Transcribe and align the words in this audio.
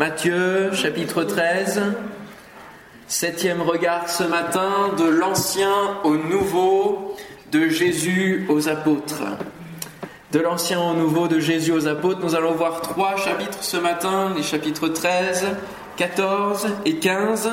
Matthieu 0.00 0.72
chapitre 0.72 1.24
13, 1.24 1.82
septième 3.06 3.60
regard 3.60 4.08
ce 4.08 4.24
matin 4.24 4.94
de 4.98 5.04
l'ancien 5.04 5.98
au 6.04 6.16
nouveau, 6.16 7.14
de 7.52 7.68
Jésus 7.68 8.46
aux 8.48 8.70
apôtres. 8.70 9.24
De 10.32 10.38
l'ancien 10.38 10.80
au 10.80 10.94
nouveau, 10.94 11.28
de 11.28 11.38
Jésus 11.38 11.72
aux 11.72 11.86
apôtres, 11.86 12.20
nous 12.22 12.34
allons 12.34 12.52
voir 12.52 12.80
trois 12.80 13.18
chapitres 13.18 13.58
ce 13.60 13.76
matin, 13.76 14.32
les 14.34 14.42
chapitres 14.42 14.88
13, 14.88 15.48
14 15.98 16.68
et 16.86 16.94
15. 16.94 17.50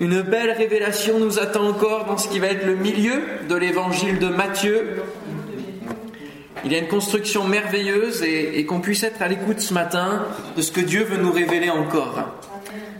Une 0.00 0.22
belle 0.22 0.50
révélation 0.50 1.20
nous 1.20 1.38
attend 1.38 1.68
encore 1.68 2.06
dans 2.06 2.18
ce 2.18 2.26
qui 2.26 2.40
va 2.40 2.48
être 2.48 2.66
le 2.66 2.74
milieu 2.74 3.22
de 3.48 3.54
l'évangile 3.54 4.18
de 4.18 4.26
Matthieu, 4.26 5.04
il 6.66 6.72
y 6.72 6.74
a 6.74 6.78
une 6.78 6.88
construction 6.88 7.44
merveilleuse 7.44 8.24
et, 8.24 8.66
qu'on 8.66 8.80
puisse 8.80 9.04
être 9.04 9.22
à 9.22 9.28
l'écoute 9.28 9.60
ce 9.60 9.72
matin 9.72 10.24
de 10.56 10.62
ce 10.62 10.72
que 10.72 10.80
Dieu 10.80 11.04
veut 11.04 11.16
nous 11.16 11.30
révéler 11.30 11.70
encore. 11.70 12.18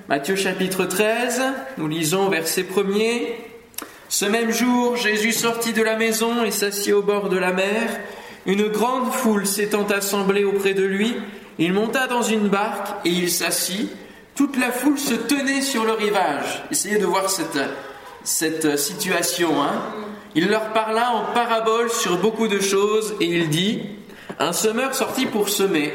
Matthieu 0.08 0.36
chapitre 0.36 0.84
13, 0.84 1.43
nous 1.76 1.88
lisons 1.88 2.29
verset 2.29 2.62
1er. 2.62 3.22
Ce 4.08 4.24
même 4.24 4.52
jour, 4.52 4.94
Jésus 4.96 5.32
sortit 5.32 5.72
de 5.72 5.82
la 5.82 5.96
maison 5.96 6.44
et 6.44 6.52
s'assit 6.52 6.93
au 6.93 7.02
bord 7.02 7.29
de 7.29 7.38
la 7.38 7.52
mer. 7.52 7.90
Une 8.46 8.68
grande 8.68 9.12
foule 9.12 9.48
s'étant 9.48 9.86
assemblée 9.86 10.44
auprès 10.44 10.74
de 10.74 10.85
lui, 10.85 11.16
il 11.58 11.72
monta 11.72 12.07
dans 12.07 12.22
une 12.22 12.46
barque 12.46 13.04
et 13.04 13.10
il 13.10 13.29
s'assit. 13.29 13.90
Toute 14.36 14.57
la 14.58 14.71
foule 14.71 14.98
se 14.98 15.14
tenait 15.14 15.62
sur 15.62 15.85
le 15.85 15.93
rivage. 15.93 16.62
Essayez 16.71 16.98
de 16.98 17.07
voir 17.07 17.29
cette, 17.29 17.58
cette 18.22 18.79
situation. 18.79 19.60
Hein 19.60 19.72
il 20.36 20.49
leur 20.49 20.75
parla 20.75 21.13
en 21.13 21.32
parabole 21.32 21.89
sur 21.89 22.18
beaucoup 22.18 22.46
de 22.46 22.61
choses 22.61 23.14
et 23.22 23.25
il 23.25 23.49
dit 23.49 23.81
Un 24.39 24.53
semeur 24.53 24.94
sortit 24.94 25.25
pour 25.25 25.49
semer. 25.49 25.94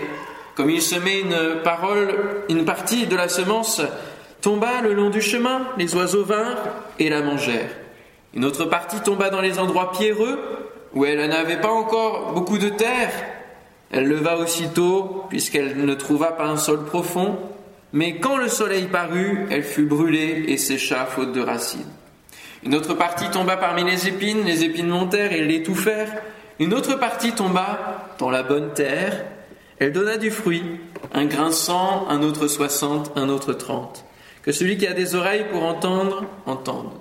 Comme 0.56 0.72
il 0.72 0.82
semait 0.82 1.22
une 1.22 1.62
parole, 1.64 2.44
une 2.50 2.66
partie 2.66 3.06
de 3.06 3.16
la 3.16 3.30
semence 3.30 3.82
tomba 4.42 4.82
le 4.82 4.94
long 4.94 5.12
du 5.12 5.22
chemin, 5.22 5.68
les 5.78 5.96
oiseaux 5.96 6.24
vinrent 6.24 6.58
et 6.98 7.10
la 7.10 7.22
mangèrent. 7.22 7.70
Une 8.34 8.44
autre 8.44 8.66
partie 8.66 9.00
tomba 9.02 9.30
dans 9.30 9.42
les 9.42 9.60
endroits 9.60 9.92
pierreux 9.92 10.40
où 10.96 11.06
elle 11.06 11.30
n'avait 11.30 11.62
pas 11.62 11.72
encore 11.72 12.34
beaucoup 12.34 12.58
de 12.58 12.70
terre. 12.70 13.12
Elle 13.92 14.08
leva 14.08 14.38
aussitôt, 14.38 15.26
puisqu'elle 15.30 15.86
ne 15.86 15.94
trouva 15.94 16.32
pas 16.32 16.48
un 16.48 16.58
sol 16.58 16.84
profond, 16.86 17.38
mais 17.94 18.18
quand 18.20 18.38
le 18.38 18.48
soleil 18.48 18.86
parut, 18.86 19.46
elle 19.52 19.64
fut 19.64 19.86
brûlée 19.86 20.46
et 20.48 20.58
sécha 20.58 21.06
faute 21.06 21.32
de 21.32 21.42
racines. 21.42 21.86
Une 22.64 22.76
autre 22.76 22.94
partie 22.94 23.30
tomba 23.30 23.58
parmi 23.58 23.84
les 23.84 24.08
épines, 24.08 24.44
les 24.46 24.64
épines 24.64 24.88
montèrent 24.88 25.34
et 25.34 25.44
l'étouffèrent. 25.44 26.22
Une 26.60 26.74
autre 26.74 27.00
partie 27.00 27.32
tomba 27.32 28.14
dans 28.20 28.30
la 28.30 28.44
bonne 28.44 28.74
terre, 28.74 29.26
elle 29.80 29.92
donna 29.92 30.18
du 30.18 30.30
fruit, 30.30 30.64
un 31.12 31.26
grain 31.26 31.52
cent, 31.52 32.08
un 32.08 32.22
autre 32.22 32.48
soixante, 32.48 33.12
un 33.16 33.30
autre 33.30 33.54
trente. 33.54 34.06
Que 34.44 34.52
celui 34.52 34.78
qui 34.78 34.86
a 34.86 34.94
des 34.94 35.16
oreilles 35.16 35.46
pour 35.52 35.64
entendre, 35.64 36.26
entende. 36.46 36.92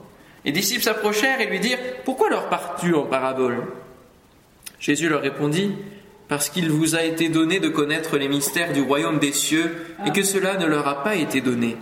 Les 0.46 0.52
disciples 0.52 0.82
s'approchèrent 0.82 1.42
et 1.42 1.46
lui 1.46 1.60
dirent 1.60 1.78
Pourquoi 2.06 2.30
leur 2.30 2.48
parles-tu 2.48 2.94
en 2.94 3.02
parabole? 3.02 3.66
Jésus 4.78 5.10
leur 5.10 5.20
répondit 5.20 5.74
Parce 6.28 6.48
qu'il 6.48 6.70
vous 6.70 6.94
a 6.94 7.02
été 7.02 7.28
donné 7.28 7.60
de 7.60 7.68
connaître 7.68 8.16
les 8.16 8.28
mystères 8.28 8.72
du 8.72 8.80
royaume 8.80 9.18
des 9.18 9.32
cieux 9.32 9.76
et 10.06 10.10
que 10.10 10.22
cela 10.22 10.56
ne 10.56 10.64
leur 10.64 10.88
a 10.88 11.02
pas 11.02 11.16
été 11.16 11.42
donné. 11.42 11.76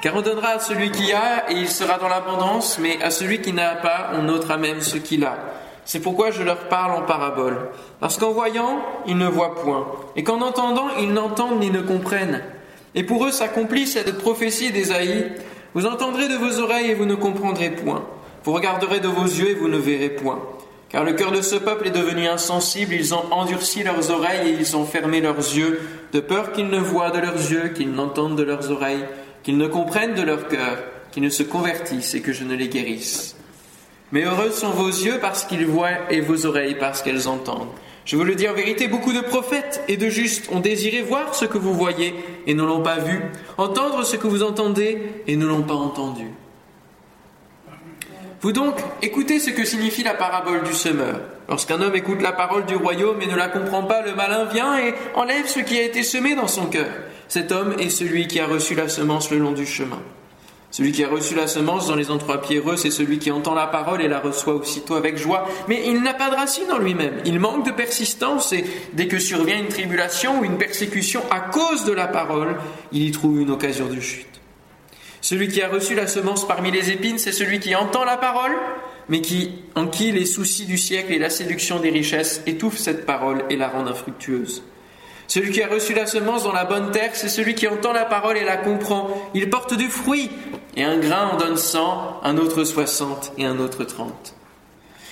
Car 0.00 0.14
on 0.14 0.22
donnera 0.22 0.50
à 0.50 0.58
celui 0.60 0.90
qui 0.92 1.12
a, 1.12 1.50
et 1.50 1.54
il 1.54 1.68
sera 1.68 1.98
dans 1.98 2.08
l'abondance, 2.08 2.78
mais 2.80 3.02
à 3.02 3.10
celui 3.10 3.40
qui 3.40 3.52
n'a 3.52 3.74
pas, 3.74 4.10
on 4.14 4.28
ôtera 4.28 4.56
même 4.56 4.80
ce 4.80 4.96
qu'il 4.96 5.24
a. 5.24 5.36
C'est 5.84 6.00
pourquoi 6.00 6.30
je 6.30 6.42
leur 6.42 6.68
parle 6.68 6.92
en 6.92 7.02
parabole. 7.02 7.70
Parce 7.98 8.16
qu'en 8.16 8.30
voyant, 8.30 8.80
ils 9.06 9.16
ne 9.16 9.26
voient 9.26 9.56
point, 9.56 9.86
et 10.14 10.22
qu'en 10.22 10.40
entendant, 10.40 10.88
ils 11.00 11.12
n'entendent 11.12 11.60
ni 11.60 11.70
ne 11.70 11.80
comprennent. 11.80 12.42
Et 12.94 13.02
pour 13.02 13.24
eux 13.26 13.32
s'accomplit 13.32 13.86
cette 13.86 14.18
prophétie 14.18 14.70
d'Ésaïe. 14.70 15.32
Vous 15.74 15.86
entendrez 15.86 16.28
de 16.28 16.36
vos 16.36 16.60
oreilles 16.60 16.90
et 16.90 16.94
vous 16.94 17.04
ne 17.04 17.14
comprendrez 17.14 17.70
point. 17.70 18.04
Vous 18.44 18.52
regarderez 18.52 19.00
de 19.00 19.08
vos 19.08 19.24
yeux 19.24 19.50
et 19.50 19.54
vous 19.54 19.68
ne 19.68 19.76
verrez 19.76 20.10
point. 20.10 20.40
Car 20.88 21.04
le 21.04 21.12
cœur 21.12 21.32
de 21.32 21.42
ce 21.42 21.56
peuple 21.56 21.88
est 21.88 21.90
devenu 21.92 22.26
insensible, 22.26 22.94
ils 22.94 23.14
ont 23.14 23.24
endurci 23.30 23.82
leurs 23.82 24.10
oreilles 24.10 24.48
et 24.48 24.56
ils 24.58 24.76
ont 24.76 24.86
fermé 24.86 25.20
leurs 25.20 25.36
yeux, 25.36 25.80
de 26.12 26.20
peur 26.20 26.52
qu'ils 26.52 26.68
ne 26.68 26.78
voient 26.78 27.10
de 27.10 27.18
leurs 27.18 27.34
yeux, 27.34 27.68
qu'ils 27.68 27.92
n'entendent 27.92 28.36
de 28.36 28.42
leurs 28.42 28.70
oreilles 28.70 29.04
qu'ils 29.48 29.56
ne 29.56 29.66
comprennent 29.66 30.12
de 30.12 30.20
leur 30.20 30.46
cœur, 30.46 30.76
qu'ils 31.10 31.22
ne 31.22 31.30
se 31.30 31.42
convertissent 31.42 32.14
et 32.14 32.20
que 32.20 32.34
je 32.34 32.44
ne 32.44 32.54
les 32.54 32.68
guérisse. 32.68 33.34
Mais 34.12 34.24
heureux 34.24 34.50
sont 34.50 34.68
vos 34.68 34.90
yeux 34.90 35.20
parce 35.22 35.46
qu'ils 35.46 35.64
voient 35.64 36.10
et 36.10 36.20
vos 36.20 36.44
oreilles 36.44 36.76
parce 36.78 37.00
qu'elles 37.00 37.28
entendent. 37.28 37.70
Je 38.04 38.16
vous 38.16 38.24
le 38.24 38.34
dis 38.34 38.46
en 38.46 38.52
vérité, 38.52 38.88
beaucoup 38.88 39.14
de 39.14 39.22
prophètes 39.22 39.82
et 39.88 39.96
de 39.96 40.10
justes 40.10 40.50
ont 40.52 40.60
désiré 40.60 41.00
voir 41.00 41.34
ce 41.34 41.46
que 41.46 41.56
vous 41.56 41.72
voyez 41.72 42.14
et 42.46 42.52
ne 42.52 42.62
l'ont 42.62 42.82
pas 42.82 42.98
vu, 42.98 43.22
entendre 43.56 44.04
ce 44.04 44.16
que 44.16 44.26
vous 44.26 44.42
entendez 44.42 44.98
et 45.26 45.36
ne 45.36 45.46
l'ont 45.46 45.62
pas 45.62 45.72
entendu. 45.72 46.26
Vous 48.42 48.52
donc, 48.52 48.74
écoutez 49.00 49.40
ce 49.40 49.48
que 49.48 49.64
signifie 49.64 50.02
la 50.02 50.12
parabole 50.12 50.62
du 50.62 50.74
semeur. 50.74 51.22
Lorsqu'un 51.48 51.80
homme 51.80 51.96
écoute 51.96 52.20
la 52.20 52.32
parole 52.32 52.66
du 52.66 52.76
royaume 52.76 53.22
et 53.22 53.26
ne 53.26 53.34
la 53.34 53.48
comprend 53.48 53.84
pas, 53.84 54.02
le 54.02 54.14
malin 54.14 54.44
vient 54.44 54.78
et 54.78 54.92
enlève 55.14 55.46
ce 55.46 55.60
qui 55.60 55.78
a 55.78 55.84
été 55.84 56.02
semé 56.02 56.34
dans 56.34 56.48
son 56.48 56.66
cœur. 56.66 56.90
Cet 57.28 57.52
homme 57.52 57.74
est 57.78 57.90
celui 57.90 58.26
qui 58.26 58.40
a 58.40 58.46
reçu 58.46 58.74
la 58.74 58.88
semence 58.88 59.30
le 59.30 59.38
long 59.38 59.52
du 59.52 59.66
chemin. 59.66 60.00
Celui 60.70 60.92
qui 60.92 61.02
a 61.02 61.08
reçu 61.08 61.34
la 61.34 61.46
semence 61.46 61.88
dans 61.88 61.94
les 61.94 62.10
endroits 62.10 62.42
pierreux, 62.42 62.76
c'est 62.76 62.90
celui 62.90 63.18
qui 63.18 63.30
entend 63.30 63.54
la 63.54 63.66
parole 63.66 64.02
et 64.02 64.08
la 64.08 64.20
reçoit 64.20 64.54
aussitôt 64.54 64.96
avec 64.96 65.16
joie, 65.16 65.48
mais 65.66 65.82
il 65.86 66.02
n'a 66.02 66.12
pas 66.12 66.30
de 66.30 66.36
racine 66.36 66.70
en 66.70 66.78
lui-même. 66.78 67.20
Il 67.24 67.40
manque 67.40 67.64
de 67.64 67.70
persistance 67.70 68.52
et 68.52 68.64
dès 68.92 69.08
que 69.08 69.18
survient 69.18 69.58
une 69.58 69.68
tribulation 69.68 70.40
ou 70.40 70.44
une 70.44 70.58
persécution 70.58 71.22
à 71.30 71.40
cause 71.40 71.84
de 71.84 71.92
la 71.92 72.06
parole, 72.06 72.56
il 72.92 73.02
y 73.02 73.10
trouve 73.10 73.40
une 73.40 73.50
occasion 73.50 73.86
de 73.86 74.00
chute. 74.00 74.26
Celui 75.20 75.48
qui 75.48 75.62
a 75.62 75.68
reçu 75.68 75.94
la 75.94 76.06
semence 76.06 76.46
parmi 76.46 76.70
les 76.70 76.90
épines, 76.90 77.18
c'est 77.18 77.32
celui 77.32 77.60
qui 77.60 77.74
entend 77.74 78.04
la 78.04 78.16
parole, 78.16 78.56
mais 79.08 79.20
qui, 79.20 79.52
en 79.74 79.86
qui 79.86 80.12
les 80.12 80.26
soucis 80.26 80.66
du 80.66 80.78
siècle 80.78 81.12
et 81.12 81.18
la 81.18 81.30
séduction 81.30 81.80
des 81.80 81.90
richesses 81.90 82.42
étouffent 82.46 82.78
cette 82.78 83.04
parole 83.04 83.44
et 83.50 83.56
la 83.56 83.68
rendent 83.68 83.88
infructueuse. 83.88 84.62
Celui 85.28 85.52
qui 85.52 85.62
a 85.62 85.68
reçu 85.68 85.92
la 85.92 86.06
semence 86.06 86.44
dans 86.44 86.52
la 86.52 86.64
bonne 86.64 86.90
terre, 86.90 87.10
c'est 87.12 87.28
celui 87.28 87.54
qui 87.54 87.68
entend 87.68 87.92
la 87.92 88.06
parole 88.06 88.38
et 88.38 88.44
la 88.44 88.56
comprend. 88.56 89.10
Il 89.34 89.50
porte 89.50 89.74
du 89.74 89.88
fruit, 89.88 90.30
et 90.74 90.82
un 90.82 90.96
grain 90.96 91.32
en 91.32 91.36
donne 91.36 91.58
cent, 91.58 92.18
un 92.24 92.38
autre 92.38 92.64
soixante 92.64 93.32
et 93.36 93.44
un 93.44 93.58
autre 93.58 93.84
trente. 93.84 94.34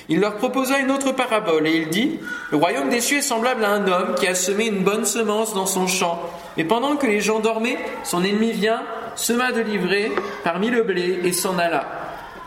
Il 0.09 0.21
leur 0.21 0.37
proposa 0.37 0.78
une 0.78 0.91
autre 0.91 1.12
parabole, 1.12 1.66
et 1.66 1.76
il 1.76 1.91
dit, 1.91 2.19
Le 2.50 2.56
royaume 2.56 2.88
des 2.88 3.03
cieux 3.03 3.19
est 3.19 3.22
semblable 3.22 3.62
à 3.62 3.72
un 3.72 3.87
homme 3.87 4.15
qui 4.19 4.26
a 4.26 4.34
semé 4.34 4.69
une 4.69 4.84
bonne 4.84 5.05
semence 5.05 5.53
dans 5.53 5.66
son 5.66 5.87
champ. 5.87 6.19
Et 6.56 6.65
pendant 6.65 6.97
que 6.97 7.06
les 7.06 7.21
gens 7.21 7.41
dormaient, 7.41 7.78
son 8.03 8.25
ennemi 8.25 8.53
vient, 8.53 8.82
sema 9.16 9.53
de 9.53 9.60
livrer 9.60 10.12
parmi 10.44 10.71
le 10.71 10.82
blé, 10.82 11.21
et 11.25 11.32
s'en 11.32 11.59
alla. 11.59 11.87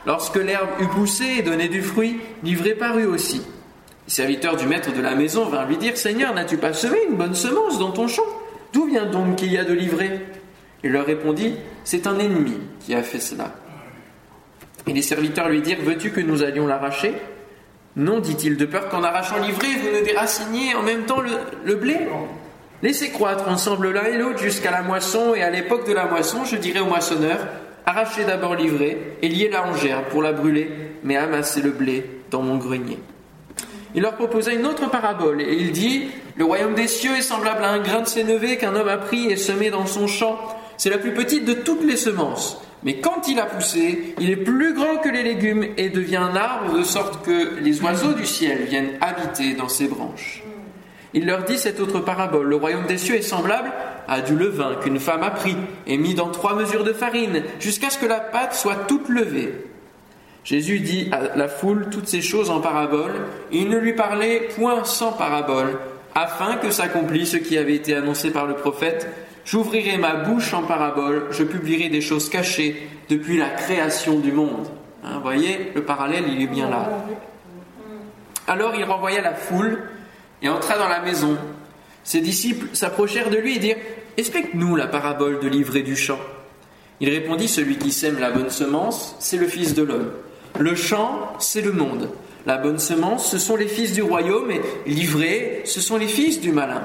Lorsque 0.08 0.38
l'herbe 0.38 0.70
eut 0.80 0.88
poussé 0.88 1.36
et 1.38 1.42
donné 1.44 1.68
du 1.68 1.84
fruit, 1.84 2.20
livré 2.42 2.74
parut 2.74 3.06
aussi. 3.06 3.44
Les 4.10 4.16
serviteurs 4.16 4.56
du 4.56 4.66
maître 4.66 4.92
de 4.92 5.02
la 5.04 5.14
maison 5.14 5.46
vinrent 5.46 5.68
lui 5.68 5.78
dire 5.78 5.96
Seigneur, 5.96 6.34
n'as-tu 6.34 6.58
pas 6.58 6.74
semé 6.74 6.98
une 7.08 7.16
bonne 7.16 7.36
semence 7.36 7.78
dans 7.78 7.92
ton 7.92 8.08
champ? 8.08 8.26
D'où 8.74 8.86
vient 8.86 9.06
donc 9.06 9.36
qu'il 9.36 9.54
y 9.54 9.58
a 9.60 9.64
de 9.64 9.72
l'ivraie 9.72 10.22
Il 10.84 10.94
leur 10.94 11.06
répondit 11.06 11.58
C'est 11.84 12.08
un 12.08 12.18
ennemi 12.18 12.58
qui 12.80 12.96
a 12.96 13.04
fait 13.04 13.20
cela. 13.20 13.54
Et 14.88 14.94
les 14.94 15.04
serviteurs 15.04 15.48
lui 15.48 15.62
dirent 15.62 15.84
Veux-tu 15.84 16.10
que 16.10 16.22
nous 16.22 16.42
allions 16.42 16.66
l'arracher? 16.66 17.14
Non, 17.98 18.20
dit-il, 18.20 18.58
de 18.58 18.66
peur 18.66 18.90
qu'en 18.90 19.04
arrachant 19.04 19.38
l'ivraie, 19.38 19.78
vous 19.80 20.00
ne 20.00 20.04
déraciniez 20.04 20.74
en 20.74 20.82
même 20.82 21.04
temps 21.04 21.22
le, 21.64 21.76
blé? 21.76 22.00
Laissez 22.82 23.12
croître 23.12 23.48
ensemble 23.48 23.92
l'un 23.92 24.06
et 24.06 24.18
l'autre 24.18 24.40
jusqu'à 24.40 24.72
la 24.72 24.82
moisson, 24.82 25.36
et 25.36 25.44
à 25.44 25.52
l'époque 25.52 25.88
de 25.88 25.94
la 25.94 26.06
moisson, 26.06 26.46
je 26.46 26.56
dirai 26.56 26.80
au 26.80 26.88
moissonneur 26.88 27.38
Arrachez 27.86 28.26
d'abord 28.26 28.56
l'ivraie 28.56 28.98
et 29.22 29.30
liez-la 29.30 29.68
en 29.68 29.76
gerbe 29.76 30.06
pour 30.06 30.24
la 30.24 30.34
brûler, 30.34 30.72
mais 31.04 31.16
amassez 31.16 31.62
le 31.62 31.70
blé 31.70 32.10
dans 32.32 32.42
mon 32.42 32.58
grenier 32.58 32.98
il 33.96 34.02
leur 34.02 34.16
proposa 34.16 34.54
une 34.54 34.66
autre 34.66 34.90
parabole, 34.90 35.42
et 35.42 35.54
il 35.54 35.72
dit, 35.72 36.08
Le 36.38 36.46
royaume 36.46 36.76
des 36.76 36.88
cieux 36.88 37.16
est 37.18 37.22
semblable 37.22 37.64
à 37.64 37.72
un 37.72 37.80
grain 37.80 38.02
de 38.02 38.08
sénévé 38.08 38.58
qu'un 38.58 38.76
homme 38.76 38.88
a 38.88 38.98
pris 38.98 39.28
et 39.28 39.38
semé 39.38 39.70
dans 39.70 39.86
son 39.86 40.08
champ. 40.08 40.38
C'est 40.78 40.90
la 40.90 40.98
plus 40.98 41.14
petite 41.14 41.46
de 41.46 41.54
toutes 41.54 41.84
les 41.84 41.98
semences. 41.98 42.62
Mais 42.84 42.96
quand 42.96 43.28
il 43.28 43.40
a 43.40 43.46
poussé, 43.46 44.16
il 44.20 44.30
est 44.30 44.38
plus 44.38 44.74
grand 44.74 44.98
que 44.98 45.10
les 45.10 45.24
légumes 45.24 45.66
et 45.76 45.90
devient 45.90 46.18
un 46.18 46.36
arbre 46.36 46.78
de 46.78 46.84
sorte 46.84 47.26
que 47.26 47.60
les 47.60 47.82
oiseaux 47.82 48.14
du 48.14 48.26
ciel 48.26 48.64
viennent 48.64 48.92
habiter 49.02 49.54
dans 49.54 49.68
ses 49.68 49.88
branches. 49.88 50.44
Il 51.14 51.26
leur 51.26 51.44
dit 51.44 51.58
cette 51.58 51.80
autre 51.80 52.00
parabole. 52.00 52.48
Le 52.48 52.56
royaume 52.56 52.86
des 52.86 52.98
cieux 52.98 53.16
est 53.16 53.22
semblable 53.22 53.72
à 54.08 54.22
du 54.22 54.36
levain 54.36 54.76
qu'une 54.82 55.00
femme 55.00 55.24
a 55.24 55.32
pris 55.32 55.58
et 55.88 55.98
mis 55.98 56.14
dans 56.14 56.30
trois 56.30 56.56
mesures 56.56 56.84
de 56.84 56.94
farine 56.94 57.44
jusqu'à 57.60 57.90
ce 57.90 57.98
que 57.98 58.06
la 58.06 58.20
pâte 58.20 58.54
soit 58.54 58.86
toute 58.88 59.10
levée. 59.10 59.52
Jésus 60.50 60.80
dit 60.80 61.10
à 61.12 61.38
la 61.38 61.48
foule 61.48 61.90
toutes 61.92 62.08
ces 62.08 62.24
choses 62.24 62.50
en 62.50 62.60
parabole, 62.60 63.12
il 63.52 63.70
ne 63.70 63.78
lui 63.78 63.94
parlait 63.94 64.50
point 64.56 64.84
sans 64.84 65.12
parabole, 65.12 65.78
afin 66.16 66.56
que 66.56 66.72
s'accomplisse 66.72 67.34
ce 67.34 67.38
qui 67.38 67.56
avait 67.56 67.76
été 67.76 67.94
annoncé 67.94 68.32
par 68.32 68.48
le 68.48 68.56
prophète. 68.56 69.08
J'ouvrirai 69.46 70.00
ma 70.00 70.16
bouche 70.16 70.56
en 70.56 70.64
parabole, 70.64 71.28
je 71.30 71.44
publierai 71.44 71.90
des 71.90 72.02
choses 72.02 72.30
cachées 72.30 72.90
depuis 73.10 73.38
la 73.38 73.52
création 73.52 74.18
du 74.18 74.32
monde. 74.32 74.66
Hein, 75.04 75.18
vous 75.18 75.22
voyez, 75.22 75.72
le 75.76 75.84
parallèle, 75.84 76.24
il 76.28 76.42
est 76.42 76.48
bien 76.48 76.68
là. 76.68 76.90
Alors 78.48 78.74
il 78.74 78.86
renvoya 78.86 79.22
la 79.22 79.36
foule 79.36 79.84
et 80.42 80.50
entra 80.50 80.80
dans 80.80 80.90
la 80.90 81.02
maison. 81.02 81.38
Ses 82.04 82.22
disciples 82.22 82.76
s'approchèrent 82.76 83.30
de 83.30 83.38
lui 83.38 83.58
et 83.58 83.60
dirent 83.60 83.78
explique-nous 84.18 84.76
la 84.76 84.88
parabole 84.88 85.42
de 85.42 85.48
l'ivraie 85.48 85.84
du 85.84 85.96
champ. 85.96 86.20
Il 87.02 87.10
répondit, 87.12 87.48
celui 87.48 87.78
qui 87.78 87.92
sème 87.92 88.18
la 88.18 88.32
bonne 88.32 88.50
semence, 88.50 89.16
c'est 89.20 89.38
le 89.38 89.46
Fils 89.46 89.76
de 89.76 89.84
l'homme. 89.84 90.10
Le 90.58 90.76
champ, 90.76 91.34
c'est 91.40 91.62
le 91.62 91.72
monde. 91.72 92.10
La 92.46 92.58
bonne 92.58 92.80
semence, 92.80 93.30
ce 93.30 93.38
sont 93.38 93.56
les 93.56 93.68
fils 93.68 93.94
du 93.94 94.02
royaume, 94.02 94.50
et 94.52 94.62
l'ivraie, 94.88 95.62
ce 95.66 95.82
sont 95.82 95.98
les 95.98 96.08
fils 96.08 96.40
du 96.42 96.52
malin. 96.52 96.82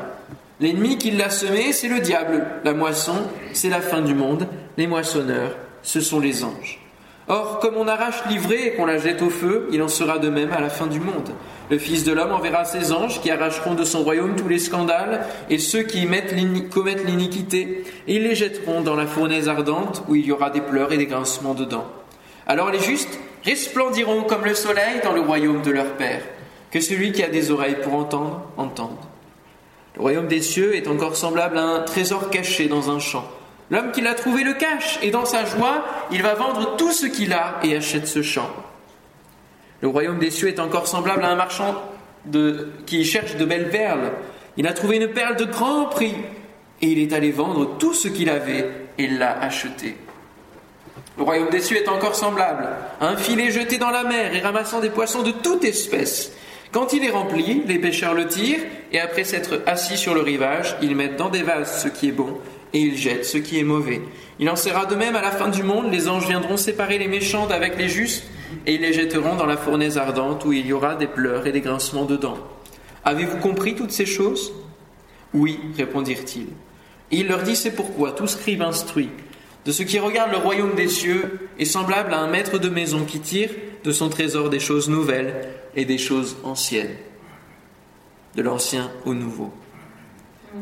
L'ennemi 0.61 0.99
qui 0.99 1.11
l'a 1.11 1.31
semé, 1.31 1.72
c'est 1.72 1.88
le 1.88 2.00
diable. 2.00 2.46
La 2.64 2.75
moisson, 2.75 3.16
c'est 3.52 3.70
la 3.70 3.81
fin 3.81 4.02
du 4.02 4.14
monde. 4.14 4.46
Les 4.76 4.87
moissonneurs, 4.87 5.56
ce 5.82 6.00
sont 6.00 6.20
les 6.20 6.44
anges. 6.44 6.81
Or, 7.26 7.58
comme 7.61 7.76
on 7.76 7.88
arrache 7.88 8.22
l'ivraie 8.28 8.66
et 8.66 8.75
qu'on 8.75 8.84
la 8.84 8.99
jette 8.99 9.22
au 9.22 9.31
feu, 9.31 9.69
il 9.72 9.82
en 9.82 9.88
sera 9.88 10.19
de 10.19 10.28
même 10.28 10.52
à 10.52 10.60
la 10.60 10.69
fin 10.69 10.87
du 10.87 11.00
monde. 11.00 11.31
Le 11.70 11.78
Fils 11.78 12.05
de 12.05 12.12
l'homme 12.12 12.32
enverra 12.32 12.67
ses 12.67 12.93
anges 12.93 13.22
qui 13.22 13.31
arracheront 13.31 13.75
de 13.75 13.84
son 13.84 14.02
royaume 14.02 14.37
tous 14.37 14.49
les 14.49 14.58
scandales 14.58 15.26
et 15.49 15.58
ceux 15.58 15.82
qui 15.82 16.06
commettent 16.70 17.06
l'iniquité, 17.06 17.84
et 18.06 18.17
ils 18.17 18.22
les 18.22 18.34
jetteront 18.34 18.82
dans 18.82 18.94
la 18.94 19.06
fournaise 19.06 19.49
ardente 19.49 20.02
où 20.08 20.14
il 20.14 20.26
y 20.26 20.32
aura 20.32 20.50
des 20.50 20.60
pleurs 20.60 20.93
et 20.93 20.99
des 20.99 21.06
grincements 21.06 21.55
dedans. 21.55 21.87
Alors 22.46 22.70
les 22.70 22.81
justes 22.81 23.19
resplendiront 23.44 24.23
comme 24.23 24.44
le 24.44 24.55
soleil 24.55 25.00
dans 25.02 25.12
le 25.12 25.20
royaume 25.20 25.62
de 25.62 25.70
leur 25.70 25.94
Père. 25.96 26.23
Que 26.70 26.81
celui 26.81 27.12
qui 27.12 27.23
a 27.23 27.29
des 27.29 27.50
oreilles 27.50 27.76
pour 27.82 27.94
entendre, 27.94 28.43
entende. 28.56 28.99
Le 29.94 30.02
royaume 30.02 30.26
des 30.26 30.43
cieux 30.43 30.75
est 30.75 30.88
encore 30.88 31.14
semblable 31.14 31.56
à 31.58 31.62
un 31.62 31.81
trésor 31.82 32.31
caché 32.31 32.67
dans 32.67 32.91
un 32.91 32.99
champ. 32.99 33.25
L'homme 33.70 33.93
qui 33.93 34.00
l'a 34.00 34.14
trouvé 34.14 34.43
le 34.43 34.55
cache, 34.55 34.99
et 35.02 35.11
dans 35.11 35.25
sa 35.25 35.44
joie, 35.44 35.85
il 36.11 36.23
va 36.23 36.35
vendre 36.35 36.76
tout 36.76 36.93
ce 36.93 37.06
qu'il 37.06 37.32
a 37.32 37.61
et 37.62 37.76
achète 37.76 38.06
ce 38.06 38.23
champ. 38.23 38.50
Le 39.81 39.88
royaume 39.88 40.19
des 40.19 40.31
cieux 40.31 40.49
est 40.49 40.58
encore 40.58 40.88
semblable 40.88 41.25
à 41.25 41.29
un 41.29 41.37
marchand 41.37 41.81
qui 42.87 43.05
cherche 43.05 43.37
de 43.37 43.44
belles 43.44 43.70
perles. 43.70 44.12
Il 44.56 44.67
a 44.67 44.73
trouvé 44.73 44.96
une 44.96 45.08
perle 45.08 45.37
de 45.37 45.44
grand 45.44 45.87
prix, 45.87 46.14
et 46.82 46.87
il 46.88 46.99
est 46.99 47.12
allé 47.12 47.31
vendre 47.31 47.79
tout 47.79 47.94
ce 47.94 48.08
qu'il 48.08 48.31
avait 48.31 48.70
et 48.99 49.06
l'a 49.06 49.38
acheté. 49.41 49.96
Le 51.16 51.22
royaume 51.22 51.50
des 51.50 51.61
cieux 51.61 51.76
est 51.76 51.88
encore 51.88 52.16
semblable 52.16 52.69
à 53.00 53.08
un 53.08 53.16
filet 53.16 53.50
jeté 53.50 53.78
dans 53.78 53.90
la 53.90 54.02
mer 54.02 54.34
et 54.34 54.40
ramassant 54.40 54.81
des 54.81 54.90
poissons 54.90 55.22
de 55.22 55.31
toute 55.31 55.64
espèce. 55.64 56.32
Quand 56.72 56.93
il 56.93 57.05
est 57.05 57.11
rempli, 57.11 57.62
les 57.69 57.78
pêcheurs 57.78 58.14
le 58.14 58.26
tirent, 58.26 58.58
et 58.90 58.99
après 58.99 59.22
s'être 59.22 59.62
assis 59.64 59.96
sur 59.96 60.12
le 60.12 60.22
rivage, 60.22 60.76
ils 60.82 60.96
mettent 60.96 61.16
dans 61.16 61.28
des 61.28 61.44
vases 61.44 61.82
ce 61.84 61.88
qui 61.88 62.08
est 62.08 62.12
bon, 62.12 62.38
et 62.72 62.81
ils 62.81 62.99
jettent 62.99 63.26
ce 63.26 63.38
qui 63.38 63.61
est 63.61 63.64
mauvais. 63.64 64.02
Il 64.40 64.50
en 64.50 64.56
sera 64.56 64.87
de 64.87 64.96
même 64.96 65.14
à 65.14 65.22
la 65.22 65.31
fin 65.31 65.46
du 65.46 65.62
monde, 65.62 65.93
les 65.93 66.08
anges 66.08 66.26
viendront 66.26 66.56
séparer 66.56 66.99
les 66.99 67.06
méchants 67.06 67.46
d'avec 67.46 67.78
les 67.78 67.88
justes, 67.88 68.25
et 68.67 68.75
ils 68.75 68.81
les 68.81 68.93
jetteront 68.93 69.37
dans 69.37 69.46
la 69.46 69.56
fournaise 69.56 69.99
ardente, 69.99 70.44
où 70.44 70.52
il 70.52 70.67
y 70.67 70.72
aura 70.72 70.96
des 70.96 71.06
pleurs 71.06 71.46
et 71.46 71.52
des 71.52 71.60
grincements 71.60 72.06
dedans. 72.06 72.38
Avez-vous 73.05 73.37
compris 73.37 73.76
toutes 73.76 73.93
ces 73.93 74.06
choses? 74.06 74.52
Oui, 75.32 75.60
répondirent-ils. 75.76 76.49
Il 77.12 77.28
leur 77.28 77.44
dit, 77.44 77.55
c'est 77.55 77.70
pourquoi 77.70 78.10
tout 78.10 78.26
scribe 78.26 78.62
instruit 78.62 79.10
de 79.64 79.72
ce 79.72 79.82
qui 79.82 79.99
regarde 79.99 80.31
le 80.31 80.38
royaume 80.38 80.75
des 80.75 80.88
cieux 80.88 81.49
est 81.58 81.64
semblable 81.64 82.12
à 82.12 82.19
un 82.19 82.28
maître 82.28 82.58
de 82.58 82.69
maison 82.69 83.05
qui 83.05 83.20
tire 83.20 83.50
de 83.82 83.93
son 83.93 84.08
trésor 84.08 84.50
des 84.50 84.61
choses 84.61 84.88
nouvelles 84.88 85.49
et 85.75 85.84
des 85.84 85.99
choses 85.99 86.37
anciennes, 86.44 86.96
de 88.34 88.43
l'ancien 88.43 88.90
au 89.05 89.14
nouveau, 89.14 89.52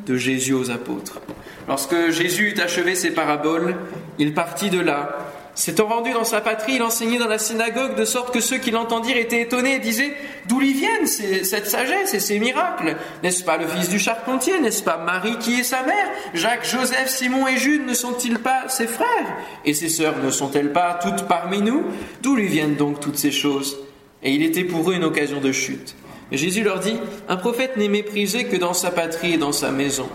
de 0.06 0.16
Jésus 0.16 0.54
aux 0.54 0.70
apôtres. 0.70 1.20
Lorsque 1.68 2.10
Jésus 2.10 2.50
eut 2.50 2.60
achevé 2.60 2.94
ses 2.94 3.12
paraboles, 3.12 3.76
il 4.18 4.34
partit 4.34 4.70
de 4.70 4.80
là 4.80 5.31
S'étant 5.54 5.86
rendu 5.86 6.12
dans 6.12 6.24
sa 6.24 6.40
patrie, 6.40 6.76
il 6.76 6.82
enseignait 6.82 7.18
dans 7.18 7.28
la 7.28 7.38
synagogue 7.38 7.94
de 7.94 8.06
sorte 8.06 8.32
que 8.32 8.40
ceux 8.40 8.56
qui 8.56 8.70
l'entendirent 8.70 9.18
étaient 9.18 9.42
étonnés 9.42 9.74
et 9.74 9.78
disaient 9.80 10.14
D'où 10.48 10.60
lui 10.60 10.72
viennent 10.72 11.06
cette 11.06 11.66
sagesse 11.66 12.14
et 12.14 12.20
ces 12.20 12.38
miracles? 12.38 12.96
N'est-ce 13.22 13.44
pas 13.44 13.58
le 13.58 13.66
fils 13.66 13.90
du 13.90 13.98
charpentier? 13.98 14.58
N'est-ce 14.60 14.82
pas 14.82 14.96
Marie 14.96 15.36
qui 15.38 15.60
est 15.60 15.64
sa 15.64 15.82
mère? 15.82 16.08
Jacques, 16.32 16.66
Joseph, 16.66 17.08
Simon 17.08 17.46
et 17.46 17.58
Jude 17.58 17.86
ne 17.86 17.92
sont-ils 17.92 18.38
pas 18.38 18.68
ses 18.68 18.86
frères? 18.86 19.36
Et 19.66 19.74
ses 19.74 19.90
sœurs 19.90 20.16
ne 20.24 20.30
sont-elles 20.30 20.72
pas 20.72 20.98
toutes 21.02 21.28
parmi 21.28 21.60
nous? 21.60 21.84
D'où 22.22 22.34
lui 22.34 22.48
viennent 22.48 22.76
donc 22.76 23.00
toutes 23.00 23.18
ces 23.18 23.30
choses? 23.30 23.78
Et 24.22 24.32
il 24.32 24.42
était 24.42 24.64
pour 24.64 24.90
eux 24.90 24.94
une 24.94 25.04
occasion 25.04 25.40
de 25.40 25.52
chute. 25.52 25.96
Jésus 26.30 26.62
leur 26.62 26.80
dit 26.80 26.96
Un 27.28 27.36
prophète 27.36 27.76
n'est 27.76 27.88
méprisé 27.88 28.44
que 28.44 28.56
dans 28.56 28.72
sa 28.72 28.90
patrie 28.90 29.34
et 29.34 29.38
dans 29.38 29.52
sa 29.52 29.70
maison. 29.70 30.08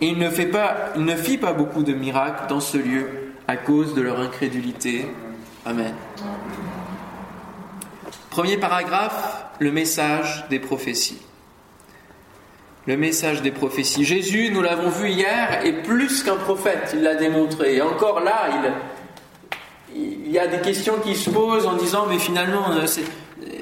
Et 0.00 0.06
il 0.06 0.18
ne, 0.18 0.30
fait 0.30 0.50
il 0.94 1.04
ne 1.04 1.16
fit 1.16 1.38
pas 1.38 1.54
beaucoup 1.54 1.82
de 1.82 1.92
miracles 1.92 2.44
dans 2.48 2.60
ce 2.60 2.76
lieu 2.76 3.25
à 3.48 3.56
cause 3.56 3.94
de 3.94 4.02
leur 4.02 4.20
incrédulité. 4.20 5.06
Amen. 5.64 5.94
Premier 8.30 8.56
paragraphe, 8.56 9.46
le 9.60 9.72
message 9.72 10.46
des 10.50 10.58
prophéties. 10.58 11.22
Le 12.86 12.96
message 12.96 13.42
des 13.42 13.50
prophéties. 13.50 14.04
Jésus, 14.04 14.50
nous 14.52 14.62
l'avons 14.62 14.90
vu 14.90 15.08
hier, 15.08 15.64
est 15.64 15.82
plus 15.82 16.22
qu'un 16.22 16.36
prophète, 16.36 16.92
il 16.94 17.02
l'a 17.02 17.14
démontré. 17.14 17.76
Et 17.76 17.82
encore 17.82 18.20
là, 18.20 18.50
il, 19.94 20.30
y 20.30 20.38
a 20.38 20.46
des 20.46 20.60
questions 20.60 20.94
qui 21.02 21.16
se 21.16 21.30
posent 21.30 21.66
en 21.66 21.76
disant, 21.76 22.06
mais 22.08 22.18
finalement, 22.18 22.70
euh, 22.72 22.86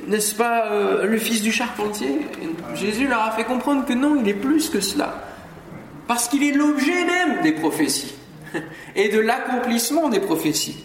n'est-ce 0.09 0.35
pas 0.35 0.67
euh, 0.67 1.07
le 1.07 1.19
fils 1.19 1.41
du 1.41 1.53
charpentier? 1.53 2.21
Jésus 2.75 3.07
leur 3.07 3.23
a 3.23 3.31
fait 3.31 3.45
comprendre 3.45 3.87
que 3.87 3.93
non, 3.93 4.17
il 4.21 4.29
est 4.29 4.35
plus 4.35 4.69
que 4.69 4.81
cela. 4.81 5.23
Parce 6.07 6.29
qu'il 6.29 6.43
est 6.43 6.53
l'objet 6.53 7.05
même 7.05 7.43
des 7.43 7.53
prophéties. 7.53 8.15
et 8.97 9.09
de 9.09 9.21
l'accomplissement 9.21 10.09
des 10.09 10.21
prophéties. 10.21 10.85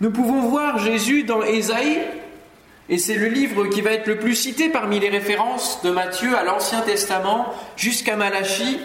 Nous 0.00 0.10
pouvons 0.10 0.40
voir 0.40 0.78
Jésus 0.78 1.24
dans 1.24 1.42
Ésaïe, 1.42 1.98
et 2.88 2.98
c'est 2.98 3.16
le 3.16 3.28
livre 3.28 3.66
qui 3.66 3.82
va 3.82 3.92
être 3.92 4.06
le 4.06 4.18
plus 4.18 4.34
cité 4.34 4.68
parmi 4.68 4.98
les 4.98 5.10
références 5.10 5.82
de 5.82 5.90
Matthieu 5.90 6.36
à 6.36 6.42
l'Ancien 6.42 6.80
Testament 6.80 7.52
jusqu'à 7.76 8.16
Malachie, 8.16 8.80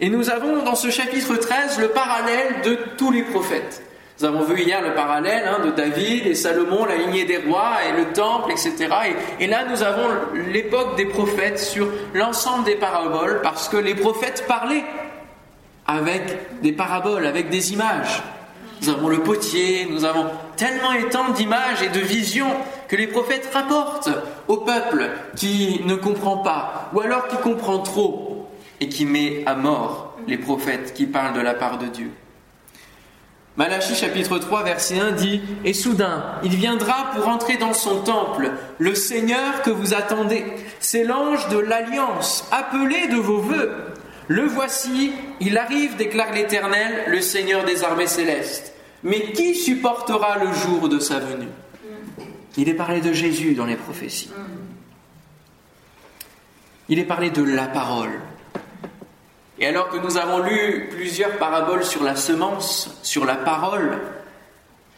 et 0.00 0.10
nous 0.10 0.30
avons 0.30 0.62
dans 0.62 0.76
ce 0.76 0.90
chapitre 0.90 1.36
13 1.36 1.80
le 1.80 1.88
parallèle 1.88 2.62
de 2.64 2.78
tous 2.96 3.10
les 3.10 3.22
prophètes. 3.22 3.82
Nous 4.20 4.26
avons 4.26 4.42
vu 4.42 4.60
hier 4.62 4.82
le 4.82 4.94
parallèle 4.94 5.44
hein, 5.46 5.64
de 5.64 5.70
David 5.70 6.26
et 6.26 6.34
Salomon, 6.34 6.84
la 6.84 6.96
lignée 6.96 7.24
des 7.24 7.38
rois 7.38 7.76
et 7.88 7.96
le 7.96 8.12
temple, 8.12 8.50
etc. 8.50 8.74
Et, 9.38 9.44
et 9.44 9.46
là, 9.46 9.64
nous 9.70 9.82
avons 9.84 10.08
l'époque 10.52 10.96
des 10.96 11.06
prophètes 11.06 11.58
sur 11.58 11.88
l'ensemble 12.14 12.64
des 12.64 12.74
paraboles, 12.74 13.40
parce 13.42 13.68
que 13.68 13.76
les 13.76 13.94
prophètes 13.94 14.44
parlaient 14.48 14.84
avec 15.88 16.60
des 16.60 16.72
paraboles, 16.72 17.26
avec 17.26 17.48
des 17.48 17.72
images. 17.72 18.22
Nous 18.82 18.90
avons 18.90 19.08
le 19.08 19.22
potier, 19.22 19.88
nous 19.90 20.04
avons 20.04 20.26
tellement 20.56 20.92
et 20.92 21.08
tant 21.08 21.30
d'images 21.30 21.82
et 21.82 21.88
de 21.88 21.98
visions 21.98 22.54
que 22.86 22.94
les 22.94 23.08
prophètes 23.08 23.50
rapportent 23.52 24.10
au 24.46 24.58
peuple 24.58 25.10
qui 25.34 25.80
ne 25.84 25.96
comprend 25.96 26.38
pas, 26.38 26.90
ou 26.94 27.00
alors 27.00 27.26
qui 27.26 27.36
comprend 27.38 27.80
trop 27.80 28.48
et 28.80 28.88
qui 28.88 29.04
met 29.04 29.42
à 29.46 29.56
mort 29.56 30.16
les 30.28 30.38
prophètes 30.38 30.94
qui 30.94 31.06
parlent 31.06 31.34
de 31.34 31.40
la 31.40 31.54
part 31.54 31.78
de 31.78 31.86
Dieu. 31.86 32.10
Malachie 33.56 33.96
chapitre 33.96 34.38
3 34.38 34.62
verset 34.62 35.00
1 35.00 35.12
dit 35.12 35.40
Et 35.64 35.72
soudain, 35.72 36.22
il 36.44 36.54
viendra 36.54 37.10
pour 37.16 37.26
entrer 37.26 37.56
dans 37.56 37.72
son 37.72 38.02
temple, 38.02 38.52
le 38.78 38.94
Seigneur 38.94 39.62
que 39.62 39.70
vous 39.70 39.94
attendez. 39.94 40.44
C'est 40.78 41.02
l'ange 41.02 41.48
de 41.48 41.58
l'alliance, 41.58 42.46
appelé 42.52 43.08
de 43.08 43.16
vos 43.16 43.38
voeux. 43.38 43.72
Le 44.28 44.42
voici, 44.42 45.12
il 45.40 45.56
arrive, 45.56 45.96
déclare 45.96 46.32
l'Éternel, 46.32 47.04
le 47.08 47.20
Seigneur 47.22 47.64
des 47.64 47.82
armées 47.82 48.06
célestes. 48.06 48.74
Mais 49.02 49.32
qui 49.32 49.54
supportera 49.54 50.38
le 50.38 50.52
jour 50.52 50.88
de 50.88 50.98
sa 50.98 51.18
venue? 51.18 51.48
Il 52.58 52.68
est 52.68 52.74
parlé 52.74 53.00
de 53.00 53.12
Jésus 53.12 53.54
dans 53.54 53.64
les 53.64 53.76
prophéties. 53.76 54.30
Il 56.90 56.98
est 56.98 57.04
parlé 57.04 57.30
de 57.30 57.42
la 57.42 57.66
parole. 57.66 58.20
Et 59.58 59.66
alors 59.66 59.88
que 59.88 59.96
nous 59.96 60.18
avons 60.18 60.40
lu 60.40 60.88
plusieurs 60.90 61.38
paraboles 61.38 61.84
sur 61.84 62.02
la 62.04 62.14
semence, 62.14 62.98
sur 63.02 63.24
la 63.24 63.34
parole, 63.34 63.98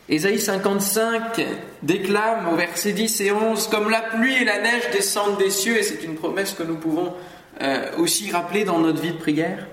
Ésaïe 0.09 0.41
55 0.41 1.41
déclame 1.83 2.49
au 2.53 2.57
verset 2.57 2.93
10 2.93 3.21
et 3.21 3.33
11 3.33 3.69
Comme 3.69 3.91
la 3.91 4.01
pluie 4.01 4.35
et 4.35 4.45
la 4.45 4.61
neige 4.61 4.91
descendent 4.93 5.39
des 5.39 5.51
cieux, 5.51 5.79
et 5.79 5.85
c'est 5.85 6.03
une 6.03 6.17
promesse 6.17 6.53
que 6.53 6.65
nous 6.65 6.77
pouvons 6.77 7.15
euh, 7.63 7.91
aussi 7.99 8.31
rappelé 8.31 8.65
dans 8.65 8.79
notre 8.79 9.01
vie 9.01 9.13
de 9.13 9.19
prière. 9.19 9.67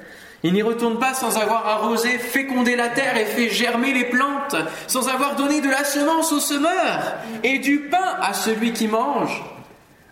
Il 0.43 0.53
n'y 0.53 0.61
retourne 0.61 0.99
pas 0.99 1.13
sans 1.13 1.37
avoir 1.37 1.67
arrosé, 1.67 2.09
fécondé 2.19 2.75
la 2.75 2.89
terre 2.89 3.17
et 3.17 3.25
fait 3.25 3.49
germer 3.49 3.93
les 3.93 4.05
plantes, 4.05 4.55
sans 4.85 5.09
avoir 5.09 5.35
donné 5.35 5.61
de 5.61 5.69
la 5.69 5.83
semence 5.83 6.31
au 6.31 6.39
semeur 6.39 7.15
et 7.43 7.59
du 7.59 7.79
pain 7.89 8.17
à 8.21 8.33
celui 8.33 8.71
qui 8.71 8.87
mange. 8.87 9.43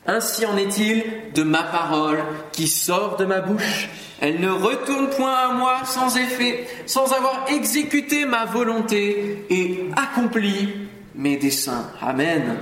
Ainsi 0.07 0.45
en 0.45 0.57
est-il 0.57 1.03
de 1.33 1.43
ma 1.43 1.63
parole 1.63 2.23
qui 2.51 2.67
sort 2.67 3.17
de 3.17 3.25
ma 3.25 3.41
bouche. 3.41 3.89
Elle 4.21 4.39
ne 4.39 4.49
retourne 4.49 5.09
point 5.09 5.33
à 5.33 5.53
moi 5.53 5.77
sans 5.85 6.15
effet, 6.17 6.67
sans 6.85 7.11
avoir 7.11 7.45
exécuté 7.49 8.25
ma 8.25 8.45
volonté 8.45 9.45
et 9.49 9.89
accompli 9.95 10.69
mes 11.17 11.37
desseins. 11.37 11.89
Amen. 12.01 12.57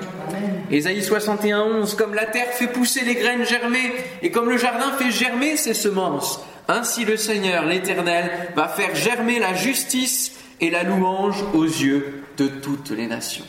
Ésaïe 0.71 1.03
61, 1.03 1.61
11, 1.81 1.95
comme 1.95 2.13
la 2.13 2.25
terre 2.25 2.51
fait 2.53 2.67
pousser 2.67 3.03
les 3.03 3.15
graines 3.15 3.45
germées 3.45 3.93
et 4.21 4.31
comme 4.31 4.49
le 4.49 4.57
jardin 4.57 4.91
fait 4.93 5.11
germer 5.11 5.57
ses 5.57 5.73
semences, 5.73 6.43
ainsi 6.67 7.05
le 7.05 7.17
Seigneur, 7.17 7.65
l'Éternel, 7.65 8.29
va 8.55 8.67
faire 8.67 8.95
germer 8.95 9.39
la 9.39 9.53
justice 9.53 10.33
et 10.61 10.69
la 10.69 10.83
louange 10.83 11.43
aux 11.53 11.65
yeux 11.65 12.23
de 12.37 12.47
toutes 12.47 12.91
les 12.91 13.07
nations. 13.07 13.45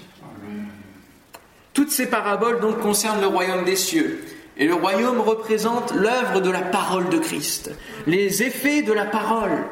Toutes 1.73 1.91
ces 1.91 2.07
paraboles 2.07 2.61
donc 2.61 2.81
concernent 2.81 3.21
le 3.21 3.27
royaume 3.27 3.65
des 3.65 3.77
cieux. 3.77 4.25
Et 4.57 4.67
le 4.67 4.75
royaume 4.75 5.21
représente 5.21 5.93
l'œuvre 5.93 6.41
de 6.41 6.51
la 6.51 6.61
parole 6.61 7.09
de 7.09 7.19
Christ, 7.19 7.73
les 8.07 8.45
effets 8.45 8.83
de 8.83 8.93
la 8.93 9.05
parole. 9.05 9.65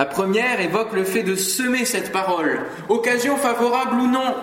La 0.00 0.06
première 0.06 0.62
évoque 0.62 0.94
le 0.94 1.04
fait 1.04 1.22
de 1.24 1.34
semer 1.34 1.84
cette 1.84 2.10
parole, 2.10 2.60
occasion 2.88 3.36
favorable 3.36 3.96
ou 4.00 4.06
non, 4.06 4.34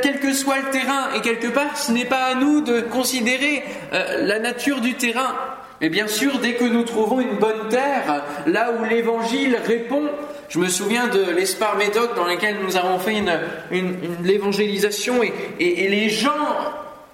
quel 0.00 0.18
que 0.18 0.32
soit 0.32 0.60
le 0.60 0.70
terrain, 0.70 1.12
et 1.14 1.20
quelque 1.20 1.48
part 1.48 1.76
ce 1.76 1.92
n'est 1.92 2.06
pas 2.06 2.24
à 2.24 2.34
nous 2.34 2.62
de 2.62 2.80
considérer 2.80 3.62
euh, 3.92 4.24
la 4.24 4.38
nature 4.38 4.80
du 4.80 4.94
terrain, 4.94 5.34
mais 5.82 5.90
bien 5.90 6.06
sûr 6.08 6.38
dès 6.38 6.54
que 6.54 6.64
nous 6.64 6.84
trouvons 6.84 7.20
une 7.20 7.36
bonne 7.36 7.68
terre, 7.68 8.24
là 8.46 8.70
où 8.80 8.84
l'évangile 8.84 9.58
répond, 9.62 10.04
je 10.48 10.58
me 10.58 10.68
souviens 10.68 11.08
de 11.08 11.32
l'Espar 11.32 11.76
Médoc 11.76 12.16
dans 12.16 12.24
lequel 12.24 12.56
nous 12.64 12.78
avons 12.78 12.98
fait 12.98 13.18
une, 13.18 13.94
l'évangélisation 14.24 15.22
et, 15.22 15.34
et 15.60 15.88
les 15.90 16.08
gens 16.08 16.30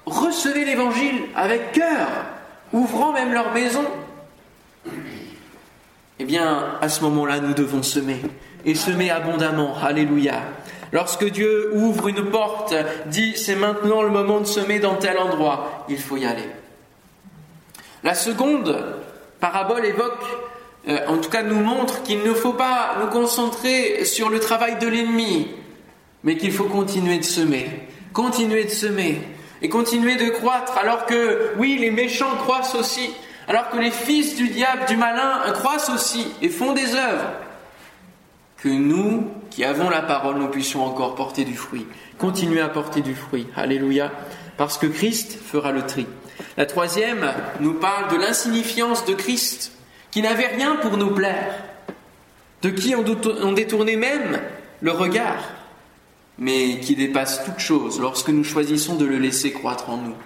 recevaient 0.07 0.65
l'évangile 0.65 1.23
avec 1.35 1.73
cœur, 1.73 2.07
ouvrant 2.73 3.11
même 3.11 3.33
leur 3.33 3.53
maison 3.53 3.83
eh 6.25 6.27
bien, 6.27 6.79
à 6.81 6.89
ce 6.89 7.03
moment-là, 7.03 7.39
nous 7.39 7.53
devons 7.53 7.83
semer. 7.83 8.17
Et 8.65 8.75
semer 8.75 9.11
abondamment. 9.11 9.75
Alléluia. 9.77 10.41
Lorsque 10.91 11.27
Dieu 11.27 11.71
ouvre 11.75 12.09
une 12.09 12.31
porte, 12.31 12.75
dit 13.09 13.35
c'est 13.37 13.57
maintenant 13.57 14.01
le 14.01 14.09
moment 14.09 14.41
de 14.41 14.47
semer 14.47 14.79
dans 14.79 14.95
tel 14.95 15.19
endroit, 15.19 15.85
il 15.91 15.99
faut 15.99 16.17
y 16.17 16.25
aller. 16.25 16.49
La 18.03 18.15
seconde 18.15 18.75
parabole 19.39 19.85
évoque, 19.85 20.25
euh, 20.89 20.99
en 21.09 21.19
tout 21.19 21.29
cas 21.29 21.43
nous 21.43 21.61
montre 21.61 22.03
qu'il 22.05 22.23
ne 22.23 22.33
faut 22.33 22.55
pas 22.55 22.97
nous 23.03 23.09
concentrer 23.09 24.07
sur 24.07 24.31
le 24.31 24.41
travail 24.41 24.79
de 24.79 24.89
l'ennemi, 24.89 25.49
mais 26.23 26.39
qu'il 26.39 26.53
faut 26.53 26.65
continuer 26.65 27.19
de 27.19 27.25
semer, 27.25 27.69
continuer 28.15 28.65
de 28.65 28.71
semer 28.71 29.21
et 29.61 29.69
continuer 29.69 30.17
de 30.17 30.31
croître, 30.31 30.79
alors 30.79 31.05
que 31.05 31.51
oui, 31.59 31.77
les 31.79 31.91
méchants 31.91 32.35
croissent 32.39 32.77
aussi, 32.77 33.11
alors 33.49 33.71
que 33.71 33.79
les 33.79 33.91
fils 33.91 34.37
du 34.37 34.49
diable, 34.49 34.87
du 34.89 34.97
malin, 34.97 35.41
croissent 35.53 35.91
aussi 35.91 36.27
et 36.41 36.49
font 36.49 36.73
des 36.73 36.95
œuvres, 36.95 37.33
que 38.57 38.69
nous, 38.69 39.31
qui 39.51 39.65
avons 39.65 39.91
la 39.91 40.01
parole, 40.01 40.39
nous 40.39 40.49
puissions 40.49 40.85
encore 40.85 41.15
porter 41.15 41.45
du 41.45 41.55
fruit, 41.55 41.87
continuer 42.19 42.61
à 42.61 42.69
porter 42.69 43.03
du 43.03 43.15
fruit. 43.15 43.47
Alléluia, 43.57 44.11
parce 44.57 44.79
que 44.79 44.87
Christ 44.87 45.39
fera 45.39 45.71
le 45.71 45.83
tri. 45.83 46.07
La 46.57 46.67
troisième 46.67 47.31
nous 47.61 47.75
parle 47.75 48.11
de 48.11 48.17
l'insignifiance 48.17 49.05
de 49.05 49.13
Christ, 49.15 49.73
qui 50.11 50.23
n'avait 50.23 50.47
rien 50.47 50.77
pour 50.77 50.97
nous 50.97 51.11
plaire, 51.11 51.63
de 52.63 52.71
qui 52.71 52.95
on 52.95 53.53
détournait 53.53 53.97
même 53.97 54.41
le 54.81 54.93
regard, 54.93 55.51
mais 56.39 56.81
qui 56.81 56.97
dépasse 56.97 57.45
toute 57.45 57.59
chose 57.59 58.01
lorsque 58.01 58.31
nous 58.31 58.45
choisissons 58.45 58.97
de 58.97 59.05
le 59.05 59.19
laisser 59.19 59.53
croître 59.53 59.91
en 59.91 59.99
nous. 59.99 60.17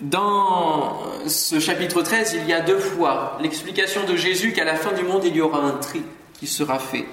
Dans 0.00 1.00
ce 1.26 1.58
chapitre 1.58 2.02
13, 2.02 2.36
il 2.40 2.48
y 2.48 2.52
a 2.52 2.60
deux 2.60 2.78
fois 2.78 3.36
l'explication 3.40 4.04
de 4.04 4.14
Jésus 4.14 4.52
qu'à 4.52 4.64
la 4.64 4.76
fin 4.76 4.92
du 4.92 5.02
monde, 5.02 5.22
il 5.24 5.34
y 5.34 5.40
aura 5.40 5.58
un 5.58 5.72
tri 5.72 6.02
qui 6.38 6.46
sera 6.46 6.78
fait 6.78 7.04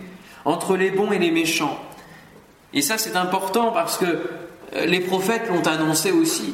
entre 0.46 0.78
les 0.78 0.92
bons 0.92 1.12
et 1.12 1.18
les 1.18 1.32
méchants. 1.32 1.80
Et 2.76 2.84
ça, 2.84 3.00
c'est 3.00 3.16
important 3.16 3.72
parce 3.72 3.98
que 3.98 4.06
euh, 4.06 4.86
les 4.86 5.00
prophètes 5.00 5.50
l'ont 5.50 5.66
annoncé 5.68 6.12
aussi. 6.12 6.54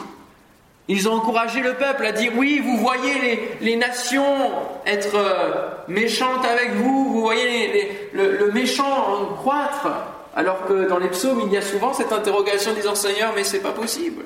Ils 0.88 1.09
ont 1.09 1.13
encouragé 1.13 1.59
le 1.59 1.73
peuple 1.73 2.05
à 2.05 2.13
dire 2.13 2.31
oui, 2.38 2.61
vous 2.63 2.77
voyez 2.77 3.57
les, 3.59 3.75
nations 3.75 4.51
être 4.85 5.15
euh, 5.15 5.69
méchantes 5.89 6.45
avec 6.45 6.75
vous, 6.75 7.11
vous 7.11 7.21
voyez 7.21 8.09
le, 8.13 8.51
méchant 8.53 9.35
croître, 9.38 9.88
alors 10.33 10.65
que 10.65 10.88
dans 10.88 10.97
les 10.97 11.09
psaumes, 11.09 11.41
il 11.45 11.51
y 11.51 11.57
a 11.57 11.61
souvent 11.61 11.93
cette 11.93 12.13
interrogation 12.13 12.73
disant 12.73 12.95
Seigneur, 12.95 13.33
mais 13.35 13.43
c'est 13.43 13.59
pas 13.59 13.71
possible. 13.71 14.23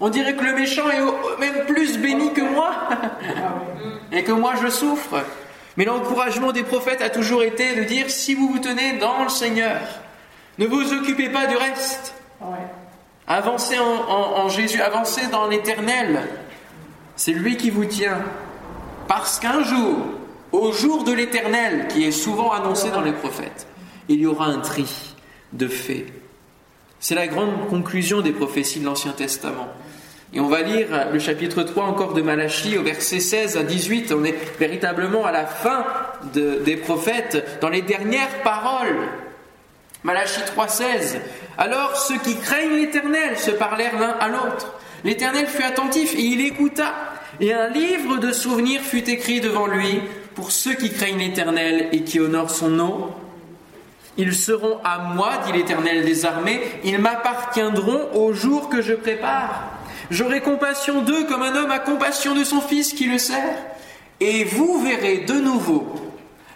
On 0.00 0.08
dirait 0.10 0.34
que 0.34 0.44
le 0.44 0.54
méchant 0.54 0.88
est 0.90 1.40
même 1.40 1.64
plus 1.66 1.98
béni 1.98 2.32
que 2.32 2.42
moi 2.42 2.72
et 4.12 4.22
que 4.22 4.32
moi 4.32 4.54
je 4.62 4.68
souffre. 4.68 5.24
Mais 5.76 5.84
l'encouragement 5.84 6.52
des 6.52 6.62
prophètes 6.62 7.02
a 7.02 7.10
toujours 7.10 7.42
été 7.42 7.74
de 7.74 7.84
dire 7.84 8.10
si 8.10 8.34
vous 8.34 8.48
vous 8.48 8.58
tenez 8.58 8.98
dans 8.98 9.24
le 9.24 9.28
Seigneur, 9.28 9.80
ne 10.58 10.66
vous 10.66 10.92
occupez 10.92 11.28
pas 11.28 11.46
du 11.46 11.56
reste. 11.56 12.14
Avancez 13.26 13.78
en, 13.78 14.48
Jésus, 14.48 14.80
avancez 14.80 15.26
dans 15.28 15.48
l'éternel. 15.48 16.22
C'est 17.16 17.32
lui 17.32 17.56
qui 17.56 17.70
vous 17.70 17.84
tient. 17.84 18.22
Parce 19.08 19.38
qu'un 19.38 19.62
jour, 19.62 19.96
au 20.52 20.72
jour 20.72 21.04
de 21.04 21.12
l'éternel, 21.12 21.88
qui 21.88 22.04
est 22.04 22.12
souvent 22.12 22.52
annoncé 22.52 22.90
dans 22.90 23.02
les 23.02 23.12
prophètes, 23.12 23.66
il 24.08 24.20
y 24.20 24.26
aura 24.26 24.46
un 24.46 24.58
tri 24.58 25.14
de 25.52 25.68
faits. 25.68 26.06
C'est 27.00 27.14
la 27.14 27.26
grande 27.26 27.68
conclusion 27.68 28.20
des 28.20 28.32
prophéties 28.32 28.80
de 28.80 28.84
l'Ancien 28.84 29.12
Testament. 29.12 29.68
Et 30.32 30.40
on 30.40 30.48
va 30.48 30.62
lire 30.62 30.88
le 31.12 31.18
chapitre 31.18 31.62
3 31.62 31.84
encore 31.84 32.12
de 32.12 32.20
Malachie 32.20 32.76
au 32.76 32.82
verset 32.82 33.20
16 33.20 33.56
à 33.56 33.62
18. 33.62 34.12
On 34.12 34.24
est 34.24 34.34
véritablement 34.58 35.24
à 35.24 35.32
la 35.32 35.46
fin 35.46 35.84
des 36.34 36.76
prophètes, 36.76 37.58
dans 37.60 37.68
les 37.68 37.82
dernières 37.82 38.42
paroles. 38.42 39.08
Malachie 40.02 40.42
3, 40.44 40.68
16. 40.68 41.20
Alors 41.58 41.96
ceux 41.96 42.18
qui 42.18 42.36
craignent 42.36 42.76
l'Éternel 42.76 43.38
se 43.38 43.52
parlèrent 43.52 43.98
l'un 43.98 44.16
à 44.20 44.28
l'autre. 44.28 44.74
L'Éternel 45.04 45.46
fut 45.46 45.62
attentif 45.62 46.14
et 46.14 46.22
il 46.22 46.40
écouta. 46.40 46.92
Et 47.40 47.52
un 47.52 47.68
livre 47.68 48.16
de 48.18 48.32
souvenirs 48.32 48.82
fut 48.82 49.08
écrit 49.08 49.40
devant 49.40 49.66
lui 49.66 50.00
pour 50.34 50.50
ceux 50.50 50.74
qui 50.74 50.92
craignent 50.92 51.18
l'Éternel 51.18 51.88
et 51.92 52.02
qui 52.02 52.18
honorent 52.18 52.50
son 52.50 52.68
nom. 52.68 53.10
Ils 54.18 54.34
seront 54.34 54.78
à 54.82 54.98
moi, 55.14 55.32
dit 55.46 55.52
l'Éternel 55.52 56.04
des 56.04 56.24
armées, 56.24 56.60
ils 56.84 56.98
m'appartiendront 56.98 58.08
au 58.14 58.32
jour 58.32 58.68
que 58.68 58.82
je 58.82 58.94
prépare. 58.94 59.75
J'aurai 60.10 60.40
compassion 60.40 61.02
d'eux 61.02 61.24
comme 61.24 61.42
un 61.42 61.54
homme 61.54 61.70
a 61.70 61.78
compassion 61.78 62.34
de 62.34 62.44
son 62.44 62.60
fils 62.60 62.92
qui 62.92 63.06
le 63.06 63.18
sert. 63.18 63.56
Et 64.20 64.44
vous 64.44 64.80
verrez 64.82 65.24
de 65.26 65.34
nouveau 65.34 65.92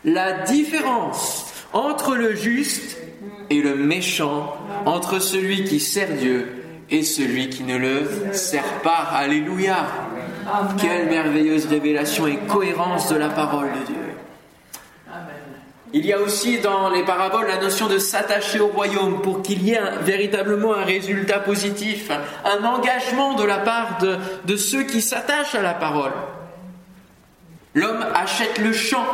la 0.05 0.33
différence 0.43 1.53
entre 1.73 2.17
le 2.17 2.35
juste 2.35 2.97
et 3.51 3.61
le 3.61 3.75
méchant, 3.75 4.57
entre 4.87 5.19
celui 5.19 5.65
qui 5.65 5.81
sert 5.81 6.15
Dieu 6.15 6.49
et 6.91 7.03
celui 7.03 7.51
qui 7.51 7.65
ne 7.65 7.77
le 7.77 8.33
sert 8.33 8.81
pas. 8.83 9.09
Alléluia. 9.13 9.87
Quelle 10.81 11.09
merveilleuse 11.09 11.67
révélation 11.67 12.27
et 12.27 12.39
cohérence 12.49 13.09
de 13.09 13.17
la 13.17 13.29
parole 13.29 13.69
de 13.69 13.87
Dieu. 13.87 14.00
Il 15.93 16.07
y 16.07 16.13
a 16.13 16.21
aussi 16.21 16.59
dans 16.59 16.89
les 16.91 17.05
paraboles 17.05 17.49
la 17.49 17.61
notion 17.61 17.89
de 17.89 17.99
s'attacher 17.99 18.61
au 18.61 18.69
royaume 18.69 19.23
pour 19.23 19.43
qu'il 19.43 19.63
y 19.63 19.73
ait 19.73 19.81
véritablement 20.03 20.75
un 20.75 20.85
résultat 20.85 21.41
positif, 21.41 22.11
un 22.45 22.65
engagement 22.65 23.35
de 23.35 23.43
la 23.43 23.59
part 23.59 23.99
de, 23.99 24.17
de 24.45 24.57
ceux 24.57 24.85
qui 24.85 25.03
s'attachent 25.03 25.57
à 25.57 25.63
la 25.63 25.75
parole. 25.75 26.13
L'homme 27.75 28.07
achète 28.15 28.59
le 28.59 28.73
champ, 28.73 29.07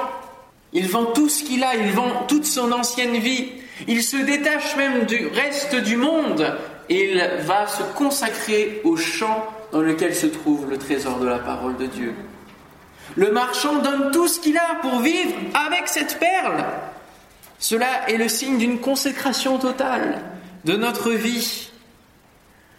il 0.75 0.89
vend 0.89 1.07
tout 1.07 1.31
ce 1.31 1.45
qu'il 1.45 1.65
a, 1.65 1.75
il 1.77 1.93
vend 1.93 2.25
toute 2.29 2.45
son 2.45 2.71
ancienne 2.73 3.17
vie, 3.17 3.53
il 3.89 4.03
se 4.03 4.17
détache 4.17 4.77
même 4.77 5.05
du 5.05 5.29
reste 5.29 5.77
du 5.77 5.97
monde 5.97 6.57
et 6.89 7.13
il 7.13 7.45
va 7.45 7.67
se 7.67 7.83
consacrer 7.95 8.81
au 8.85 8.97
champ 8.97 9.47
dans 9.73 9.81
lequel 9.81 10.15
se 10.15 10.27
trouve 10.27 10.69
le 10.69 10.79
trésor 10.79 11.19
de 11.19 11.27
la 11.27 11.39
parole 11.39 11.77
de 11.77 11.87
Dieu. 11.87 12.15
Le 13.15 13.31
marchand 13.31 13.77
donne 13.77 14.11
tout 14.11 14.29
ce 14.29 14.41
qu'il 14.41 14.59
a 14.59 14.77
pour 14.83 15.01
vivre 15.01 15.35
avec 15.55 15.87
cette 15.87 16.19
perle. 16.19 16.65
Cela 17.59 18.09
est 18.09 18.17
le 18.17 18.29
signe 18.29 18.59
d'une 18.59 18.81
consécration 18.81 19.59
totale 19.59 20.23
de 20.65 20.77
notre 20.77 21.11
vie. 21.13 21.71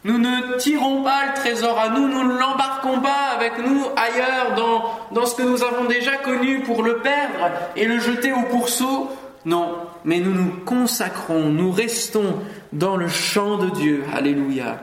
Nous 0.03 0.17
ne 0.17 0.57
tirons 0.57 1.03
pas 1.03 1.25
le 1.25 1.33
trésor 1.33 1.79
à 1.79 1.89
nous, 1.89 2.07
nous 2.07 2.23
ne 2.23 2.37
l'embarquons 2.37 3.01
pas 3.01 3.35
avec 3.35 3.57
nous 3.57 3.83
ailleurs 3.95 4.55
dans, 5.11 5.25
ce 5.25 5.35
que 5.35 5.43
nous 5.43 5.63
avons 5.63 5.85
déjà 5.85 6.17
connu 6.17 6.61
pour 6.61 6.83
le 6.83 6.99
perdre 6.99 7.49
et 7.75 7.85
le 7.85 7.99
jeter 7.99 8.31
au 8.31 8.43
pourceau. 8.43 9.09
Non, 9.45 9.75
mais 10.05 10.19
nous 10.19 10.33
nous 10.33 10.51
consacrons, 10.65 11.49
nous 11.49 11.71
restons 11.71 12.35
dans 12.73 12.95
le 12.95 13.07
champ 13.07 13.57
de 13.57 13.69
Dieu. 13.69 14.03
Alléluia. 14.15 14.79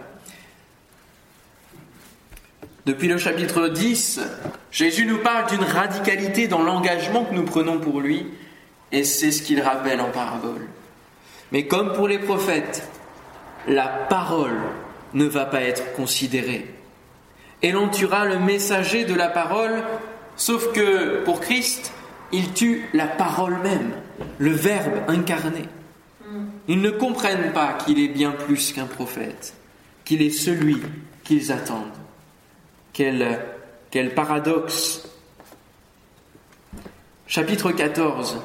Depuis 2.87 3.09
le 3.09 3.17
chapitre 3.17 3.69
10, 3.69 4.21
Jésus 4.71 5.07
nous 5.07 5.17
parle 5.17 5.49
d'une 5.49 5.65
radicalité 5.65 6.49
dans 6.49 6.63
l'engagement 6.63 7.25
que 7.25 7.35
nous 7.35 7.45
prenons 7.45 7.79
pour 7.79 8.03
lui, 8.03 8.27
et 8.93 9.05
c'est 9.05 9.33
ce 9.33 9.43
qu'il 9.43 9.63
rappelle 9.63 10.03
en 10.03 10.11
parabole. 10.11 10.69
Mais 11.51 11.67
comme 11.67 11.95
pour 11.95 12.09
les 12.09 12.19
prophètes, 12.19 12.87
la 13.67 13.87
parole 13.87 14.61
ne 15.15 15.25
va 15.25 15.47
pas 15.47 15.63
être 15.63 15.95
considérée. 15.95 16.75
Et 17.63 17.73
l'on 17.73 17.89
tuera 17.89 18.27
le 18.27 18.39
messager 18.39 19.07
de 19.07 19.15
la 19.15 19.29
parole, 19.29 19.83
sauf 20.37 20.71
que 20.73 21.25
pour 21.25 21.41
Christ, 21.41 21.91
il 22.33 22.53
tue 22.53 22.85
la 22.93 23.07
parole 23.07 23.61
même, 23.63 23.93
le 24.39 24.51
Verbe 24.51 25.09
incarné. 25.09 25.63
Ils 26.69 26.83
ne 26.83 26.91
comprennent 26.91 27.53
pas 27.55 27.73
qu'il 27.73 27.99
est 27.99 28.09
bien 28.09 28.33
plus 28.33 28.73
qu'un 28.73 28.85
prophète, 28.85 29.55
qu'il 30.05 30.21
est 30.21 30.29
celui 30.29 30.83
qu'ils 31.23 31.51
attendent. 31.51 32.04
Quel, 32.95 34.15
paradoxe. 34.15 35.03
Chapitre 37.27 37.73
14. 37.73 38.39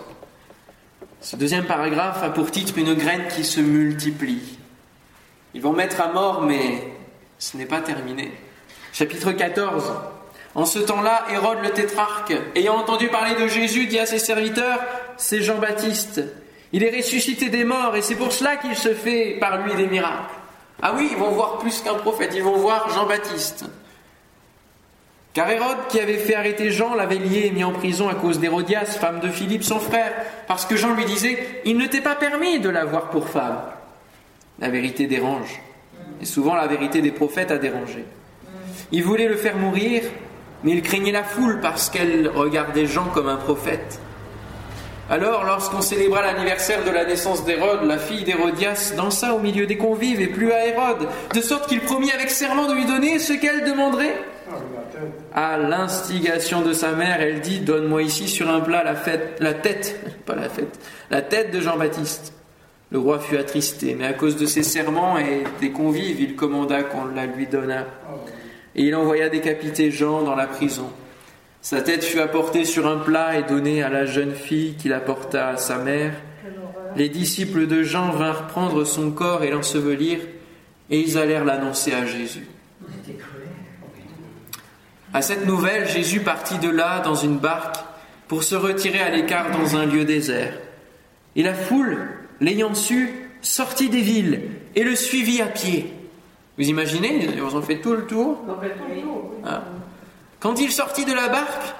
Ce 1.22 1.36
deuxième 1.36 1.66
paragraphe 1.66 2.24
a 2.24 2.32
pour 2.32 2.50
titre 2.50 2.80
une 2.80 2.96
graine 2.96 3.28
qui 3.28 3.46
se 3.46 3.60
multiplie. 3.60 4.58
Ils 5.54 5.62
vont 5.62 5.74
mettre 5.74 6.02
à 6.02 6.12
mort, 6.12 6.42
mais 6.42 6.92
ce 7.38 7.58
n'est 7.58 7.68
pas 7.68 7.82
terminé. 7.82 8.32
Chapitre 8.92 9.34
14. 9.34 9.94
En 10.56 10.66
ce 10.66 10.80
temps-là, 10.80 11.26
Hérode 11.32 11.60
le 11.62 11.70
tétrarque, 11.70 12.34
ayant 12.56 12.78
entendu 12.78 13.08
parler 13.10 13.40
de 13.40 13.48
Jésus, 13.48 13.86
dit 13.86 14.00
à 14.00 14.08
ses 14.08 14.18
serviteurs 14.18 14.80
c'est 15.18 15.44
Jean-Baptiste. 15.44 16.24
Il 16.74 16.84
est 16.84 16.96
ressuscité 16.96 17.50
des 17.50 17.66
morts 17.66 17.96
et 17.96 18.02
c'est 18.02 18.16
pour 18.16 18.32
cela 18.32 18.58
qu'il 18.58 18.76
se 18.76 18.96
fait 18.96 19.38
par 19.40 19.64
lui 19.64 19.76
des 19.76 19.86
miracles. 19.86 20.34
Ah 20.82 20.94
oui, 20.98 21.10
ils 21.12 21.18
vont 21.18 21.32
voir 21.32 21.60
plus 21.60 21.82
qu'un 21.82 21.96
prophète, 21.96 22.32
ils 22.34 22.42
vont 22.42 22.58
voir 22.58 22.90
Jean-Baptiste. 22.90 23.66
Car 25.34 25.50
Hérode, 25.50 25.88
qui 25.90 26.00
avait 26.00 26.18
fait 26.18 26.36
arrêter 26.36 26.72
Jean, 26.72 26.96
l'avait 26.96 27.18
lié 27.18 27.46
et 27.46 27.52
mis 27.52 27.64
en 27.64 27.72
prison 27.72 28.10
à 28.10 28.16
cause 28.16 28.40
d'Hérodias, 28.40 28.98
femme 29.00 29.20
de 29.20 29.30
Philippe, 29.30 29.64
son 29.64 29.80
frère, 29.80 30.12
parce 30.48 30.66
que 30.66 30.76
Jean 30.76 30.96
lui 30.96 31.06
disait 31.06 31.62
Il 31.66 31.78
ne 31.78 31.86
t'est 31.86 32.02
pas 32.02 32.16
permis 32.16 32.60
de 32.60 32.70
l'avoir 32.70 33.10
pour 33.10 33.30
femme. 33.30 33.62
La 34.60 34.70
vérité 34.70 35.06
dérange. 35.06 35.62
Et 36.22 36.26
souvent, 36.26 36.56
la 36.56 36.68
vérité 36.68 37.02
des 37.02 37.12
prophètes 37.12 37.52
a 37.52 37.58
dérangé. 37.58 38.04
Il 38.92 39.04
voulait 39.04 39.28
le 39.28 39.36
faire 39.36 39.56
mourir, 39.56 40.02
mais 40.64 40.72
il 40.72 40.82
craignait 40.82 41.12
la 41.12 41.24
foule 41.24 41.60
parce 41.62 41.90
qu'elle 41.90 42.28
regardait 42.28 42.88
Jean 42.88 43.06
comme 43.06 43.30
un 43.30 43.38
prophète. 43.38 44.00
Alors, 45.12 45.44
lorsqu'on 45.44 45.82
célébra 45.82 46.22
l'anniversaire 46.22 46.84
de 46.84 46.92
la 46.92 47.06
naissance 47.06 47.44
d'Hérode, 47.46 47.84
la 47.84 47.98
fille 47.98 48.24
d'Hérodias 48.24 48.94
dansa 48.96 49.34
au 49.34 49.40
milieu 49.40 49.66
des 49.66 49.78
convives 49.78 50.22
et 50.22 50.28
plut 50.28 50.52
à 50.52 50.68
Hérode, 50.68 51.08
de 51.34 51.42
sorte 51.42 51.68
qu'il 51.68 51.82
promit 51.82 52.12
avec 52.12 52.30
serment 52.30 52.68
de 52.68 52.74
lui 52.74 52.86
donner 52.86 53.18
ce 53.18 53.34
qu'elle 53.34 53.64
demanderait. 53.64 54.16
À 55.34 55.58
l'instigation 55.58 56.62
de 56.62 56.74
sa 56.74 56.94
mère, 56.94 57.22
elle 57.22 57.42
dit 57.42 57.60
Donne-moi 57.60 58.04
ici 58.04 58.28
sur 58.28 58.50
un 58.50 58.62
plat 58.62 58.84
la, 58.84 58.96
fête, 58.96 59.38
la 59.40 59.54
tête, 59.54 60.00
pas 60.26 60.36
la 60.36 60.50
fête, 60.50 60.80
la 61.12 61.22
tête 61.22 61.52
de 61.52 61.62
Jean-Baptiste. 61.62 62.34
Le 62.92 62.98
roi 62.98 63.20
fut 63.20 63.38
attristé, 63.38 63.96
mais 63.98 64.06
à 64.06 64.14
cause 64.14 64.36
de 64.36 64.48
ses 64.48 64.64
serments 64.64 65.20
et 65.20 65.44
des 65.62 65.70
convives, 65.70 66.20
il 66.20 66.36
commanda 66.36 66.82
qu'on 66.82 67.06
la 67.06 67.28
lui 67.28 67.46
donnât. 67.46 67.86
Et 68.76 68.84
il 68.84 68.96
envoya 68.96 69.30
décapiter 69.30 69.92
Jean 69.92 70.24
dans 70.24 70.36
la 70.36 70.48
prison. 70.48 70.90
Sa 71.62 71.82
tête 71.82 72.04
fut 72.04 72.20
apportée 72.20 72.66
sur 72.66 72.88
un 72.88 72.98
plat 72.98 73.38
et 73.38 73.44
donnée 73.44 73.84
à 73.84 73.90
la 73.90 74.06
jeune 74.06 74.34
fille 74.34 74.76
qui 74.76 74.88
l'apporta 74.88 75.50
à 75.50 75.58
sa 75.58 75.78
mère. 75.78 76.14
Les 76.96 77.10
disciples 77.10 77.68
de 77.68 77.84
Jean 77.84 78.12
vinrent 78.12 78.48
prendre 78.48 78.84
son 78.86 79.12
corps 79.12 79.44
et 79.44 79.52
l'ensevelir, 79.52 80.20
et 80.90 81.00
ils 81.00 81.18
allèrent 81.20 81.46
l'annoncer 81.46 81.94
à 81.94 82.06
Jésus. 82.06 82.48
À 85.14 85.22
cette 85.22 85.48
nouvelle, 85.48 85.88
Jésus 85.88 86.20
partit 86.20 86.60
de 86.60 86.70
là 86.70 87.00
dans 87.00 87.16
une 87.16 87.38
barque 87.38 87.78
pour 88.28 88.44
se 88.44 88.56
retirer 88.56 89.00
à 89.00 89.10
l'écart 89.10 89.52
dans 89.52 89.76
un 89.76 89.86
lieu 89.86 90.06
désert. 90.06 90.54
Et 91.36 91.42
la 91.42 91.54
foule, 91.54 92.08
l'ayant 92.40 92.76
su, 92.76 93.32
sortit 93.42 93.90
des 93.90 94.02
villes 94.02 94.42
et 94.76 94.84
le 94.84 94.96
suivit 94.96 95.42
à 95.42 95.48
pied. 95.48 95.92
Vous 96.58 96.68
imaginez 96.68 97.28
Ils 97.34 97.42
ont 97.42 97.62
fait 97.62 97.80
tout 97.80 97.94
le 97.94 98.06
tour. 98.06 98.38
Ah. 99.46 99.64
Quand 100.40 100.60
il 100.60 100.72
sortit 100.72 101.06
de 101.06 101.14
la 101.14 101.30
barque, 101.30 101.74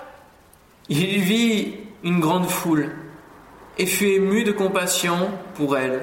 il 0.90 1.20
vit 1.20 1.76
une 2.04 2.20
grande 2.20 2.50
foule 2.50 2.92
et 3.78 3.86
fut 3.86 4.08
ému 4.08 4.44
de 4.44 4.52
compassion 4.52 5.30
pour 5.56 5.78
elle, 5.78 6.02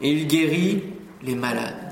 et 0.00 0.10
il 0.10 0.26
guérit 0.26 0.84
les 1.22 1.34
malades. 1.34 1.89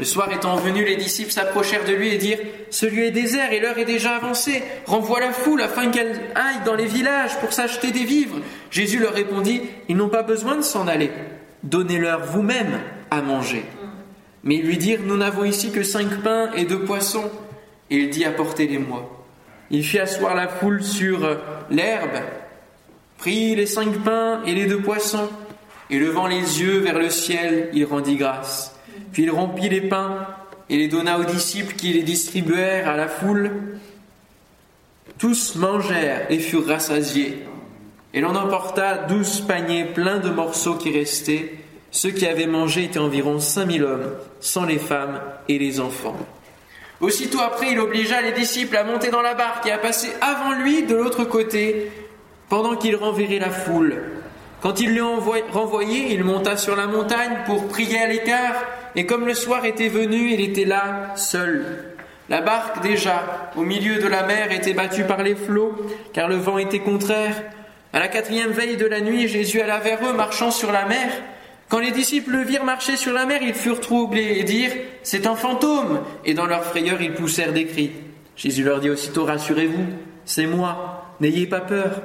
Le 0.00 0.06
soir 0.06 0.32
étant 0.32 0.56
venu, 0.56 0.82
les 0.82 0.96
disciples 0.96 1.30
s'approchèrent 1.30 1.84
de 1.84 1.92
lui 1.92 2.08
et 2.08 2.16
dirent 2.16 2.38
Ce 2.70 2.86
lieu 2.86 3.04
est 3.04 3.10
désert 3.10 3.52
et 3.52 3.60
l'heure 3.60 3.76
est 3.76 3.84
déjà 3.84 4.16
avancée. 4.16 4.62
Renvoie 4.86 5.20
la 5.20 5.30
foule 5.30 5.60
afin 5.60 5.90
qu'elle 5.90 6.18
aille 6.34 6.64
dans 6.64 6.74
les 6.74 6.86
villages 6.86 7.38
pour 7.38 7.52
s'acheter 7.52 7.90
des 7.90 8.04
vivres. 8.04 8.38
Jésus 8.70 8.98
leur 8.98 9.12
répondit 9.12 9.60
Ils 9.90 9.96
n'ont 9.98 10.08
pas 10.08 10.22
besoin 10.22 10.56
de 10.56 10.62
s'en 10.62 10.88
aller. 10.88 11.10
Donnez-leur 11.64 12.24
vous-même 12.24 12.80
à 13.10 13.20
manger. 13.20 13.62
Mais 14.42 14.54
ils 14.54 14.64
lui 14.64 14.78
dirent 14.78 15.00
Nous 15.04 15.18
n'avons 15.18 15.44
ici 15.44 15.70
que 15.70 15.82
cinq 15.82 16.22
pains 16.22 16.50
et 16.56 16.64
deux 16.64 16.80
poissons. 16.80 17.30
Et 17.90 17.96
il 17.96 18.08
dit 18.08 18.24
Apportez-les-moi. 18.24 19.26
Il 19.70 19.84
fit 19.84 19.98
asseoir 19.98 20.34
la 20.34 20.48
foule 20.48 20.82
sur 20.82 21.28
l'herbe, 21.70 22.22
prit 23.18 23.54
les 23.54 23.66
cinq 23.66 23.98
pains 23.98 24.40
et 24.46 24.54
les 24.54 24.64
deux 24.64 24.80
poissons, 24.80 25.28
et 25.90 25.98
levant 25.98 26.26
les 26.26 26.62
yeux 26.62 26.78
vers 26.78 26.98
le 26.98 27.10
ciel, 27.10 27.68
il 27.74 27.84
rendit 27.84 28.16
grâce. 28.16 28.79
Puis 29.12 29.24
il 29.24 29.30
rompit 29.30 29.68
les 29.68 29.80
pains 29.80 30.26
et 30.68 30.76
les 30.76 30.88
donna 30.88 31.18
aux 31.18 31.24
disciples 31.24 31.74
qui 31.74 31.92
les 31.92 32.02
distribuèrent 32.02 32.88
à 32.88 32.96
la 32.96 33.08
foule. 33.08 33.50
Tous 35.18 35.56
mangèrent 35.56 36.30
et 36.30 36.38
furent 36.38 36.66
rassasiés. 36.66 37.44
Et 38.14 38.20
l'on 38.20 38.34
emporta 38.34 38.96
douze 38.96 39.40
paniers 39.42 39.84
pleins 39.84 40.18
de 40.18 40.30
morceaux 40.30 40.74
qui 40.74 40.90
restaient. 40.90 41.54
Ceux 41.90 42.10
qui 42.10 42.26
avaient 42.26 42.46
mangé 42.46 42.84
étaient 42.84 42.98
environ 42.98 43.40
cinq 43.40 43.66
mille 43.66 43.84
hommes, 43.84 44.12
sans 44.40 44.64
les 44.64 44.78
femmes 44.78 45.20
et 45.48 45.58
les 45.58 45.80
enfants. 45.80 46.16
Aussitôt 47.00 47.40
après, 47.40 47.72
il 47.72 47.78
obligea 47.78 48.20
les 48.20 48.32
disciples 48.32 48.76
à 48.76 48.84
monter 48.84 49.10
dans 49.10 49.22
la 49.22 49.34
barque 49.34 49.66
et 49.66 49.72
à 49.72 49.78
passer 49.78 50.10
avant 50.20 50.52
lui 50.52 50.84
de 50.84 50.94
l'autre 50.94 51.24
côté, 51.24 51.90
pendant 52.48 52.76
qu'il 52.76 52.94
renverrait 52.94 53.38
la 53.38 53.50
foule. 53.50 54.02
Quand 54.60 54.80
il 54.80 54.94
l'eut 54.94 55.02
renvoyé, 55.02 56.12
il 56.12 56.22
monta 56.24 56.56
sur 56.56 56.76
la 56.76 56.86
montagne 56.86 57.38
pour 57.46 57.68
prier 57.68 57.98
à 57.98 58.06
l'écart, 58.06 58.54
et 58.96 59.06
comme 59.06 59.26
le 59.26 59.34
soir 59.34 59.64
était 59.64 59.88
venu, 59.88 60.32
il 60.32 60.40
était 60.40 60.64
là, 60.64 61.12
seul. 61.16 61.64
La 62.28 62.40
barque 62.40 62.82
déjà, 62.82 63.50
au 63.56 63.62
milieu 63.62 63.98
de 63.98 64.06
la 64.06 64.24
mer, 64.24 64.52
était 64.52 64.72
battue 64.72 65.04
par 65.04 65.22
les 65.22 65.34
flots, 65.34 65.74
car 66.12 66.28
le 66.28 66.36
vent 66.36 66.58
était 66.58 66.78
contraire. 66.78 67.42
À 67.92 67.98
la 67.98 68.08
quatrième 68.08 68.52
veille 68.52 68.76
de 68.76 68.86
la 68.86 69.00
nuit, 69.00 69.26
Jésus 69.26 69.60
alla 69.60 69.78
vers 69.78 69.98
eux, 70.04 70.12
marchant 70.12 70.52
sur 70.52 70.70
la 70.70 70.86
mer. 70.86 71.10
Quand 71.68 71.80
les 71.80 71.90
disciples 71.90 72.30
le 72.30 72.42
virent 72.42 72.64
marcher 72.64 72.96
sur 72.96 73.12
la 73.12 73.26
mer, 73.26 73.40
ils 73.42 73.54
furent 73.54 73.80
troublés 73.80 74.38
et 74.38 74.44
dirent 74.44 74.72
C'est 75.02 75.26
un 75.26 75.36
fantôme 75.36 76.00
Et 76.24 76.34
dans 76.34 76.46
leur 76.46 76.64
frayeur, 76.64 77.00
ils 77.00 77.14
poussèrent 77.14 77.52
des 77.52 77.66
cris. 77.66 77.92
Jésus 78.36 78.64
leur 78.64 78.80
dit 78.80 78.90
aussitôt 78.90 79.24
Rassurez-vous, 79.24 79.86
c'est 80.24 80.46
moi, 80.46 81.14
n'ayez 81.20 81.46
pas 81.46 81.60
peur. 81.60 82.00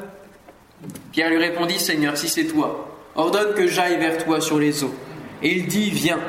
Pierre 1.11 1.29
lui 1.29 1.37
répondit 1.37 1.79
Seigneur, 1.79 2.17
si 2.17 2.27
c'est 2.27 2.45
toi, 2.45 2.95
ordonne 3.15 3.53
que 3.53 3.67
j'aille 3.67 3.97
vers 3.97 4.23
toi 4.23 4.41
sur 4.41 4.59
les 4.59 4.83
eaux. 4.83 4.93
Et 5.41 5.55
il 5.55 5.67
dit 5.67 5.91
Viens. 5.91 6.19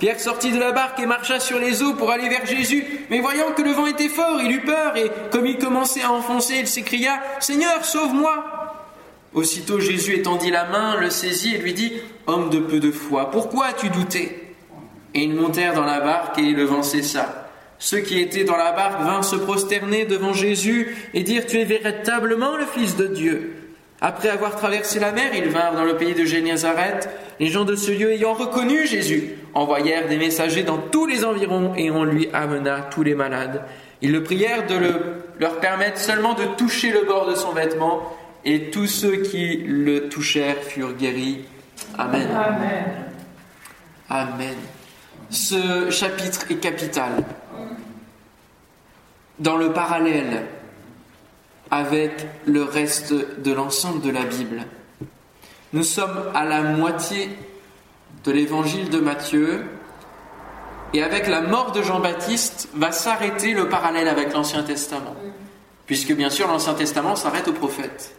Pierre 0.00 0.18
sortit 0.18 0.50
de 0.50 0.58
la 0.58 0.72
barque 0.72 0.98
et 0.98 1.04
marcha 1.04 1.38
sur 1.38 1.58
les 1.58 1.82
eaux 1.82 1.92
pour 1.92 2.10
aller 2.10 2.30
vers 2.30 2.46
Jésus, 2.46 2.82
mais 3.10 3.20
voyant 3.20 3.52
que 3.54 3.60
le 3.60 3.72
vent 3.72 3.86
était 3.86 4.08
fort, 4.08 4.40
il 4.42 4.50
eut 4.50 4.62
peur, 4.62 4.96
et 4.96 5.10
comme 5.30 5.44
il 5.44 5.58
commençait 5.58 6.00
à 6.00 6.10
enfoncer, 6.10 6.54
il 6.60 6.66
s'écria 6.66 7.20
Seigneur, 7.38 7.84
sauve-moi 7.84 8.78
Aussitôt 9.34 9.78
Jésus 9.78 10.14
étendit 10.14 10.50
la 10.50 10.64
main, 10.64 10.98
le 10.98 11.10
saisit 11.10 11.54
et 11.54 11.58
lui 11.58 11.74
dit 11.74 11.92
Homme 12.26 12.48
de 12.48 12.60
peu 12.60 12.80
de 12.80 12.90
foi, 12.90 13.30
pourquoi 13.30 13.66
as-tu 13.66 13.90
douté? 13.90 14.54
Et 15.12 15.22
ils 15.22 15.34
montèrent 15.34 15.74
dans 15.74 15.84
la 15.84 16.00
barque 16.00 16.38
et 16.38 16.52
le 16.52 16.64
vent 16.64 16.82
cessa. 16.82 17.50
Ceux 17.78 18.00
qui 18.00 18.20
étaient 18.20 18.44
dans 18.44 18.56
la 18.56 18.72
barque 18.72 19.02
vinrent 19.02 19.24
se 19.24 19.36
prosterner 19.36 20.06
devant 20.06 20.32
Jésus 20.32 20.96
et 21.12 21.22
dire 21.24 21.44
Tu 21.46 21.58
es 21.58 21.64
véritablement 21.64 22.56
le 22.56 22.64
Fils 22.64 22.96
de 22.96 23.06
Dieu. 23.06 23.59
Après 24.00 24.30
avoir 24.30 24.56
traversé 24.56 24.98
la 24.98 25.12
mer, 25.12 25.34
ils 25.34 25.48
vinrent 25.48 25.74
dans 25.74 25.84
le 25.84 25.96
pays 25.96 26.14
de 26.14 26.24
Génézareth. 26.24 27.08
Les 27.38 27.48
gens 27.48 27.64
de 27.64 27.76
ce 27.76 27.90
lieu 27.90 28.12
ayant 28.12 28.32
reconnu 28.32 28.86
Jésus 28.86 29.34
envoyèrent 29.52 30.08
des 30.08 30.16
messagers 30.16 30.62
dans 30.62 30.78
tous 30.78 31.06
les 31.06 31.24
environs 31.24 31.74
et 31.76 31.90
on 31.90 32.04
lui 32.04 32.28
amena 32.32 32.88
tous 32.90 33.02
les 33.02 33.14
malades. 33.14 33.62
Ils 34.00 34.12
le 34.12 34.22
prièrent 34.22 34.66
de 34.66 34.76
leur 35.38 35.60
permettre 35.60 35.98
seulement 35.98 36.32
de 36.32 36.44
toucher 36.56 36.92
le 36.92 37.04
bord 37.04 37.28
de 37.28 37.34
son 37.34 37.52
vêtement 37.52 38.16
et 38.44 38.70
tous 38.70 38.86
ceux 38.86 39.16
qui 39.16 39.58
le 39.66 40.08
touchèrent 40.08 40.62
furent 40.62 40.94
guéris. 40.94 41.44
Amen. 41.98 42.28
Amen. 44.08 44.56
Ce 45.28 45.90
chapitre 45.90 46.46
est 46.50 46.56
capital. 46.56 47.12
Dans 49.38 49.56
le 49.56 49.72
parallèle 49.72 50.44
avec 51.70 52.26
le 52.46 52.62
reste 52.62 53.12
de 53.12 53.52
l'ensemble 53.52 54.02
de 54.02 54.10
la 54.10 54.24
Bible, 54.24 54.66
nous 55.72 55.84
sommes 55.84 56.30
à 56.34 56.44
la 56.44 56.62
moitié 56.62 57.28
de 58.24 58.32
l'évangile 58.32 58.90
de 58.90 58.98
Matthieu 58.98 59.64
et 60.92 61.02
avec 61.02 61.28
la 61.28 61.42
mort 61.42 61.72
de 61.72 61.82
Jean-Baptiste 61.82 62.68
va 62.74 62.90
s'arrêter 62.90 63.52
le 63.52 63.68
parallèle 63.68 64.08
avec 64.08 64.32
l'Ancien 64.32 64.64
Testament. 64.64 65.14
Puisque 65.86 66.12
bien 66.12 66.30
sûr 66.30 66.48
l'Ancien 66.48 66.74
Testament 66.74 67.14
s'arrête 67.16 67.48
aux 67.48 67.52
prophètes. 67.52 68.14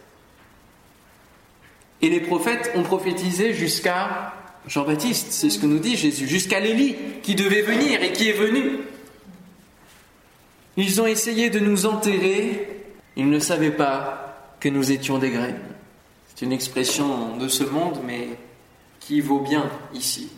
Et 2.00 2.08
les 2.08 2.20
prophètes 2.20 2.72
ont 2.74 2.82
prophétisé 2.82 3.52
jusqu'à 3.52 4.32
Jean-Baptiste, 4.66 5.28
c'est 5.30 5.50
ce 5.50 5.58
que 5.58 5.66
nous 5.66 5.78
dit 5.78 5.96
Jésus, 5.96 6.26
jusqu'à 6.26 6.60
l'Élie 6.60 6.96
qui 7.22 7.34
devait 7.34 7.62
venir 7.62 8.02
et 8.02 8.12
qui 8.12 8.28
est 8.28 8.32
venu. 8.32 8.78
Ils 10.76 11.00
ont 11.00 11.06
essayé 11.06 11.50
de 11.50 11.58
nous 11.58 11.84
enterrer, 11.86 12.71
ils 13.16 13.28
ne 13.28 13.38
savaient 13.38 13.70
pas 13.70 14.54
que 14.60 14.68
nous 14.68 14.92
étions 14.92 15.18
des 15.18 15.30
graines. 15.30 15.60
C'est 16.28 16.44
une 16.44 16.52
expression 16.52 17.36
de 17.36 17.48
ce 17.48 17.64
monde, 17.64 17.98
mais 18.06 18.28
qui 19.00 19.20
vaut 19.20 19.40
bien 19.40 19.68
ici. 19.94 20.30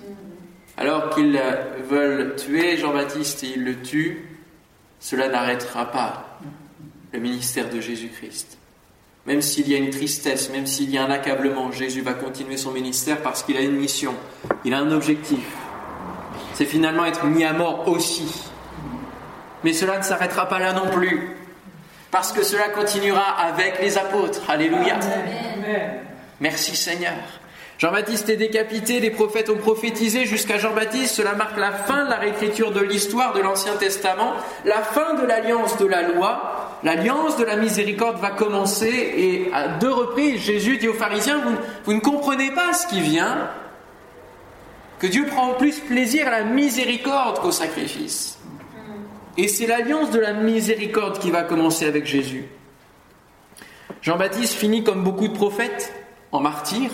Alors 0.76 1.10
qu'ils 1.10 1.40
veulent 1.88 2.34
tuer 2.36 2.76
Jean-Baptiste 2.76 3.44
et 3.44 3.52
ils 3.56 3.64
le 3.64 3.80
tuent, 3.80 4.38
cela 4.98 5.28
n'arrêtera 5.28 5.90
pas 5.90 6.38
le 7.12 7.20
ministère 7.20 7.70
de 7.70 7.80
Jésus-Christ. 7.80 8.58
Même 9.26 9.40
s'il 9.40 9.68
y 9.68 9.74
a 9.74 9.78
une 9.78 9.90
tristesse, 9.90 10.50
même 10.50 10.66
s'il 10.66 10.90
y 10.90 10.98
a 10.98 11.04
un 11.04 11.10
accablement, 11.10 11.70
Jésus 11.72 12.02
va 12.02 12.12
continuer 12.12 12.56
son 12.56 12.72
ministère 12.72 13.22
parce 13.22 13.42
qu'il 13.42 13.56
a 13.56 13.60
une 13.60 13.76
mission, 13.76 14.14
il 14.64 14.74
a 14.74 14.78
un 14.78 14.90
objectif. 14.90 15.46
C'est 16.54 16.66
finalement 16.66 17.04
être 17.04 17.24
mis 17.24 17.44
à 17.44 17.52
mort 17.52 17.88
aussi. 17.88 18.50
Mais 19.62 19.72
cela 19.72 19.98
ne 19.98 20.02
s'arrêtera 20.02 20.48
pas 20.48 20.58
là 20.58 20.72
non 20.72 20.90
plus, 20.90 21.36
parce 22.14 22.30
que 22.30 22.44
cela 22.44 22.68
continuera 22.68 23.24
avec 23.40 23.82
les 23.82 23.98
apôtres. 23.98 24.48
Alléluia. 24.48 25.00
Merci 26.38 26.76
Seigneur. 26.76 27.16
Jean-Baptiste 27.76 28.28
est 28.28 28.36
décapité, 28.36 29.00
les 29.00 29.10
prophètes 29.10 29.50
ont 29.50 29.56
prophétisé 29.56 30.24
jusqu'à 30.24 30.56
Jean-Baptiste. 30.56 31.16
Cela 31.16 31.34
marque 31.34 31.58
la 31.58 31.72
fin 31.72 32.04
de 32.04 32.10
la 32.10 32.16
réécriture 32.16 32.70
de 32.70 32.78
l'histoire 32.78 33.32
de 33.32 33.40
l'Ancien 33.40 33.74
Testament, 33.74 34.32
la 34.64 34.80
fin 34.82 35.14
de 35.14 35.26
l'alliance 35.26 35.76
de 35.76 35.86
la 35.86 36.02
loi. 36.02 36.78
L'alliance 36.84 37.36
de 37.36 37.42
la 37.44 37.56
miséricorde 37.56 38.20
va 38.20 38.30
commencer 38.30 38.86
et 39.16 39.50
à 39.52 39.66
deux 39.66 39.92
reprises, 39.92 40.40
Jésus 40.40 40.76
dit 40.76 40.86
aux 40.86 40.94
pharisiens, 40.94 41.38
vous, 41.38 41.56
vous 41.84 41.94
ne 41.94 42.00
comprenez 42.00 42.52
pas 42.52 42.74
ce 42.74 42.86
qui 42.86 43.00
vient, 43.00 43.50
que 45.00 45.08
Dieu 45.08 45.26
prend 45.26 45.54
plus 45.54 45.80
plaisir 45.80 46.28
à 46.28 46.30
la 46.30 46.42
miséricorde 46.44 47.40
qu'au 47.40 47.50
sacrifice. 47.50 48.33
Et 49.36 49.48
c'est 49.48 49.66
l'alliance 49.66 50.10
de 50.10 50.20
la 50.20 50.32
miséricorde 50.32 51.18
qui 51.18 51.30
va 51.30 51.42
commencer 51.42 51.86
avec 51.86 52.06
Jésus. 52.06 52.44
Jean-Baptiste 54.02 54.54
finit 54.54 54.84
comme 54.84 55.02
beaucoup 55.02 55.28
de 55.28 55.32
prophètes 55.32 55.92
en 56.30 56.40
martyr. 56.40 56.90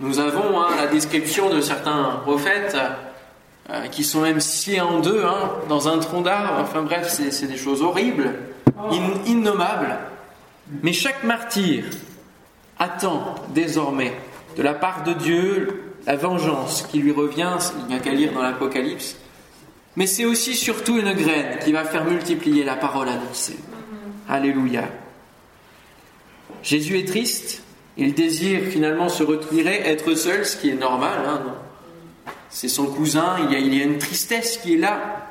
Nous 0.00 0.18
avons 0.18 0.60
hein, 0.60 0.68
la 0.76 0.86
description 0.86 1.50
de 1.50 1.60
certains 1.60 2.20
prophètes 2.22 2.76
euh, 3.70 3.86
qui 3.88 4.04
sont 4.04 4.20
même 4.20 4.40
sciés 4.40 4.80
en 4.80 5.00
deux 5.00 5.24
hein, 5.24 5.50
dans 5.68 5.88
un 5.88 5.98
tronc 5.98 6.22
d'arbre. 6.22 6.60
Enfin 6.60 6.82
bref, 6.82 7.08
c'est 7.08 7.46
des 7.46 7.56
choses 7.56 7.82
horribles, 7.82 8.34
innommables. 9.26 9.98
Mais 10.82 10.92
chaque 10.92 11.24
martyr 11.24 11.84
attend 12.78 13.34
désormais 13.50 14.16
de 14.56 14.62
la 14.62 14.74
part 14.74 15.02
de 15.02 15.12
Dieu 15.12 15.82
la 16.06 16.16
vengeance 16.16 16.82
qui 16.82 16.98
lui 16.98 17.12
revient, 17.12 17.58
il 17.80 17.86
n'y 17.86 17.94
a 17.94 17.98
qu'à 17.98 18.12
lire 18.12 18.32
dans 18.32 18.42
l'Apocalypse. 18.42 19.16
Mais 19.96 20.06
c'est 20.06 20.26
aussi 20.26 20.54
surtout 20.54 20.98
une 20.98 21.12
graine 21.14 21.58
qui 21.64 21.72
va 21.72 21.84
faire 21.84 22.04
multiplier 22.04 22.64
la 22.64 22.76
parole 22.76 23.08
annoncée. 23.08 23.58
Alléluia. 24.28 24.84
Jésus 26.62 26.98
est 26.98 27.08
triste, 27.08 27.62
il 27.96 28.14
désire 28.14 28.60
finalement 28.70 29.08
se 29.08 29.22
retirer, 29.22 29.88
être 29.88 30.14
seul, 30.14 30.44
ce 30.44 30.56
qui 30.56 30.70
est 30.70 30.74
normal. 30.74 31.18
Hein, 31.26 31.42
c'est 32.50 32.68
son 32.68 32.86
cousin, 32.86 33.36
il 33.44 33.52
y, 33.52 33.56
a, 33.56 33.58
il 33.58 33.74
y, 33.74 33.80
a, 33.80 33.84
une 33.84 33.98
tristesse 33.98 34.58
qui 34.58 34.74
est 34.74 34.78
là. 34.78 35.28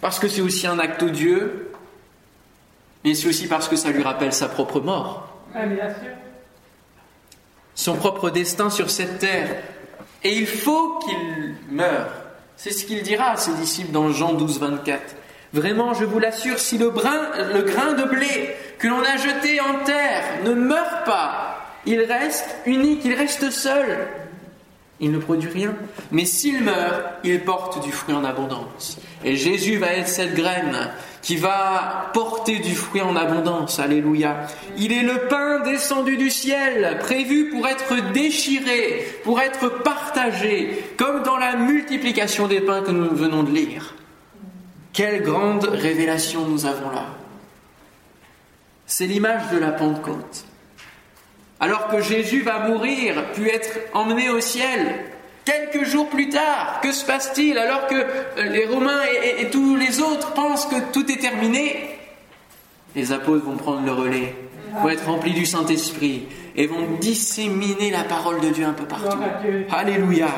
Parce 0.00 0.18
que 0.18 0.28
c'est 0.28 0.40
aussi 0.40 0.66
un 0.66 0.78
acte 0.78 1.02
odieux, 1.02 1.70
mais 3.04 3.14
c'est 3.14 3.28
aussi 3.28 3.46
parce 3.46 3.68
que 3.68 3.76
ça 3.76 3.90
lui 3.90 4.02
rappelle 4.02 4.32
sa 4.32 4.48
propre 4.48 4.80
mort. 4.80 5.28
Son 7.74 7.94
propre 7.94 8.30
destin 8.30 8.70
sur 8.70 8.90
cette 8.90 9.18
terre. 9.18 9.62
Et 10.24 10.36
il 10.36 10.46
faut 10.46 10.98
qu'il 10.98 11.54
meure. 11.70 12.25
C'est 12.56 12.70
ce 12.70 12.84
qu'il 12.84 13.02
dira 13.02 13.32
à 13.32 13.36
ses 13.36 13.52
disciples 13.54 13.92
dans 13.92 14.10
Jean 14.10 14.32
12, 14.32 14.60
24. 14.60 15.00
Vraiment, 15.52 15.94
je 15.94 16.04
vous 16.04 16.18
l'assure, 16.18 16.58
si 16.58 16.78
le, 16.78 16.86
le 16.86 17.62
grain 17.62 17.92
de 17.92 18.04
blé 18.04 18.54
que 18.78 18.88
l'on 18.88 19.00
a 19.00 19.16
jeté 19.16 19.60
en 19.60 19.84
terre 19.84 20.22
ne 20.44 20.52
meurt 20.52 21.04
pas, 21.04 21.58
il 21.86 22.00
reste 22.00 22.56
unique, 22.66 23.02
il 23.04 23.14
reste 23.14 23.50
seul. 23.50 24.08
Il 24.98 25.12
ne 25.12 25.18
produit 25.18 25.50
rien. 25.50 25.74
Mais 26.10 26.24
s'il 26.24 26.62
meurt, 26.62 27.02
il 27.22 27.40
porte 27.44 27.84
du 27.84 27.92
fruit 27.92 28.14
en 28.14 28.24
abondance. 28.24 28.98
Et 29.24 29.36
Jésus 29.36 29.76
va 29.76 29.88
être 29.92 30.08
cette 30.08 30.34
graine 30.34 30.90
qui 31.26 31.34
va 31.34 32.12
porter 32.12 32.60
du 32.60 32.76
fruit 32.76 33.00
en 33.00 33.16
abondance. 33.16 33.80
Alléluia. 33.80 34.46
Il 34.78 34.92
est 34.92 35.02
le 35.02 35.26
pain 35.26 35.58
descendu 35.58 36.16
du 36.16 36.30
ciel, 36.30 36.98
prévu 37.00 37.50
pour 37.50 37.66
être 37.66 38.12
déchiré, 38.12 39.04
pour 39.24 39.40
être 39.40 39.82
partagé, 39.82 40.84
comme 40.96 41.24
dans 41.24 41.36
la 41.36 41.56
multiplication 41.56 42.46
des 42.46 42.60
pains 42.60 42.82
que 42.82 42.92
nous 42.92 43.12
venons 43.12 43.42
de 43.42 43.50
lire. 43.50 43.96
Quelle 44.92 45.24
grande 45.24 45.64
révélation 45.64 46.46
nous 46.46 46.64
avons 46.64 46.90
là. 46.90 47.06
C'est 48.86 49.08
l'image 49.08 49.50
de 49.50 49.58
la 49.58 49.72
Pentecôte. 49.72 50.44
Alors 51.58 51.88
que 51.88 52.02
Jésus 52.02 52.42
va 52.42 52.68
mourir, 52.68 53.32
puis 53.34 53.48
être 53.48 53.80
emmené 53.94 54.30
au 54.30 54.40
ciel, 54.40 54.94
quelques 55.46 55.86
jours 55.86 56.10
plus 56.10 56.28
tard, 56.28 56.80
que 56.82 56.92
se 56.92 57.06
passe-t-il 57.06 57.56
alors 57.56 57.86
que 57.86 57.94
euh, 57.94 58.42
les 58.42 58.66
Romains 58.66 59.00
et, 59.38 59.48
tous 59.48 59.76
les 59.76 60.00
autres 60.00 60.34
pensent 60.34 60.66
que 60.66 60.92
tout 60.92 61.10
est 61.10 61.20
terminé? 61.20 61.98
Les 62.94 63.12
apôtres 63.12 63.44
vont 63.44 63.56
prendre 63.56 63.86
le 63.86 63.92
relais, 63.92 64.34
vont 64.82 64.88
être 64.90 65.06
remplis 65.06 65.32
du 65.32 65.46
Saint-Esprit 65.46 66.26
et 66.56 66.66
vont 66.66 66.96
disséminer 67.00 67.90
la 67.90 68.04
parole 68.04 68.40
de 68.40 68.50
Dieu 68.50 68.66
un 68.66 68.72
peu 68.72 68.84
partout. 68.84 69.18
Alléluia. 69.70 70.28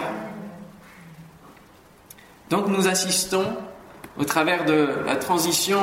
Donc 2.51 2.69
nous 2.69 2.89
assistons 2.89 3.47
au 4.19 4.25
travers 4.25 4.65
de 4.65 4.89
la 5.07 5.17
transition 5.17 5.81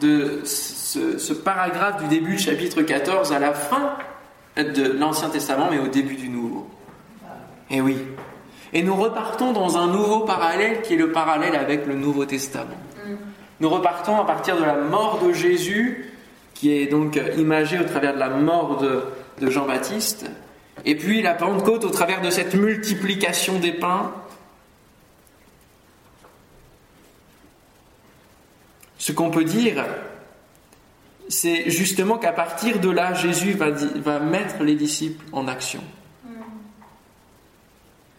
de 0.00 0.42
ce, 0.44 1.32
paragraphe 1.32 2.02
du 2.02 2.08
début 2.08 2.32
du 2.32 2.38
chapitre 2.38 2.82
14 2.82 3.32
à 3.32 3.38
la 3.38 3.52
fin 3.52 3.96
de 4.56 4.92
l'Ancien 4.92 5.30
Testament, 5.30 5.68
mais 5.70 5.78
au 5.78 5.88
début 5.88 6.16
du 6.16 6.28
Nouveau. 6.28 6.68
Et 7.70 7.76
eh 7.76 7.80
oui. 7.80 7.96
Et 8.72 8.82
nous 8.82 8.94
repartons 8.94 9.52
dans 9.52 9.78
un 9.78 9.88
nouveau 9.88 10.20
parallèle 10.20 10.82
qui 10.82 10.94
est 10.94 10.96
le 10.96 11.12
parallèle 11.12 11.56
avec 11.56 11.86
le 11.86 11.94
Nouveau 11.94 12.24
Testament. 12.24 12.76
Nous 13.58 13.68
repartons 13.68 14.18
à 14.18 14.24
partir 14.24 14.56
de 14.56 14.64
la 14.64 14.76
mort 14.76 15.20
de 15.22 15.32
Jésus, 15.32 16.12
qui 16.54 16.72
est 16.72 16.86
donc 16.86 17.20
imagée 17.36 17.78
au 17.78 17.84
travers 17.84 18.14
de 18.14 18.18
la 18.18 18.30
mort 18.30 18.78
de, 18.78 19.02
de 19.40 19.50
Jean-Baptiste, 19.50 20.30
et 20.84 20.94
puis 20.94 21.20
la 21.20 21.34
Pentecôte 21.34 21.84
au 21.84 21.90
travers 21.90 22.22
de 22.22 22.30
cette 22.30 22.54
multiplication 22.54 23.58
des 23.58 23.72
pains, 23.72 24.12
Ce 29.00 29.12
qu'on 29.12 29.30
peut 29.30 29.44
dire, 29.44 29.82
c'est 31.30 31.70
justement 31.70 32.18
qu'à 32.18 32.32
partir 32.32 32.80
de 32.80 32.90
là, 32.90 33.14
Jésus 33.14 33.54
va, 33.54 34.20
mettre 34.20 34.62
les 34.62 34.74
disciples 34.74 35.24
en 35.32 35.48
action. 35.48 35.82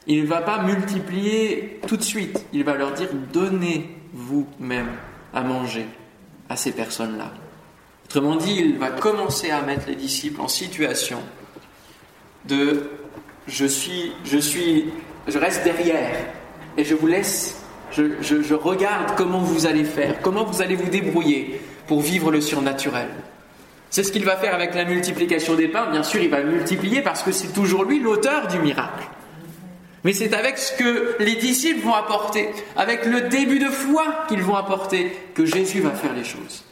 Il 0.08 0.24
ne 0.24 0.28
va 0.28 0.42
pas 0.42 0.64
multiplier 0.64 1.80
tout 1.88 1.98
de 1.98 2.02
suite, 2.02 2.46
il 2.54 2.64
va 2.64 2.76
leur 2.76 2.94
dire 2.94 3.10
donnez 3.32 3.90
vous-même 4.14 4.90
à 5.34 5.42
manger 5.42 5.86
à 6.50 6.56
ces 6.56 6.72
personnes-là. 6.72 7.32
Autrement 8.06 8.36
dit, 8.36 8.56
il 8.58 8.78
va 8.78 8.90
commencer 8.90 9.52
à 9.52 9.62
mettre 9.62 9.88
les 9.88 9.96
disciples 9.96 10.42
en 10.42 10.48
situation 10.48 11.20
de 12.46 12.90
je 13.48 13.66
suis, 13.66 14.12
je 14.26 14.38
suis, 14.38 14.86
je 15.28 15.38
reste 15.38 15.64
derrière 15.64 16.16
et 16.78 16.84
je 16.84 16.96
vous 16.96 17.08
laisse 17.08 17.62
je, 17.92 18.54
regarde 18.54 19.16
comment 19.18 19.40
vous 19.40 19.66
allez 19.66 19.84
faire, 19.84 20.22
comment 20.22 20.46
vous 20.46 20.62
allez 20.62 20.76
vous 20.76 20.90
débrouiller 20.90 21.62
pour 21.88 22.02
vivre 22.02 22.32
le 22.32 22.42
surnaturel. 22.42 23.08
C'est 23.90 24.04
ce 24.04 24.12
qu'il 24.12 24.24
va 24.24 24.38
faire 24.38 24.56
avec 24.56 24.74
la 24.74 24.86
multiplication 24.86 25.56
des 25.56 25.68
pains. 25.68 25.92
Bien 25.92 26.04
sûr, 26.04 26.22
il 26.22 26.30
va 26.30 26.42
multiplier 26.42 27.02
parce 27.02 27.24
que 27.24 27.32
c'est 27.32 27.52
toujours 27.52 27.84
lui 27.84 28.00
l'auteur 28.00 28.48
du 28.48 28.60
miracle. 28.60 29.04
Mais 30.04 30.14
c'est 30.14 30.34
avec 30.34 30.58
ce 30.58 30.74
que 30.74 31.16
les 31.20 31.36
disciples 31.36 31.82
vont 31.82 31.94
apporter, 31.94 32.50
avec 32.76 33.06
le 33.06 33.22
début 33.22 33.60
de 33.60 33.70
foi 33.70 34.26
qu'ils 34.28 34.42
vont 34.42 34.56
apporter, 34.56 35.16
que 35.36 35.46
Jésus 35.46 35.82
va 35.82 35.92
faire 35.92 36.14
les 36.14 36.24
choses. 36.24 36.64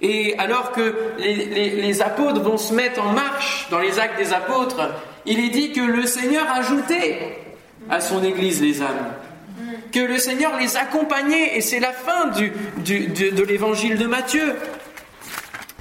Et 0.00 0.34
alors 0.38 0.72
que 0.72 0.94
les, 1.18 2.02
apôtres 2.02 2.40
vont 2.40 2.58
se 2.58 2.74
mettre 2.74 3.02
en 3.02 3.12
marche 3.12 3.68
dans 3.70 3.78
les 3.78 3.98
actes 3.98 4.18
des 4.18 4.32
apôtres, 4.32 4.90
il 5.26 5.38
est 5.38 5.50
dit 5.50 5.72
que 5.72 5.80
le 5.80 6.06
Seigneur 6.06 6.44
ajoutait 6.50 7.38
à 7.88 8.00
son 8.00 8.22
Église 8.22 8.60
les 8.60 8.82
âmes 8.82 9.14
que 9.92 10.00
le 10.00 10.18
Seigneur 10.18 10.58
les 10.58 10.76
accompagnait, 10.76 11.56
et 11.56 11.60
c'est 11.60 11.78
la 11.78 11.92
fin 11.92 12.28
du, 12.28 12.50
de 12.78 13.42
l'évangile 13.42 13.98
de 13.98 14.06
Matthieu. 14.06 14.54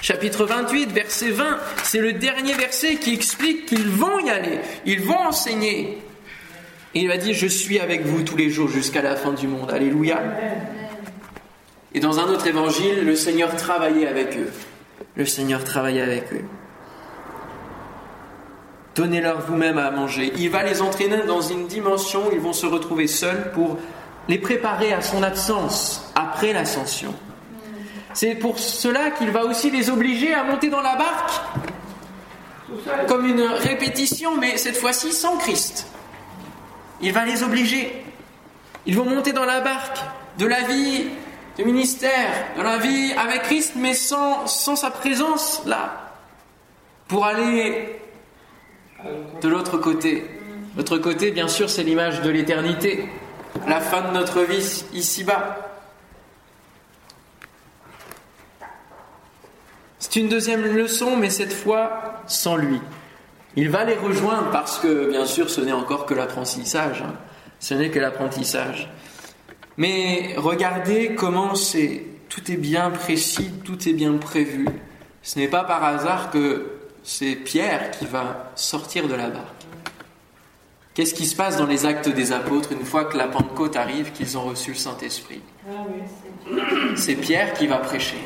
Chapitre 0.02 0.46
28, 0.46 0.92
verset 0.92 1.30
20, 1.30 1.60
c'est 1.84 2.00
le 2.00 2.14
dernier 2.14 2.54
verset 2.54 2.96
qui 2.96 3.14
explique 3.14 3.68
qu'ils 3.68 3.88
vont 3.88 4.20
y 4.20 4.30
aller, 4.30 4.60
ils 4.86 5.02
vont 5.02 5.20
enseigner. 5.20 6.00
Il 6.94 7.08
va 7.08 7.18
dire, 7.18 7.34
je 7.34 7.48
suis 7.48 7.80
avec 7.80 8.06
vous 8.06 8.24
tous 8.24 8.36
les 8.36 8.50
jours 8.50 8.68
jusqu'à 8.68 9.02
la 9.02 9.16
fin 9.16 9.32
du 9.32 9.48
monde. 9.48 9.72
Alléluia. 9.72 10.22
Et 11.94 12.00
dans 12.00 12.20
un 12.20 12.26
autre 12.26 12.48
évangile, 12.48 13.06
le 13.06 13.16
Seigneur 13.16 13.56
travaillait 13.56 14.08
avec 14.08 14.38
eux. 14.38 14.52
Le 15.16 15.26
Seigneur 15.26 15.64
travaillait 15.64 16.02
avec 16.02 16.34
eux. 16.34 16.44
Donnez-leur 18.96 19.42
vous-même 19.42 19.78
à 19.78 19.90
manger. 19.92 20.34
Il 20.38 20.50
va 20.50 20.64
les 20.64 20.82
entraîner 20.82 21.24
dans 21.26 21.42
une 21.42 21.68
dimension 21.68 22.28
où 22.28 22.32
ils 22.34 22.42
vont 22.42 22.54
se 22.54 22.66
retrouver 22.66 23.08
seuls 23.08 23.52
pour 23.54 23.78
les 24.28 24.38
préparer 24.38 24.92
à 24.92 25.02
son 25.02 25.24
absence 25.24 26.12
après 26.16 26.52
l'ascension. 26.52 27.14
C'est 28.14 28.36
pour 28.36 28.60
cela 28.60 29.12
qu'il 29.12 29.32
va 29.32 29.46
aussi 29.46 29.72
les 29.72 29.90
obliger 29.90 30.34
à 30.34 30.44
monter 30.44 30.70
dans 30.70 30.82
la 30.82 30.98
barque, 30.98 31.32
comme 33.08 33.26
une 33.26 33.42
répétition, 33.42 34.36
mais 34.38 34.58
cette 34.58 34.76
fois-ci 34.76 35.14
sans 35.14 35.38
Christ. 35.38 35.91
Il 37.02 37.14
va 37.14 37.26
les 37.26 37.44
obliger. 37.44 38.04
Ils 38.86 38.96
vont 38.96 39.06
monter 39.06 39.34
dans 39.34 39.46
la 39.46 39.62
barque 39.62 40.00
de 40.38 40.46
la 40.46 40.62
vie 40.62 41.08
du 41.58 41.66
ministère, 41.66 42.56
de 42.58 42.62
la 42.62 42.78
vie 42.78 43.14
avec 43.14 43.44
Christ, 43.44 43.74
mais 43.76 43.94
sans, 43.94 44.48
sa 44.48 44.92
présence 44.92 45.64
là, 45.66 46.14
pour 47.08 47.26
aller 47.26 48.00
de 49.42 49.48
l'autre 49.48 49.78
côté. 49.78 50.26
L'autre 50.78 50.98
côté, 50.98 51.32
bien 51.32 51.48
sûr, 51.48 51.70
c'est 51.70 51.84
l'image 51.84 52.22
de 52.22 52.30
l'éternité 52.30 53.10
la 53.68 53.80
fin 53.80 54.02
de 54.02 54.14
notre 54.14 54.42
vie 54.42 54.86
ici-bas. 54.94 55.58
C'est 60.00 60.16
une 60.16 60.30
deuxième 60.30 60.64
leçon, 60.64 61.16
mais 61.16 61.30
cette 61.30 61.54
fois 61.54 62.22
sans 62.28 62.56
lui. 62.56 62.82
Il 63.56 63.70
va 63.70 63.84
les 63.84 63.96
rejoindre 63.96 64.50
parce 64.52 64.80
que, 64.80 65.10
bien 65.10 65.26
sûr, 65.26 65.50
ce 65.50 65.62
n'est 65.62 65.72
encore 65.72 66.06
que 66.06 66.14
l'apprentissage. 66.14 67.02
Hein. 67.02 67.14
Ce 67.60 67.74
n'est 67.74 67.90
que 67.90 68.00
l'apprentissage. 68.00 68.90
Mais 69.78 70.34
regardez 70.38 71.16
comment 71.16 71.56
c'est, 71.56 72.04
tout 72.30 72.52
est 72.52 72.58
bien 72.58 72.90
précis, 72.92 73.52
tout 73.64 73.88
est 73.88 73.94
bien 73.94 74.14
prévu. 74.14 74.68
Ce 75.22 75.38
n'est 75.38 75.48
pas 75.48 75.64
par 75.64 75.84
hasard 75.84 76.32
que 76.32 76.72
c'est 77.04 77.36
Pierre 77.36 77.92
qui 77.92 78.06
va 78.06 78.52
sortir 78.56 79.08
de 79.08 79.16
la 79.16 79.30
barque. 79.30 79.62
Qu'est-ce 80.94 81.14
qui 81.14 81.26
se 81.26 81.38
passe 81.38 81.58
dans 81.58 81.68
les 81.68 81.86
actes 81.86 82.10
des 82.10 82.34
apôtres 82.34 82.74
une 82.74 82.84
fois 82.84 83.06
que 83.06 83.18
la 83.18 83.28
Pentecôte 83.28 83.78
arrive, 83.78 84.12
qu'ils 84.12 84.38
ont 84.38 84.44
reçu 84.44 84.72
le 84.72 84.78
Saint-Esprit? 84.78 85.42
C'est 86.96 87.16
Pierre 87.16 87.54
qui 87.54 87.68
va 87.68 87.78
prêcher. 87.78 88.18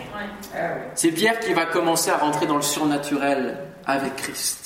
C'est 0.95 1.11
Pierre 1.11 1.39
qui 1.39 1.53
va 1.53 1.65
commencer 1.65 2.09
à 2.09 2.17
rentrer 2.17 2.47
dans 2.47 2.55
le 2.55 2.63
surnaturel 2.63 3.59
avec 3.85 4.15
Christ, 4.15 4.64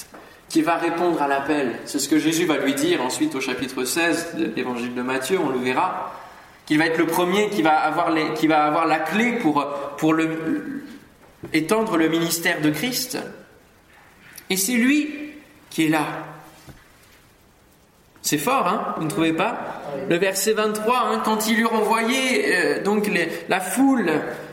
qui 0.50 0.64
va 0.64 0.76
répondre 0.76 1.22
à 1.22 1.28
l'appel. 1.28 1.76
C'est 1.86 2.00
ce 2.00 2.10
que 2.10 2.18
Jésus 2.18 2.46
va 2.46 2.58
lui 2.58 2.74
dire 2.74 3.02
ensuite 3.04 3.36
au 3.36 3.42
chapitre 3.42 3.86
16 3.86 4.36
de 4.36 4.52
l'évangile 4.56 4.96
de 4.96 5.02
Matthieu, 5.02 5.40
on 5.40 5.50
le 5.50 5.60
verra, 5.60 6.14
qu'il 6.66 6.80
va 6.80 6.88
être 6.88 6.98
le 6.98 7.06
premier 7.06 7.50
qui 7.50 7.62
va 7.62 7.78
avoir, 7.78 8.12
les, 8.12 8.34
qui 8.34 8.48
va 8.48 8.66
avoir 8.66 8.88
la 8.88 9.00
clé 9.00 9.34
pour, 9.34 9.66
pour 9.98 10.14
le, 10.14 10.84
étendre 11.54 11.98
le 11.98 12.10
ministère 12.10 12.62
de 12.62 12.72
Christ. 12.72 13.20
Et 14.50 14.58
c'est 14.58 14.74
lui 14.74 15.34
qui 15.70 15.86
est 15.86 15.90
là. 15.90 16.06
C'est 18.22 18.38
fort, 18.38 18.68
hein 18.68 18.96
Vous 18.98 19.06
ne 19.06 19.10
trouvez 19.10 19.34
pas? 19.34 19.82
Le 20.10 20.18
verset 20.18 20.54
23, 20.54 20.98
hein, 20.98 21.22
quand 21.24 21.48
il 21.48 21.58
lui 21.58 21.66
a 21.66 21.74
envoyé 21.74 22.56
euh, 22.56 22.84
donc 22.84 23.10
la 23.48 23.60
foule 23.60 24.12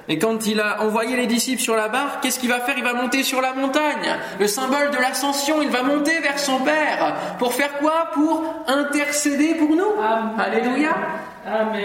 et 0.09 0.19
quand 0.19 0.47
il 0.47 0.61
a 0.61 0.83
envoyé 0.83 1.17
les 1.17 1.27
disciples 1.27 1.63
sur 1.63 1.77
la 1.77 1.89
barque, 1.89 2.23
qu'est-ce 2.23 2.39
qu'il 2.39 2.49
va 2.49 2.61
faire? 2.61 2.77
Il 2.79 2.85
va 2.85 2.95
monter 2.95 3.23
sur 3.23 3.41
la 3.41 3.53
montagne, 3.53 4.17
le 4.39 4.47
symbole 4.47 4.91
de 4.91 4.97
l'ascension. 4.97 5.63
Il 5.63 5.71
va 5.71 5.83
monter 5.83 6.21
vers 6.21 6.39
son 6.39 6.61
Père. 6.61 7.15
Pour 7.39 7.53
faire 7.55 7.79
quoi? 7.79 8.11
Pour 8.15 8.65
intercéder 8.69 9.55
pour 9.55 9.71
nous. 9.71 9.93
Alléluia. 10.39 10.95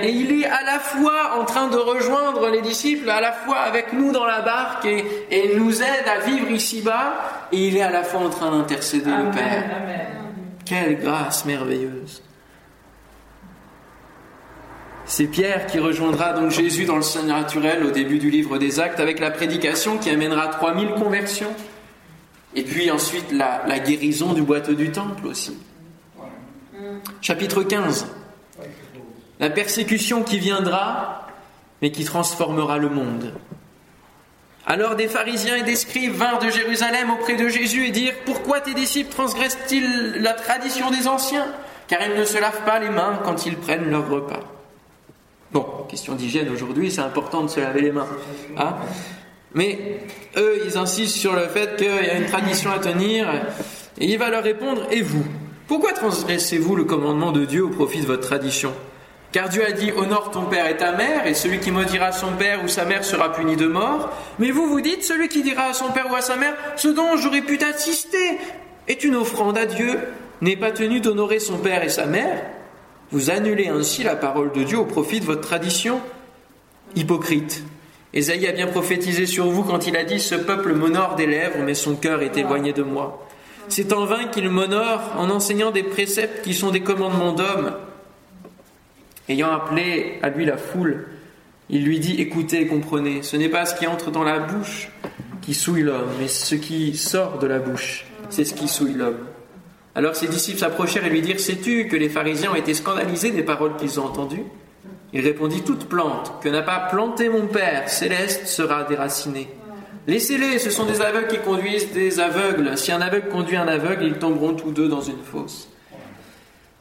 Et 0.02 0.10
il 0.10 0.42
est 0.42 0.46
à 0.48 0.64
la 0.64 0.80
fois 0.80 1.38
en 1.40 1.46
train 1.46 1.68
de 1.68 1.78
rejoindre 1.78 2.50
les 2.50 2.62
disciples, 2.62 3.10
à 3.10 3.22
la 3.22 3.32
fois 3.32 3.58
avec 3.60 3.94
nous 3.94 4.12
dans 4.12 4.26
la 4.26 4.42
barque 4.42 4.86
et, 4.86 5.06
et 5.30 5.56
nous 5.56 5.84
aide 5.84 6.08
à 6.08 6.18
vivre 6.26 6.50
ici-bas, 6.50 7.14
et 7.52 7.68
il 7.68 7.78
est 7.78 7.84
à 7.84 7.92
la 7.92 8.04
fois 8.04 8.22
en 8.22 8.30
train 8.30 8.50
d'intercéder 8.50 9.12
le 9.12 9.30
Père. 9.30 9.66
Quelle 10.66 11.00
grâce 11.00 11.46
merveilleuse. 11.46 12.24
C'est 15.12 15.28
Pierre 15.28 15.68
qui 15.68 15.78
rejoindra 15.78 16.32
donc 16.32 16.52
Jésus 16.52 16.86
dans 16.86 16.96
le 16.96 17.02
Seigneur 17.02 17.38
naturel 17.38 17.84
au 17.84 17.92
début 17.92 18.18
du 18.18 18.30
livre 18.30 18.58
des 18.58 18.80
Actes 18.80 19.02
avec 19.02 19.20
la 19.20 19.30
prédication 19.30 19.98
qui 19.98 20.10
amènera 20.10 20.48
3000 20.48 20.92
conversions. 20.92 21.54
Et 22.56 22.64
puis 22.64 22.90
ensuite 22.90 23.30
la, 23.34 23.62
la 23.68 23.80
guérison 23.80 24.32
du 24.32 24.42
boiteux 24.42 24.74
du 24.74 24.90
temple 24.90 25.28
aussi. 25.28 25.58
Chapitre 27.20 27.62
15 27.64 28.08
la 29.42 29.50
persécution 29.50 30.24
qui 30.24 30.40
viendra, 30.40 31.28
mais 31.82 31.92
qui 31.92 32.06
transformera 32.06 32.78
le 32.78 32.90
monde. 32.90 33.34
Alors 34.66 34.96
des 34.96 35.10
pharisiens 35.10 35.58
et 35.58 35.64
des 35.64 35.76
scribes 35.76 36.14
vinrent 36.14 36.40
de 36.40 36.50
Jérusalem 36.50 37.10
auprès 37.10 37.36
de 37.36 37.50
Jésus 37.50 37.88
et 37.88 37.92
dirent 37.92 38.16
Pourquoi 38.26 38.62
tes 38.62 38.76
disciples 38.76 39.12
transgressent-ils 39.12 40.22
la 40.22 40.34
tradition 40.34 40.90
des 40.90 41.10
anciens? 41.10 41.48
Car 41.90 42.00
ils 42.02 42.18
ne 42.18 42.24
se 42.24 42.38
lavent 42.38 42.64
pas 42.64 42.80
les 42.80 42.90
mains 42.90 43.20
quand 43.26 43.46
ils 43.46 43.58
prennent 43.58 43.90
leur 43.90 44.08
repas. 44.08 44.61
Bon, 45.54 45.66
question 45.90 46.16
d'hygiène 46.16 46.50
aujourd'hui, 46.50 46.92
c'est 46.92 47.02
important 47.02 47.44
de 47.44 47.50
se 47.50 47.60
laver 47.60 47.82
les 47.82 47.92
mains. 47.92 48.08
Hein 48.58 48.76
Mais 49.54 50.00
eux, 50.38 50.62
ils 50.66 50.78
insistent 50.78 51.18
sur 51.18 51.34
le 51.34 51.48
fait 51.48 51.76
qu'il 51.76 51.88
y 51.88 52.10
a 52.10 52.18
une 52.18 52.26
tradition 52.26 52.72
à 52.72 52.80
tenir. 52.80 53.28
Et 54.00 54.06
il 54.06 54.18
va 54.18 54.30
leur 54.30 54.44
répondre 54.44 54.88
Et 54.92 55.02
vous 55.02 55.26
Pourquoi 55.68 55.92
transgressez-vous 55.92 56.76
le 56.76 56.86
commandement 56.86 57.34
de 57.34 57.44
Dieu 57.44 57.66
au 57.66 57.70
profit 57.70 58.00
de 58.00 58.06
votre 58.06 58.26
tradition? 58.26 58.74
Car 59.34 59.50
Dieu 59.50 59.66
a 59.66 59.72
dit 59.72 59.92
Honore 59.96 60.32
ton 60.32 60.44
père 60.44 60.68
et 60.68 60.78
ta 60.78 60.94
mère, 60.94 61.26
et 61.26 61.34
celui 61.34 61.60
qui 61.60 61.72
maudira 61.72 62.12
son 62.12 62.34
père 62.34 62.64
ou 62.64 62.68
sa 62.68 62.86
mère 62.86 63.04
sera 63.04 63.32
puni 63.34 63.56
de 63.58 63.68
mort. 63.68 64.10
Mais 64.40 64.52
vous 64.52 64.68
vous 64.68 64.82
dites 64.82 65.04
Celui 65.04 65.28
qui 65.28 65.44
dira 65.44 65.66
à 65.66 65.74
son 65.74 65.90
père 65.92 66.10
ou 66.12 66.16
à 66.16 66.22
sa 66.22 66.38
mère 66.38 66.56
Ce 66.78 66.88
dont 66.88 67.18
j'aurais 67.18 67.42
pu 67.42 67.58
t'assister 67.58 68.38
est 68.88 69.04
une 69.04 69.16
offrande 69.16 69.58
à 69.58 69.66
Dieu, 69.66 70.00
n'est 70.42 70.58
pas 70.58 70.72
tenu 70.72 71.02
d'honorer 71.02 71.40
son 71.40 71.58
père 71.58 71.84
et 71.84 71.90
sa 71.90 72.06
mère. 72.06 72.42
Vous 73.12 73.30
annulez 73.30 73.68
ainsi 73.68 74.04
la 74.04 74.16
parole 74.16 74.54
de 74.54 74.64
Dieu 74.64 74.78
au 74.78 74.86
profit 74.86 75.20
de 75.20 75.26
votre 75.26 75.42
tradition. 75.42 76.00
Hypocrite. 76.96 77.64
Ésaïe 78.14 78.48
a 78.48 78.54
bien 78.54 78.68
prophétisé 78.68 79.26
sur 79.26 79.48
vous 79.48 79.64
quand 79.64 79.86
il 79.88 79.98
a 79.98 80.04
dit 80.04 80.20
Ce 80.20 80.36
peuple 80.36 80.74
m'honore 80.74 81.16
des 81.16 81.28
lèvres, 81.28 81.60
mais 81.64 81.74
son 81.74 81.96
cœur 81.96 82.22
est 82.22 82.38
éloigné 82.38 82.72
de 82.72 82.84
moi. 82.84 83.28
C'est 83.68 83.94
en 83.94 84.06
vain 84.06 84.26
qu'il 84.28 84.50
m'honore 84.50 85.14
en 85.18 85.30
enseignant 85.30 85.72
des 85.72 85.84
préceptes 85.84 86.44
qui 86.44 86.54
sont 86.54 86.72
des 86.72 86.82
commandements 86.82 87.34
d'hommes. 87.34 87.74
Ayant 89.30 89.52
appelé 89.52 90.20
à 90.22 90.30
lui 90.30 90.46
la 90.46 90.58
foule, 90.58 91.08
il 91.70 91.84
lui 91.84 92.00
dit 92.00 92.16
Écoutez, 92.20 92.68
comprenez, 92.68 93.24
ce 93.24 93.36
n'est 93.36 93.50
pas 93.50 93.66
ce 93.66 93.76
qui 93.76 93.88
entre 93.88 94.12
dans 94.12 94.24
la 94.24 94.40
bouche 94.40 94.90
qui 95.42 95.54
souille 95.54 95.84
l'homme, 95.84 96.10
mais 96.20 96.28
ce 96.28 96.56
qui 96.56 96.96
sort 96.96 97.40
de 97.40 97.48
la 97.48 97.60
bouche, 97.60 98.06
c'est 98.30 98.46
ce 98.46 98.54
qui 98.54 98.68
souille 98.68 98.94
l'homme. 98.94 99.26
Alors 99.94 100.16
ses 100.16 100.28
disciples 100.28 100.60
s'approchèrent 100.60 101.06
et 101.06 101.10
lui 101.10 101.22
dirent 101.22 101.40
Sais-tu 101.40 101.88
que 101.88 101.96
les 101.96 102.10
pharisiens 102.10 102.52
ont 102.52 102.56
été 102.56 102.74
scandalisés 102.74 103.32
des 103.32 103.44
paroles 103.44 103.76
qu'ils 103.76 104.00
ont 104.00 104.06
entendues? 104.06 104.46
Il 105.14 105.22
répondit 105.22 105.62
Toute 105.62 105.90
plante 105.90 106.34
que 106.42 106.50
n'a 106.50 106.62
pas 106.62 106.88
planté 106.92 107.30
mon 107.30 107.48
Père 107.48 107.90
céleste 107.90 108.48
sera 108.48 108.84
déracinée. 108.84 109.50
Laissez-les, 110.08 110.58
ce 110.60 110.72
sont 110.72 110.86
des 110.86 111.02
aveugles 111.02 111.28
qui 111.28 111.38
conduisent 111.40 111.92
des 111.92 112.20
aveugles. 112.20 112.78
Si 112.78 112.92
un 112.92 113.02
aveugle 113.02 113.30
conduit 113.30 113.58
un 113.58 113.68
aveugle, 113.68 114.04
ils 114.04 114.18
tomberont 114.18 114.54
tous 114.54 114.72
deux 114.72 114.88
dans 114.88 115.02
une 115.02 115.24
fosse. 115.24 115.71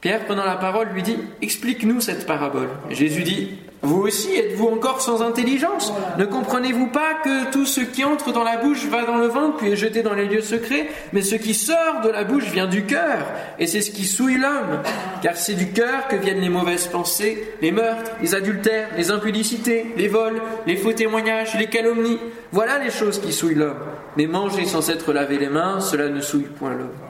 Pierre, 0.01 0.25
prenant 0.25 0.47
la 0.47 0.57
parole, 0.57 0.89
lui 0.95 1.03
dit 1.03 1.19
Explique-nous 1.43 2.01
cette 2.01 2.27
parabole. 2.27 2.71
Jésus 2.89 3.23
dit 3.23 3.59
Vous 3.83 4.01
aussi 4.01 4.35
êtes-vous 4.35 4.69
encore 4.69 5.03
sans 5.03 5.21
intelligence? 5.21 5.93
Ne 6.17 6.25
comprenez-vous 6.25 6.87
pas 6.87 7.17
que 7.23 7.51
tout 7.51 7.67
ce 7.67 7.83
qui 7.83 8.03
entre 8.03 8.33
dans 8.33 8.43
la 8.43 8.57
bouche 8.57 8.87
va 8.87 9.05
dans 9.05 9.19
le 9.19 9.27
ventre 9.27 9.59
puis 9.59 9.73
est 9.73 9.77
jeté 9.77 10.03
dans 10.03 10.15
les 10.15 10.25
lieux 10.25 10.41
secrets? 10.41 10.89
Mais 11.13 11.21
ce 11.21 11.35
qui 11.35 11.53
sort 11.53 12.01
de 12.03 12.09
la 12.09 12.25
bouche 12.25 12.45
vient 12.45 12.67
du 12.67 12.87
cœur, 12.87 13.27
et 13.59 13.67
c'est 13.67 13.83
ce 13.83 13.91
qui 13.91 14.07
souille 14.07 14.39
l'homme. 14.39 14.81
Car 15.21 15.37
c'est 15.37 15.53
du 15.53 15.71
cœur 15.71 16.09
que 16.09 16.17
viennent 16.17 16.41
les 16.41 16.49
mauvaises 16.49 16.87
pensées, 16.87 17.53
les 17.61 17.71
meurtres, 17.71 18.13
les 18.23 18.35
adultères, 18.35 18.89
les 18.97 19.11
impudicités, 19.11 19.93
les 19.99 20.09
vols, 20.09 20.41
les 20.67 20.77
faux 20.77 20.95
témoignages, 20.95 21.59
les 21.59 21.67
calomnies. 21.67 22.21
Voilà 22.53 22.79
les 22.79 22.91
choses 22.91 23.21
qui 23.21 23.35
souillent 23.35 23.55
l'homme. 23.55 23.85
Mais 24.17 24.27
manger 24.27 24.65
sans 24.65 24.81
s'être 24.81 25.13
lavé 25.13 25.37
les 25.37 25.51
mains, 25.51 25.81
cela 25.81 26.09
ne 26.09 26.23
souille 26.23 26.49
point 26.59 26.71
l'homme. 26.71 27.10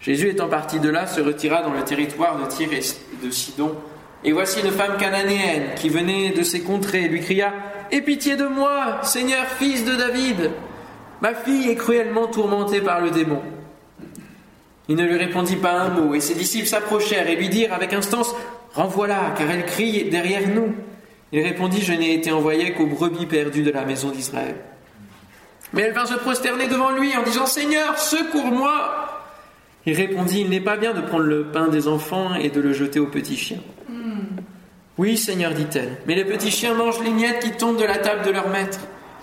Jésus 0.00 0.30
étant 0.30 0.48
parti 0.48 0.80
de 0.80 0.88
là, 0.88 1.06
se 1.06 1.20
retira 1.20 1.62
dans 1.62 1.72
le 1.72 1.82
territoire 1.82 2.38
de 2.38 2.46
Tyr 2.46 2.70
de 3.22 3.30
Sidon. 3.30 3.76
Et 4.24 4.32
voici 4.32 4.60
une 4.60 4.70
femme 4.70 4.96
cananéenne 4.98 5.74
qui 5.76 5.88
venait 5.88 6.30
de 6.30 6.42
ces 6.42 6.62
contrées 6.62 7.08
lui 7.08 7.20
cria 7.20 7.52
Aie 7.90 8.00
pitié 8.00 8.36
de 8.36 8.46
moi, 8.46 9.00
Seigneur, 9.02 9.44
fils 9.58 9.84
de 9.84 9.96
David 9.96 10.52
Ma 11.20 11.34
fille 11.34 11.68
est 11.68 11.76
cruellement 11.76 12.28
tourmentée 12.28 12.80
par 12.80 13.00
le 13.00 13.10
démon. 13.10 13.42
Il 14.88 14.96
ne 14.96 15.04
lui 15.04 15.16
répondit 15.16 15.56
pas 15.56 15.72
un 15.72 15.88
mot, 15.90 16.14
et 16.14 16.20
ses 16.20 16.34
disciples 16.34 16.66
s'approchèrent 16.66 17.28
et 17.28 17.36
lui 17.36 17.48
dirent 17.48 17.74
avec 17.74 17.92
instance 17.92 18.34
Renvoie-la, 18.74 19.34
car 19.36 19.50
elle 19.50 19.66
crie 19.66 20.08
derrière 20.08 20.48
nous. 20.48 20.74
Il 21.32 21.42
répondit 21.42 21.82
Je 21.82 21.92
n'ai 21.92 22.14
été 22.14 22.30
envoyé 22.30 22.72
qu'aux 22.72 22.86
brebis 22.86 23.26
perdues 23.26 23.62
de 23.62 23.70
la 23.70 23.84
maison 23.84 24.10
d'Israël. 24.10 24.56
Mais 25.72 25.82
elle 25.82 25.92
vint 25.92 26.06
se 26.06 26.14
prosterner 26.14 26.68
devant 26.68 26.90
lui 26.90 27.14
en 27.16 27.22
disant 27.22 27.46
Seigneur, 27.46 27.98
secours-moi 27.98 29.09
il 29.86 29.94
répondit, 29.94 30.40
Il 30.40 30.50
n'est 30.50 30.60
pas 30.60 30.76
bien 30.76 30.94
de 30.94 31.00
prendre 31.00 31.24
le 31.24 31.44
pain 31.44 31.68
des 31.68 31.88
enfants 31.88 32.34
et 32.34 32.50
de 32.50 32.60
le 32.60 32.72
jeter 32.72 33.00
aux 33.00 33.06
petits 33.06 33.36
chiens. 33.36 33.62
Hmm. 33.88 34.40
Oui, 34.98 35.16
Seigneur, 35.16 35.52
dit-elle, 35.52 35.98
mais 36.06 36.14
les 36.14 36.24
petits 36.24 36.50
chiens 36.50 36.74
mangent 36.74 37.02
les 37.02 37.10
miettes 37.10 37.40
qui 37.40 37.52
tombent 37.52 37.78
de 37.78 37.84
la 37.84 37.98
table 37.98 38.24
de 38.24 38.30
leur 38.30 38.48
maître. 38.48 38.80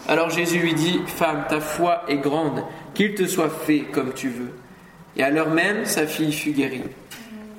Alors 0.07 0.29
Jésus 0.29 0.59
lui 0.59 0.73
dit, 0.73 0.99
Femme, 1.05 1.45
ta 1.49 1.59
foi 1.59 2.03
est 2.07 2.17
grande, 2.17 2.63
qu'il 2.93 3.13
te 3.13 3.25
soit 3.25 3.49
fait 3.49 3.81
comme 3.91 4.13
tu 4.13 4.29
veux. 4.29 4.51
Et 5.17 5.23
à 5.23 5.29
l'heure 5.29 5.49
même, 5.49 5.85
sa 5.85 6.07
fille 6.07 6.31
fut 6.31 6.51
guérie. 6.51 6.83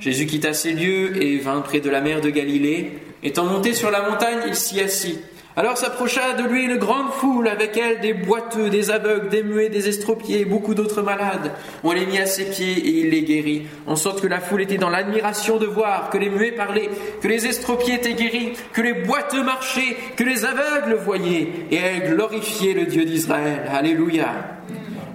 Jésus 0.00 0.26
quitta 0.26 0.52
ces 0.52 0.72
lieux 0.72 1.22
et 1.22 1.38
vint 1.38 1.61
près 1.61 1.80
de 1.80 1.90
la 1.90 2.00
mer 2.00 2.20
de 2.20 2.30
Galilée. 2.30 2.98
Étant 3.22 3.44
monté 3.44 3.74
sur 3.74 3.90
la 3.90 4.08
montagne, 4.08 4.38
il 4.46 4.54
s'y 4.54 4.80
assit. 4.80 5.18
Alors 5.59 5.77
s'approcha 5.77 6.35
de 6.35 6.44
lui 6.44 6.66
une 6.66 6.77
grande 6.77 7.11
foule, 7.11 7.49
avec 7.49 7.77
elle 7.77 7.99
des 7.99 8.14
boiteux, 8.14 8.71
des 8.71 8.92
aveugles, 8.92 9.29
des 9.29 9.42
muets, 9.42 9.68
des 9.68 9.88
estropiés, 9.88 10.44
beaucoup 10.44 10.73
d'autres 10.73 11.03
malades. 11.03 11.51
On 11.83 11.90
les 11.90 12.07
mit 12.07 12.21
à 12.21 12.27
ses 12.27 12.44
pieds 12.44 12.79
et 12.79 13.01
il 13.01 13.11
les 13.11 13.23
guérit, 13.23 13.66
en 13.88 13.97
sorte 13.97 14.21
que 14.21 14.29
la 14.29 14.38
foule 14.38 14.62
était 14.62 14.77
dans 14.77 14.88
l'admiration 14.88 15.57
de 15.57 15.66
voir 15.66 16.11
que 16.11 16.18
les 16.18 16.31
muets 16.31 16.53
parlaient, 16.53 16.90
que 17.21 17.27
les 17.27 17.44
estropiés 17.44 17.94
étaient 17.94 18.14
guéris, 18.14 18.53
que 18.73 18.83
les 18.83 18.92
boiteux 18.92 19.42
marchaient, 19.42 19.97
que 20.14 20.23
les 20.23 20.44
aveugles 20.44 20.94
voyaient, 20.94 21.49
et 21.73 21.77
elle 21.77 22.14
glorifiait 22.14 22.75
le 22.75 22.87
Dieu 22.87 23.05
d'Israël. 23.05 23.62
Alléluia. 23.68 24.29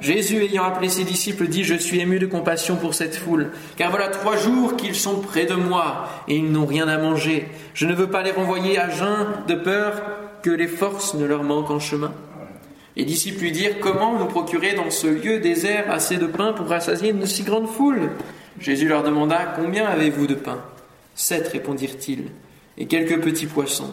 Jésus, 0.02 0.44
ayant 0.44 0.66
appelé 0.66 0.90
ses 0.90 1.06
disciples, 1.06 1.48
dit, 1.48 1.64
Je 1.64 1.76
suis 1.76 2.02
ému 2.02 2.20
de 2.20 2.26
compassion 2.26 2.76
pour 2.76 2.96
cette 2.96 3.16
foule, 3.16 3.52
car 3.78 3.92
voilà 3.92 4.10
trois 4.10 4.36
jours 4.36 4.76
qu'ils 4.76 4.96
sont 4.96 5.22
près 5.22 5.46
de 5.46 5.54
moi, 5.54 6.10
et 6.28 6.36
ils 6.36 6.52
n'ont 6.52 6.66
rien 6.66 6.90
à 6.90 6.98
manger. 6.98 7.48
Je 7.74 7.86
ne 7.86 7.94
veux 7.94 8.10
pas 8.10 8.24
les 8.24 8.32
renvoyer 8.32 8.78
à 8.78 8.90
jeun 8.90 9.28
de 9.48 9.56
peur 9.56 10.02
que 10.44 10.52
les 10.52 10.68
forces 10.68 11.16
ne 11.16 11.26
leur 11.26 11.42
manquent 11.42 11.72
en 11.72 11.80
chemin. 11.80 12.14
Les 12.96 13.06
disciples 13.06 13.42
lui 13.42 13.52
dirent 13.52 13.80
Comment 13.80 14.20
nous 14.20 14.26
procurer 14.26 14.74
dans 14.74 14.92
ce 14.92 15.08
lieu 15.08 15.40
désert 15.40 15.90
assez 15.90 16.18
de 16.18 16.28
pain 16.28 16.54
pour 16.54 16.68
rassasier 16.68 17.10
une 17.10 17.26
si 17.26 17.42
grande 17.44 17.68
foule? 17.68 18.12
Jésus 18.60 18.88
leur 18.88 19.04
demanda 19.04 19.54
Combien 19.56 19.88
avez-vous 19.88 20.28
de 20.28 20.36
pain? 20.36 20.60
Sept, 21.16 21.48
répondirent-ils, 21.48 22.26
et 22.78 22.86
quelques 22.86 23.20
petits 23.22 23.48
poissons. 23.48 23.92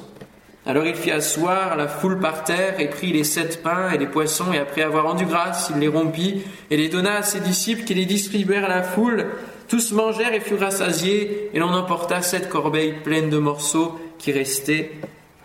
Alors 0.66 0.84
il 0.84 0.94
fit 0.94 1.10
asseoir 1.10 1.76
la 1.76 1.88
foule 1.88 2.18
par 2.18 2.44
terre 2.44 2.78
et 2.78 2.88
prit 2.88 3.12
les 3.12 3.24
sept 3.24 3.62
pains 3.62 3.90
et 3.92 3.98
les 3.98 4.06
poissons, 4.06 4.52
et 4.52 4.58
après 4.58 4.82
avoir 4.82 5.04
rendu 5.04 5.24
grâce, 5.24 5.70
il 5.74 5.80
les 5.80 5.88
rompit 5.88 6.42
et 6.70 6.76
les 6.76 6.88
donna 6.88 7.16
à 7.16 7.22
ses 7.22 7.40
disciples 7.40 7.84
qui 7.84 7.94
les 7.94 8.04
distribuèrent 8.04 8.66
à 8.66 8.68
la 8.68 8.82
foule. 8.82 9.26
Tous 9.68 9.92
mangèrent 9.92 10.34
et 10.34 10.40
furent 10.40 10.60
rassasiés, 10.60 11.50
et 11.54 11.58
l'on 11.58 11.72
emporta 11.72 12.20
sept 12.20 12.48
corbeilles 12.48 12.96
pleines 13.04 13.30
de 13.30 13.38
morceaux 13.38 13.98
qui 14.18 14.32
restaient. 14.32 14.92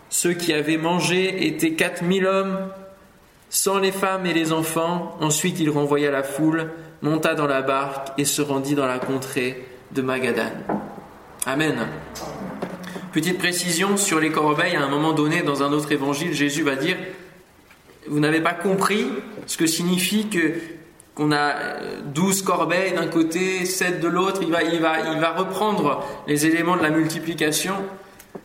Ceux 0.08 0.34
qui 0.34 0.52
avaient 0.52 0.76
mangé 0.76 1.46
étaient 1.46 1.72
quatre 1.72 2.02
mille 2.02 2.26
hommes, 2.26 2.58
sans 3.50 3.78
les 3.78 3.92
femmes 3.92 4.26
et 4.26 4.34
les 4.34 4.52
enfants. 4.52 5.16
Ensuite 5.20 5.58
il 5.60 5.70
renvoya 5.70 6.10
la 6.10 6.22
foule, 6.22 6.70
monta 7.02 7.34
dans 7.34 7.46
la 7.46 7.62
barque 7.62 8.08
et 8.18 8.24
se 8.24 8.42
rendit 8.42 8.74
dans 8.74 8.86
la 8.86 8.98
contrée 8.98 9.66
de 9.92 10.02
Magadan. 10.02 10.52
Amen. 11.46 11.76
Petite 13.12 13.38
précision 13.38 13.96
sur 13.96 14.20
les 14.20 14.30
corbeilles, 14.30 14.76
à 14.76 14.82
un 14.82 14.88
moment 14.88 15.12
donné, 15.12 15.42
dans 15.42 15.62
un 15.62 15.72
autre 15.72 15.92
évangile, 15.92 16.34
Jésus 16.34 16.62
va 16.62 16.76
dire 16.76 16.96
Vous 18.08 18.20
n'avez 18.20 18.40
pas 18.40 18.52
compris 18.52 19.06
ce 19.46 19.56
que 19.56 19.66
signifie 19.66 20.28
que 20.28 20.54
qu'on 21.14 21.32
a 21.32 21.54
douze 22.12 22.42
corbeilles 22.42 22.92
d'un 22.92 23.06
côté, 23.06 23.64
sept 23.64 24.00
de 24.00 24.08
l'autre, 24.08 24.40
il 24.42 24.50
va, 24.50 24.62
il, 24.62 24.80
va, 24.80 25.14
il 25.14 25.18
va 25.18 25.32
reprendre 25.32 26.04
les 26.26 26.44
éléments 26.44 26.76
de 26.76 26.82
la 26.82 26.90
multiplication. 26.90 27.72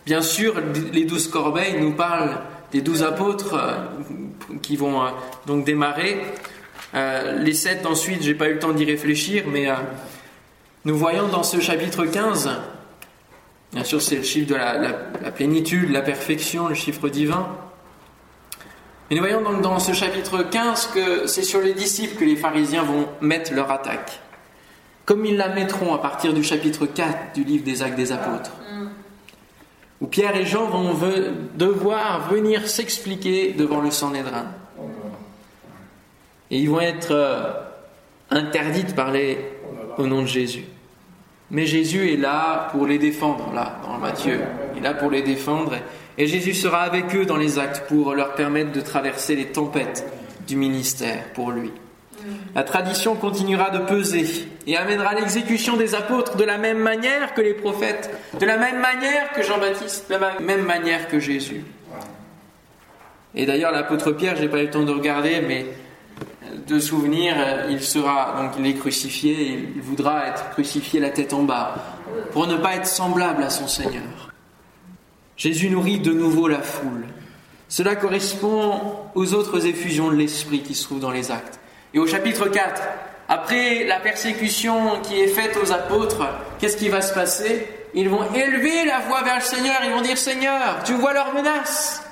Bien 0.06 0.21
sûr, 0.21 0.56
les 0.93 1.06
douze 1.06 1.27
corbeilles 1.27 1.80
nous 1.80 1.93
parlent 1.93 2.39
des 2.71 2.82
douze 2.82 3.04
apôtres 3.04 3.54
euh, 3.54 4.58
qui 4.62 4.75
vont 4.75 5.01
euh, 5.01 5.10
donc 5.45 5.65
démarrer. 5.65 6.21
Euh, 6.93 7.38
les 7.39 7.54
sept 7.54 7.86
ensuite, 7.86 8.23
j'ai 8.23 8.34
pas 8.34 8.49
eu 8.49 8.54
le 8.54 8.60
temps 8.60 8.73
d'y 8.73 8.86
réfléchir, 8.86 9.43
mais 9.47 9.67
nous 10.86 10.97
voyons 10.97 11.27
dans 11.27 11.43
ce 11.43 11.60
chapitre 11.60 12.06
15 12.06 12.49
Bien 13.73 13.86
sûr, 13.86 14.01
c'est 14.01 14.17
le 14.17 14.23
chiffre 14.23 14.49
de 14.49 14.56
la, 14.56 15.32
plénitude, 15.32 15.91
la 15.91 16.01
perfection, 16.01 16.67
le 16.67 16.75
chiffre 16.75 17.08
divin. 17.08 17.47
Mais 19.10 19.15
nous 19.15 19.21
voyons 19.21 19.41
donc 19.41 19.62
dans 19.62 19.80
ce 19.80 19.93
chapitre 19.93 20.43
15 20.43 20.88
que 20.93 21.27
c'est 21.27 21.43
sur 21.43 21.62
les 21.62 21.73
disciples 21.73 22.17
que 22.17 22.25
les 22.25 22.36
pharisiens 22.36 22.84
vont 22.84 23.08
mettre 23.21 23.54
leur 23.54 23.71
attaque. 23.71 24.19
Comme 25.06 25.25
ils 25.25 25.38
la 25.38 25.47
mettront 25.47 25.93
à 25.93 25.99
partir 25.99 26.34
du 26.34 26.43
chapitre 26.43 26.86
4 26.86 27.34
du 27.34 27.45
livre 27.45 27.63
des 27.63 27.82
Actes 27.82 27.95
des 27.95 28.12
Apôtres. 28.12 28.51
Où 30.01 30.07
Pierre 30.07 30.35
et 30.35 30.45
Jean 30.45 30.65
vont 30.65 30.93
devoir 31.55 32.29
venir 32.29 32.67
s'expliquer 32.67 33.53
devant 33.53 33.81
le 33.81 33.91
Sanhédrin. 33.91 34.47
Et 36.49 36.57
ils 36.57 36.69
vont 36.69 36.81
être 36.81 37.11
euh, 37.11 37.53
interdits 38.29 38.83
de 38.83 38.91
parler 38.91 39.37
au 39.97 40.07
nom 40.07 40.23
de 40.23 40.27
Jésus. 40.27 40.65
Mais 41.51 41.65
Jésus 41.65 42.13
est 42.13 42.17
là 42.17 42.69
pour 42.71 42.87
les 42.87 42.97
défendre, 42.97 43.53
là, 43.53 43.79
dans 43.85 43.97
Matthieu. 43.97 44.39
Il 44.73 44.79
est 44.79 44.83
là 44.83 44.93
pour 44.93 45.11
les 45.11 45.21
défendre. 45.21 45.75
Et 46.17 46.27
Jésus 46.27 46.53
sera 46.53 46.81
avec 46.81 47.15
eux 47.15 47.25
dans 47.25 47.37
les 47.37 47.59
actes 47.59 47.87
pour 47.87 48.13
leur 48.13 48.35
permettre 48.35 48.71
de 48.71 48.81
traverser 48.81 49.35
les 49.35 49.47
tempêtes 49.47 50.05
du 50.47 50.55
ministère 50.55 51.31
pour 51.33 51.51
lui. 51.51 51.71
La 52.55 52.63
tradition 52.63 53.15
continuera 53.15 53.69
de 53.69 53.79
peser 53.79 54.47
et 54.67 54.77
amènera 54.77 55.13
l'exécution 55.13 55.77
des 55.77 55.95
apôtres 55.95 56.36
de 56.36 56.43
la 56.43 56.57
même 56.57 56.79
manière 56.79 57.34
que 57.34 57.41
les 57.41 57.53
prophètes, 57.53 58.10
de 58.39 58.45
la 58.45 58.57
même 58.57 58.79
manière 58.79 59.31
que 59.34 59.41
Jean-Baptiste, 59.41 60.10
de 60.10 60.15
la 60.15 60.39
même 60.39 60.65
manière 60.65 61.07
que 61.07 61.19
Jésus. 61.19 61.63
Et 63.34 63.45
d'ailleurs, 63.45 63.71
l'apôtre 63.71 64.12
Pierre, 64.12 64.36
j'ai 64.36 64.49
pas 64.49 64.60
eu 64.60 64.65
le 64.65 64.71
temps 64.71 64.84
de 64.84 64.91
regarder, 64.91 65.41
mais 65.41 65.65
de 66.67 66.79
souvenir, 66.79 67.36
il 67.69 67.81
sera, 67.81 68.36
donc 68.41 68.51
il 68.60 68.65
est 68.67 68.73
crucifié, 68.73 69.69
il 69.75 69.81
voudra 69.81 70.27
être 70.27 70.49
crucifié 70.51 70.99
la 70.99 71.10
tête 71.10 71.34
en 71.34 71.43
bas, 71.43 71.75
pour 72.34 72.47
ne 72.47 72.57
pas 72.57 72.75
être 72.75 72.86
semblable 72.86 73.43
à 73.43 73.49
son 73.49 73.67
Seigneur. 73.67 74.34
Jésus 75.38 75.69
nourrit 75.69 75.99
de 75.99 76.12
nouveau 76.12 76.47
la 76.47 76.62
foule. 76.62 77.05
Cela 77.67 77.95
correspond 77.95 78.81
aux 79.15 79.34
autres 79.34 79.65
effusions 79.65 80.12
de 80.12 80.15
l'Esprit 80.15 80.62
qui 80.62 80.75
se 80.75 80.84
trouvent 80.84 80.99
dans 80.99 81.12
les 81.12 81.31
actes. 81.31 81.61
Et 81.93 81.99
au 81.99 82.08
chapitre 82.08 82.47
4, 82.47 82.82
après 83.27 83.84
la 83.86 83.99
persécution 83.99 85.01
qui 85.04 85.19
est 85.21 85.27
faite 85.27 85.58
aux 85.62 85.71
apôtres, 85.71 86.25
qu'est-ce 86.60 86.77
qui 86.77 86.89
va 86.89 87.01
se 87.01 87.13
passer? 87.13 87.67
Ils 87.93 88.10
vont 88.10 88.23
élever 88.34 88.86
la 88.86 88.99
voix 88.99 89.23
vers 89.23 89.36
le 89.36 89.41
Seigneur, 89.41 89.75
ils 89.84 89.91
vont 89.91 90.01
dire 90.01 90.17
Seigneur, 90.17 90.84
tu 90.86 90.93
vois 90.93 91.13
leurs 91.13 91.34
menaces 91.34 92.04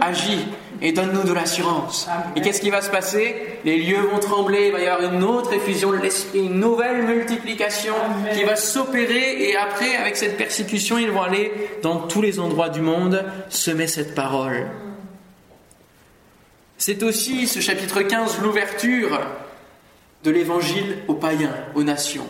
Agis 0.00 0.46
et 0.80 0.92
donne-nous 0.92 1.24
de 1.24 1.32
l'assurance. 1.32 2.08
Et 2.36 2.40
qu'est-ce 2.40 2.60
qui 2.60 2.70
va 2.70 2.82
se 2.82 2.90
passer? 2.90 3.58
Les 3.64 3.78
lieux 3.78 4.00
vont 4.00 4.20
trembler, 4.20 4.68
il 4.68 4.72
va 4.72 4.80
y 4.80 4.86
avoir 4.86 5.12
une 5.12 5.24
autre 5.24 5.52
effusion 5.52 5.90
de 5.90 5.96
l'esprit, 5.96 6.46
une 6.46 6.60
nouvelle 6.60 7.02
multiplication 7.02 7.94
qui 8.32 8.44
va 8.44 8.54
s'opérer. 8.54 9.50
Et 9.50 9.56
après, 9.56 9.96
avec 9.96 10.16
cette 10.16 10.36
persécution, 10.36 10.98
ils 10.98 11.10
vont 11.10 11.22
aller 11.22 11.52
dans 11.82 11.96
tous 11.96 12.22
les 12.22 12.38
endroits 12.38 12.68
du 12.68 12.80
monde 12.80 13.24
semer 13.48 13.88
cette 13.88 14.14
parole. 14.14 14.68
C'est 16.80 17.02
aussi 17.02 17.46
ce 17.46 17.60
chapitre 17.60 18.00
15 18.00 18.40
l'ouverture 18.40 19.20
de 20.24 20.30
l'évangile 20.30 20.96
aux 21.08 21.14
païens, 21.14 21.54
aux 21.74 21.82
nations. 21.82 22.26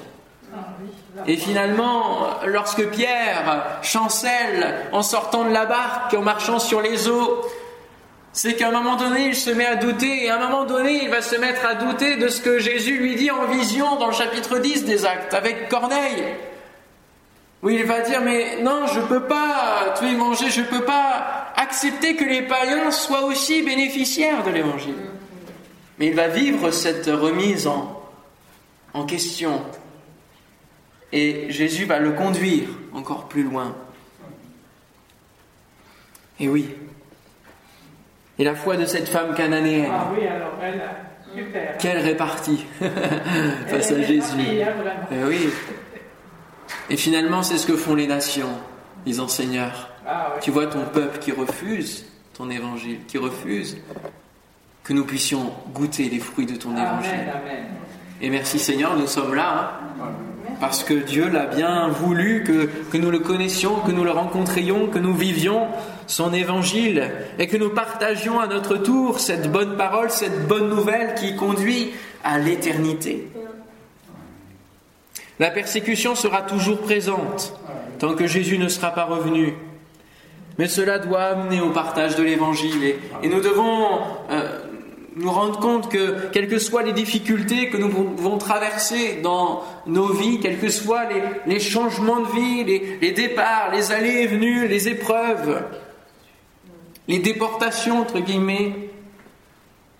Et 1.29 1.37
finalement, 1.37 2.27
lorsque 2.47 2.85
Pierre 2.89 3.79
chancelle 3.83 4.89
en 4.91 5.03
sortant 5.03 5.45
de 5.45 5.53
la 5.53 5.67
barque, 5.67 6.15
en 6.15 6.23
marchant 6.23 6.59
sur 6.59 6.83
les 6.83 7.09
eaux, 7.09 7.43
c'est 8.33 8.55
qu'à 8.55 8.71
un 8.71 8.73
moment 8.73 8.97
donné, 8.97 9.29
il 9.29 9.37
se 9.37 9.51
met 9.51 9.67
à 9.67 9.77
douter, 9.77 10.25
et 10.25 10.31
à 10.31 10.37
un 10.43 10.49
moment 10.49 10.65
donné, 10.65 11.05
il 11.05 11.11
va 11.11 11.23
se 11.23 11.37
mettre 11.37 11.65
à 11.65 11.77
douter 11.77 12.17
de 12.17 12.27
ce 12.27 12.41
que 12.41 12.59
Jésus 12.59 12.99
lui 12.99 13.15
dit 13.15 13.31
en 13.31 13.45
vision 13.47 14.01
dans 14.01 14.09
le 14.09 14.13
chapitre 14.13 14.59
10 14.59 14.85
des 14.85 15.07
Actes, 15.07 15.33
avec 15.33 15.69
Corneille. 15.69 16.25
Où 17.63 17.69
il 17.69 17.85
va 17.85 18.01
dire, 18.01 18.23
mais 18.23 18.63
non, 18.63 18.87
je 18.87 19.01
ne 19.01 19.07
peux 19.07 19.25
pas 19.25 19.95
tuer 19.99 20.15
manger, 20.17 20.49
je 20.51 20.63
ne 20.63 20.67
peux 20.67 20.85
pas 20.85 21.53
accepter 21.57 22.17
que 22.17 22.25
les 22.25 22.43
païens 22.43 22.91
soient 22.91 23.25
aussi 23.25 23.63
bénéficiaires 23.63 24.43
de 24.45 24.51
l'Évangile. 24.51 24.95
Mais 25.99 26.07
il 26.07 26.15
va 26.15 26.29
vivre 26.29 26.71
cette 26.71 27.07
remise 27.07 27.67
en, 27.67 28.03
en 28.95 29.05
question, 29.05 29.61
et 31.13 31.47
Jésus 31.51 31.85
va 31.85 31.99
le 31.99 32.13
conduire 32.13 32.69
encore 32.93 33.29
plus 33.29 33.43
loin. 33.43 33.75
Et 36.39 36.49
oui. 36.49 36.75
Et 38.39 38.45
la 38.45 38.55
foi 38.55 38.77
de 38.77 38.87
cette 38.87 39.09
femme 39.09 39.35
cananéenne. 39.35 39.91
Ah 39.93 40.11
oui, 40.15 40.27
alors 40.27 40.55
elle, 40.63 40.81
super. 41.37 41.77
Quelle 41.79 41.99
répartie 41.99 42.65
face 43.67 43.93
à 43.93 44.03
Jésus. 44.03 44.41
Hein, 44.41 45.15
et 45.15 45.25
oui. 45.25 45.51
Et 46.91 46.97
finalement, 46.97 47.43
c'est 47.43 47.57
ce 47.57 47.67
que 47.67 47.77
font 47.77 47.95
les 47.95 48.07
nations, 48.07 48.51
les 49.07 49.21
enseigneurs. 49.21 49.89
Ah 50.07 50.35
tu 50.41 50.51
vois 50.51 50.67
ton 50.67 50.85
peuple 50.85 51.19
qui 51.19 51.33
refuse 51.33 52.05
ton 52.35 52.51
évangile, 52.51 52.99
qui 53.07 53.19
refuse 53.19 53.79
que 54.83 54.93
nous 54.93 55.05
puissions 55.05 55.53
goûter 55.73 56.09
les 56.09 56.19
fruits 56.19 56.47
de 56.47 56.57
ton 56.57 56.73
évangile. 56.73 57.31
Amen. 57.33 57.67
Et 58.21 58.29
merci 58.29 58.59
Seigneur, 58.59 58.97
nous 58.97 59.07
sommes 59.07 59.35
là. 59.35 59.81
Hein 60.03 60.07
parce 60.61 60.85
que 60.85 60.95
Dieu 60.95 61.29
l'a 61.29 61.47
bien 61.47 61.89
voulu, 61.89 62.45
que, 62.45 62.69
que 62.91 62.99
nous 62.99 63.11
le 63.11 63.19
connaissions, 63.19 63.77
que 63.77 63.93
nous 63.93 64.05
le 64.05 64.11
rencontrions, 64.11 64.89
que 64.89 64.99
nous 64.99 65.15
vivions 65.15 65.69
son 66.07 66.33
évangile 66.35 67.11
et 67.39 67.47
que 67.47 67.57
nous 67.57 67.71
partagions 67.71 68.39
à 68.39 68.47
notre 68.47 68.77
tour 68.77 69.21
cette 69.21 69.51
bonne 69.51 69.77
parole, 69.77 70.11
cette 70.11 70.47
bonne 70.47 70.69
nouvelle 70.69 71.15
qui 71.15 71.35
conduit 71.35 71.93
à 72.25 72.39
l'éternité. 72.39 73.29
La 75.41 75.51
persécution 75.51 76.15
sera 76.15 76.43
toujours 76.43 76.83
présente 76.83 77.59
tant 77.99 78.15
que 78.15 78.27
Jésus 78.27 78.59
ne 78.59 78.69
sera 78.69 78.91
pas 78.91 79.05
revenu. 79.05 79.55
Mais 80.59 80.69
cela 80.69 80.99
doit 80.99 81.23
amener 81.23 81.63
au 81.63 81.71
partage 81.71 82.15
de 82.15 82.23
l'évangile 82.23 82.85
et, 83.23 83.29
nous 83.29 83.41
devons 83.41 83.87
euh, 84.31 84.59
nous 85.17 85.31
rendre 85.31 85.59
compte 85.59 85.91
que, 85.91 86.29
quelles 86.29 86.49
que 86.49 86.59
soient 86.59 86.83
les 86.83 86.93
difficultés 86.93 87.71
que 87.71 87.79
nous 87.79 87.89
pouvons 87.89 88.37
traverser 88.37 89.21
dans 89.23 89.63
nos 89.87 90.13
vies, 90.13 90.41
quels 90.41 90.59
que 90.59 90.69
soient 90.69 91.07
les, 91.47 91.59
changements 91.59 92.21
de 92.21 92.33
vie, 92.33 92.99
les, 93.01 93.13
départs, 93.13 93.71
les 93.73 93.93
allées 93.93 94.21
et 94.23 94.27
venues, 94.27 94.69
les 94.69 94.89
épreuves, 94.89 95.65
les 97.09 97.19
déportations, 97.19 98.01
entre 98.01 98.21
guillemets, 98.21 98.91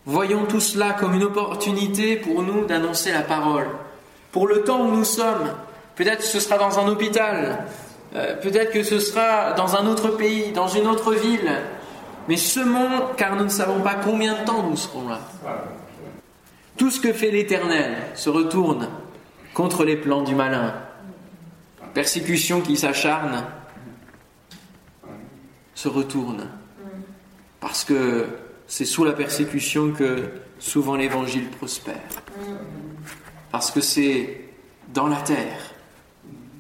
voyons 0.05 0.45
tout 0.45 0.61
cela 0.61 0.93
comme 0.93 1.15
une 1.15 1.25
opportunité 1.25 2.17
pour 2.17 2.43
nous 2.43 2.67
d'annoncer 2.67 3.11
la 3.11 3.23
parole. 3.23 3.69
Pour 4.33 4.47
le 4.47 4.63
temps 4.63 4.83
où 4.83 4.91
nous 4.91 5.05
sommes, 5.05 5.53
peut-être 5.97 6.19
que 6.19 6.25
ce 6.25 6.41
sera 6.41 6.59
dans 6.59 6.79
un 6.79 6.89
hôpital, 6.89 7.65
euh, 8.15 8.37
peut-être 8.37 8.73
que 8.73 8.83
ce 8.83 8.99
sera 8.99 9.53
dans 9.53 9.77
un 9.77 9.87
autre 9.87 10.09
pays, 10.11 10.53
dans 10.53 10.69
une 10.69 10.87
autre 10.87 11.15
ville, 11.15 11.59
mais 12.29 12.37
semons, 12.37 13.09
car 13.17 13.37
nous 13.37 13.45
ne 13.45 13.49
savons 13.49 13.81
pas 13.81 13.95
combien 13.95 14.41
de 14.41 14.45
temps 14.45 14.63
nous 14.63 14.77
serons 14.77 15.09
là. 15.09 15.21
Tout 16.77 16.91
ce 16.91 17.01
que 17.01 17.13
fait 17.13 17.31
l'Éternel 17.31 17.97
se 18.15 18.31
retourne 18.31 18.89
contre 19.55 19.85
les 19.85 19.97
plans 19.97 20.23
du 20.23 20.35
malin. 20.35 20.75
Persécution 21.93 22.61
qui 22.61 22.77
s'acharne 22.77 23.45
se 25.75 25.89
retourne. 25.89 26.49
Parce 27.61 27.85
que 27.85 28.27
c'est 28.67 28.85
sous 28.85 29.05
la 29.05 29.13
persécution 29.13 29.93
que 29.93 30.31
souvent 30.59 30.95
l'évangile 30.95 31.49
prospère. 31.51 31.97
Parce 33.53 33.71
que 33.71 33.81
c'est 33.81 34.41
dans 34.93 35.07
la 35.07 35.17
terre, 35.17 35.75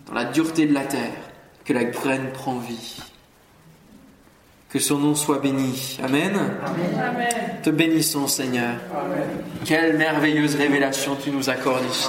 dans 0.07 0.15
la 0.15 0.25
dureté 0.25 0.67
de 0.67 0.75
la 0.75 0.85
terre, 0.85 1.13
que 1.65 1.73
la 1.73 1.85
graine 1.85 2.31
prend 2.33 2.59
vie. 2.59 2.97
Que 4.71 4.79
son 4.79 4.99
nom 4.99 5.15
soit 5.17 5.41
béni. 5.41 5.99
Amen. 6.03 6.33
Amen. 6.35 7.29
Te 7.63 7.71
bénissons, 7.71 8.29
Seigneur. 8.29 8.75
Quelle 9.65 9.97
merveilleuse 9.97 10.55
révélation 10.55 11.17
tu 11.17 11.31
nous 11.31 11.51
accordes 11.51 11.85
ici. 11.91 12.09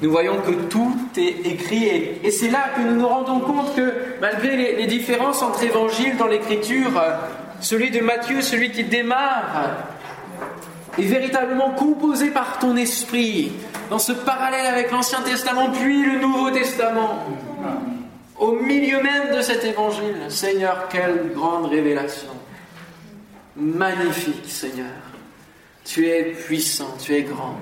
Nous 0.00 0.10
voyons 0.10 0.40
que 0.42 0.52
tout 0.68 0.96
est 1.16 1.46
écrit 1.46 1.84
et, 1.84 2.20
et 2.24 2.30
c'est 2.30 2.50
là 2.50 2.70
que 2.76 2.82
nous 2.82 2.96
nous 2.96 3.06
rendons 3.06 3.40
compte 3.40 3.74
que 3.74 3.92
malgré 4.20 4.56
les, 4.56 4.76
les 4.76 4.86
différences 4.86 5.42
entre 5.42 5.62
évangiles 5.64 6.16
dans 6.16 6.26
l'écriture, 6.26 6.90
celui 7.60 7.90
de 7.90 8.00
Matthieu, 8.00 8.42
celui 8.42 8.70
qui 8.70 8.84
démarre, 8.84 9.76
est 10.98 11.02
véritablement 11.02 11.70
composé 11.70 12.30
par 12.30 12.58
ton 12.58 12.76
esprit 12.76 13.52
dans 13.92 13.98
ce 13.98 14.12
parallèle 14.12 14.64
avec 14.64 14.90
l'Ancien 14.90 15.20
Testament 15.20 15.68
puis 15.70 16.02
le 16.02 16.18
Nouveau 16.18 16.50
Testament. 16.50 17.26
Au 18.38 18.52
milieu 18.52 19.02
même 19.02 19.36
de 19.36 19.42
cet 19.42 19.66
évangile, 19.66 20.16
Seigneur, 20.30 20.88
quelle 20.88 21.30
grande 21.34 21.66
révélation. 21.66 22.30
Magnifique, 23.54 24.46
Seigneur. 24.46 24.86
Tu 25.84 26.08
es 26.08 26.22
puissant, 26.22 26.96
tu 27.04 27.14
es 27.14 27.22
grand. 27.22 27.58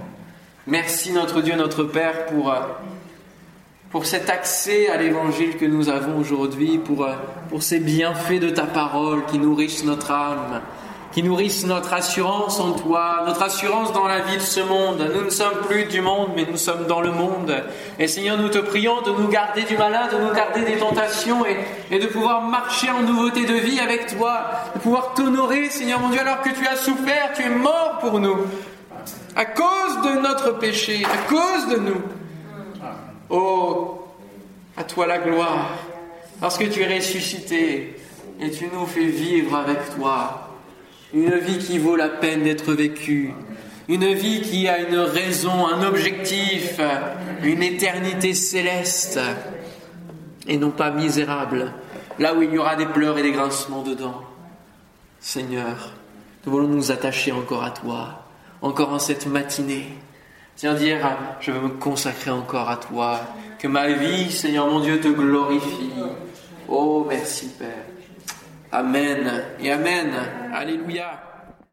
Merci 0.69 1.11
notre 1.11 1.43
Dieu, 1.43 1.57
notre 1.57 1.83
Père, 1.83 2.27
pour, 2.27 2.53
euh, 2.53 4.05
cet 4.05 4.31
accès 4.31 4.89
à 4.89 4.99
l'évangile 4.99 5.57
que 5.57 5.67
nous 5.67 5.89
avons 5.89 6.17
aujourd'hui, 6.17 6.81
euh, 6.89 7.15
pour 7.49 7.63
ces 7.65 7.81
bienfaits 7.81 8.39
de 8.39 8.51
ta 8.51 8.67
parole 8.67 9.27
qui 9.27 9.41
nourrissent 9.41 9.83
notre 9.83 10.13
âme, 10.13 10.61
qui 11.13 11.23
nourrissent 11.25 11.67
notre 11.67 11.93
assurance 11.93 12.61
en 12.61 12.73
toi, 12.73 13.25
notre 13.27 13.43
assurance 13.43 13.93
dans 13.93 14.07
la 14.07 14.21
vie 14.21 14.37
de 14.37 14.43
ce 14.43 14.61
monde. 14.61 15.11
Nous 15.13 15.25
ne 15.25 15.31
sommes 15.31 15.59
plus 15.67 15.85
du 15.87 16.01
monde, 16.01 16.31
mais 16.37 16.47
nous 16.49 16.57
sommes 16.57 16.87
dans 16.87 17.01
le 17.01 17.11
monde. 17.11 17.53
Et 17.99 18.07
Seigneur, 18.07 18.39
nous 18.39 18.49
te 18.49 18.59
prions 18.59 19.03
de 19.03 19.11
nous 19.11 19.29
garder 19.29 19.63
du 19.63 19.77
malin, 19.77 20.07
de 20.07 20.19
nous 20.19 20.33
garder 20.33 20.63
des 20.63 20.79
tentations 20.79 21.45
et, 21.91 21.99
de 21.99 22.07
pouvoir 22.07 22.43
marcher 22.43 22.91
en 22.91 23.03
nouveauté 23.03 23.45
de 23.45 23.55
vie 23.55 23.81
avec 23.81 24.17
toi, 24.17 24.43
de 24.75 24.81
pouvoir 24.81 25.15
t'honorer, 25.15 25.69
Seigneur 25.69 26.01
mon 26.01 26.11
Dieu, 26.11 26.21
alors 26.21 26.43
que 26.43 26.51
tu 26.51 26.67
as 26.67 26.77
souffert, 26.77 27.33
tu 27.35 27.43
es 27.43 27.51
mort 27.51 27.99
pour 28.01 28.21
nous, 28.21 28.47
à 29.35 29.45
cause 29.45 30.03
de 30.05 30.21
notre 30.21 30.59
péché, 30.59 31.05
à 31.05 31.29
cause 31.29 31.69
de 31.69 31.77
nous. 31.79 32.03
Oh, 33.31 34.05
à 34.77 34.85
toi 34.85 35.07
la 35.07 35.19
gloire, 35.19 35.71
parce 36.41 36.57
que 36.57 36.65
tu 36.65 36.83
es 36.83 36.97
ressuscité 36.97 37.97
et 38.41 38.51
tu 38.51 38.69
nous 38.73 38.87
fais 38.87 39.05
vivre 39.05 39.57
avec 39.57 39.79
toi 39.97 40.50
une 41.13 41.35
vie 41.35 41.59
qui 41.59 41.79
vaut 41.79 41.97
la 41.97 42.09
peine 42.09 42.45
d'être 42.45 42.73
vécue, 42.73 43.33
une 43.89 44.13
vie 44.15 44.43
qui 44.43 44.69
a 44.69 44.79
une 44.79 44.99
raison, 44.99 45.67
un 45.67 45.87
objectif, 45.87 46.81
une 47.43 47.63
éternité 47.63 48.35
céleste, 48.35 49.19
et 50.47 50.57
non 50.57 50.71
pas 50.71 50.91
misérable, 50.91 51.73
là 52.19 52.35
où 52.35 52.43
il 52.43 52.53
y 52.53 52.59
aura 52.59 52.77
des 52.77 52.87
pleurs 52.87 53.19
et 53.19 53.23
des 53.23 53.33
grincements 53.33 53.83
dedans. 53.83 54.23
Seigneur, 55.19 55.93
nous 56.47 56.53
voulons 56.53 56.69
nous 56.69 56.93
attacher 56.93 57.33
encore 57.33 57.65
à 57.65 57.71
toi, 57.71 58.27
encore 58.63 58.93
en 58.93 58.99
cette 58.99 59.27
matinée. 59.27 59.87
Tiens, 60.57 60.75
dire, 60.75 61.17
je 61.41 61.51
veux 61.51 61.61
me 61.61 61.69
consacrer 61.71 62.31
encore 62.31 62.71
à 62.71 62.77
toi, 62.77 63.21
que 63.59 63.67
ma 63.67 63.89
vie, 63.89 64.31
Seigneur 64.31 64.69
mon 64.69 64.81
Dieu, 64.81 65.01
te 65.01 65.09
glorifie. 65.09 65.91
Oh, 66.69 67.05
merci 67.09 67.49
Père. 67.59 67.90
Amen 68.73 69.43
et 69.61 69.73
Amen. 69.73 70.13
Alléluia. 70.53 71.30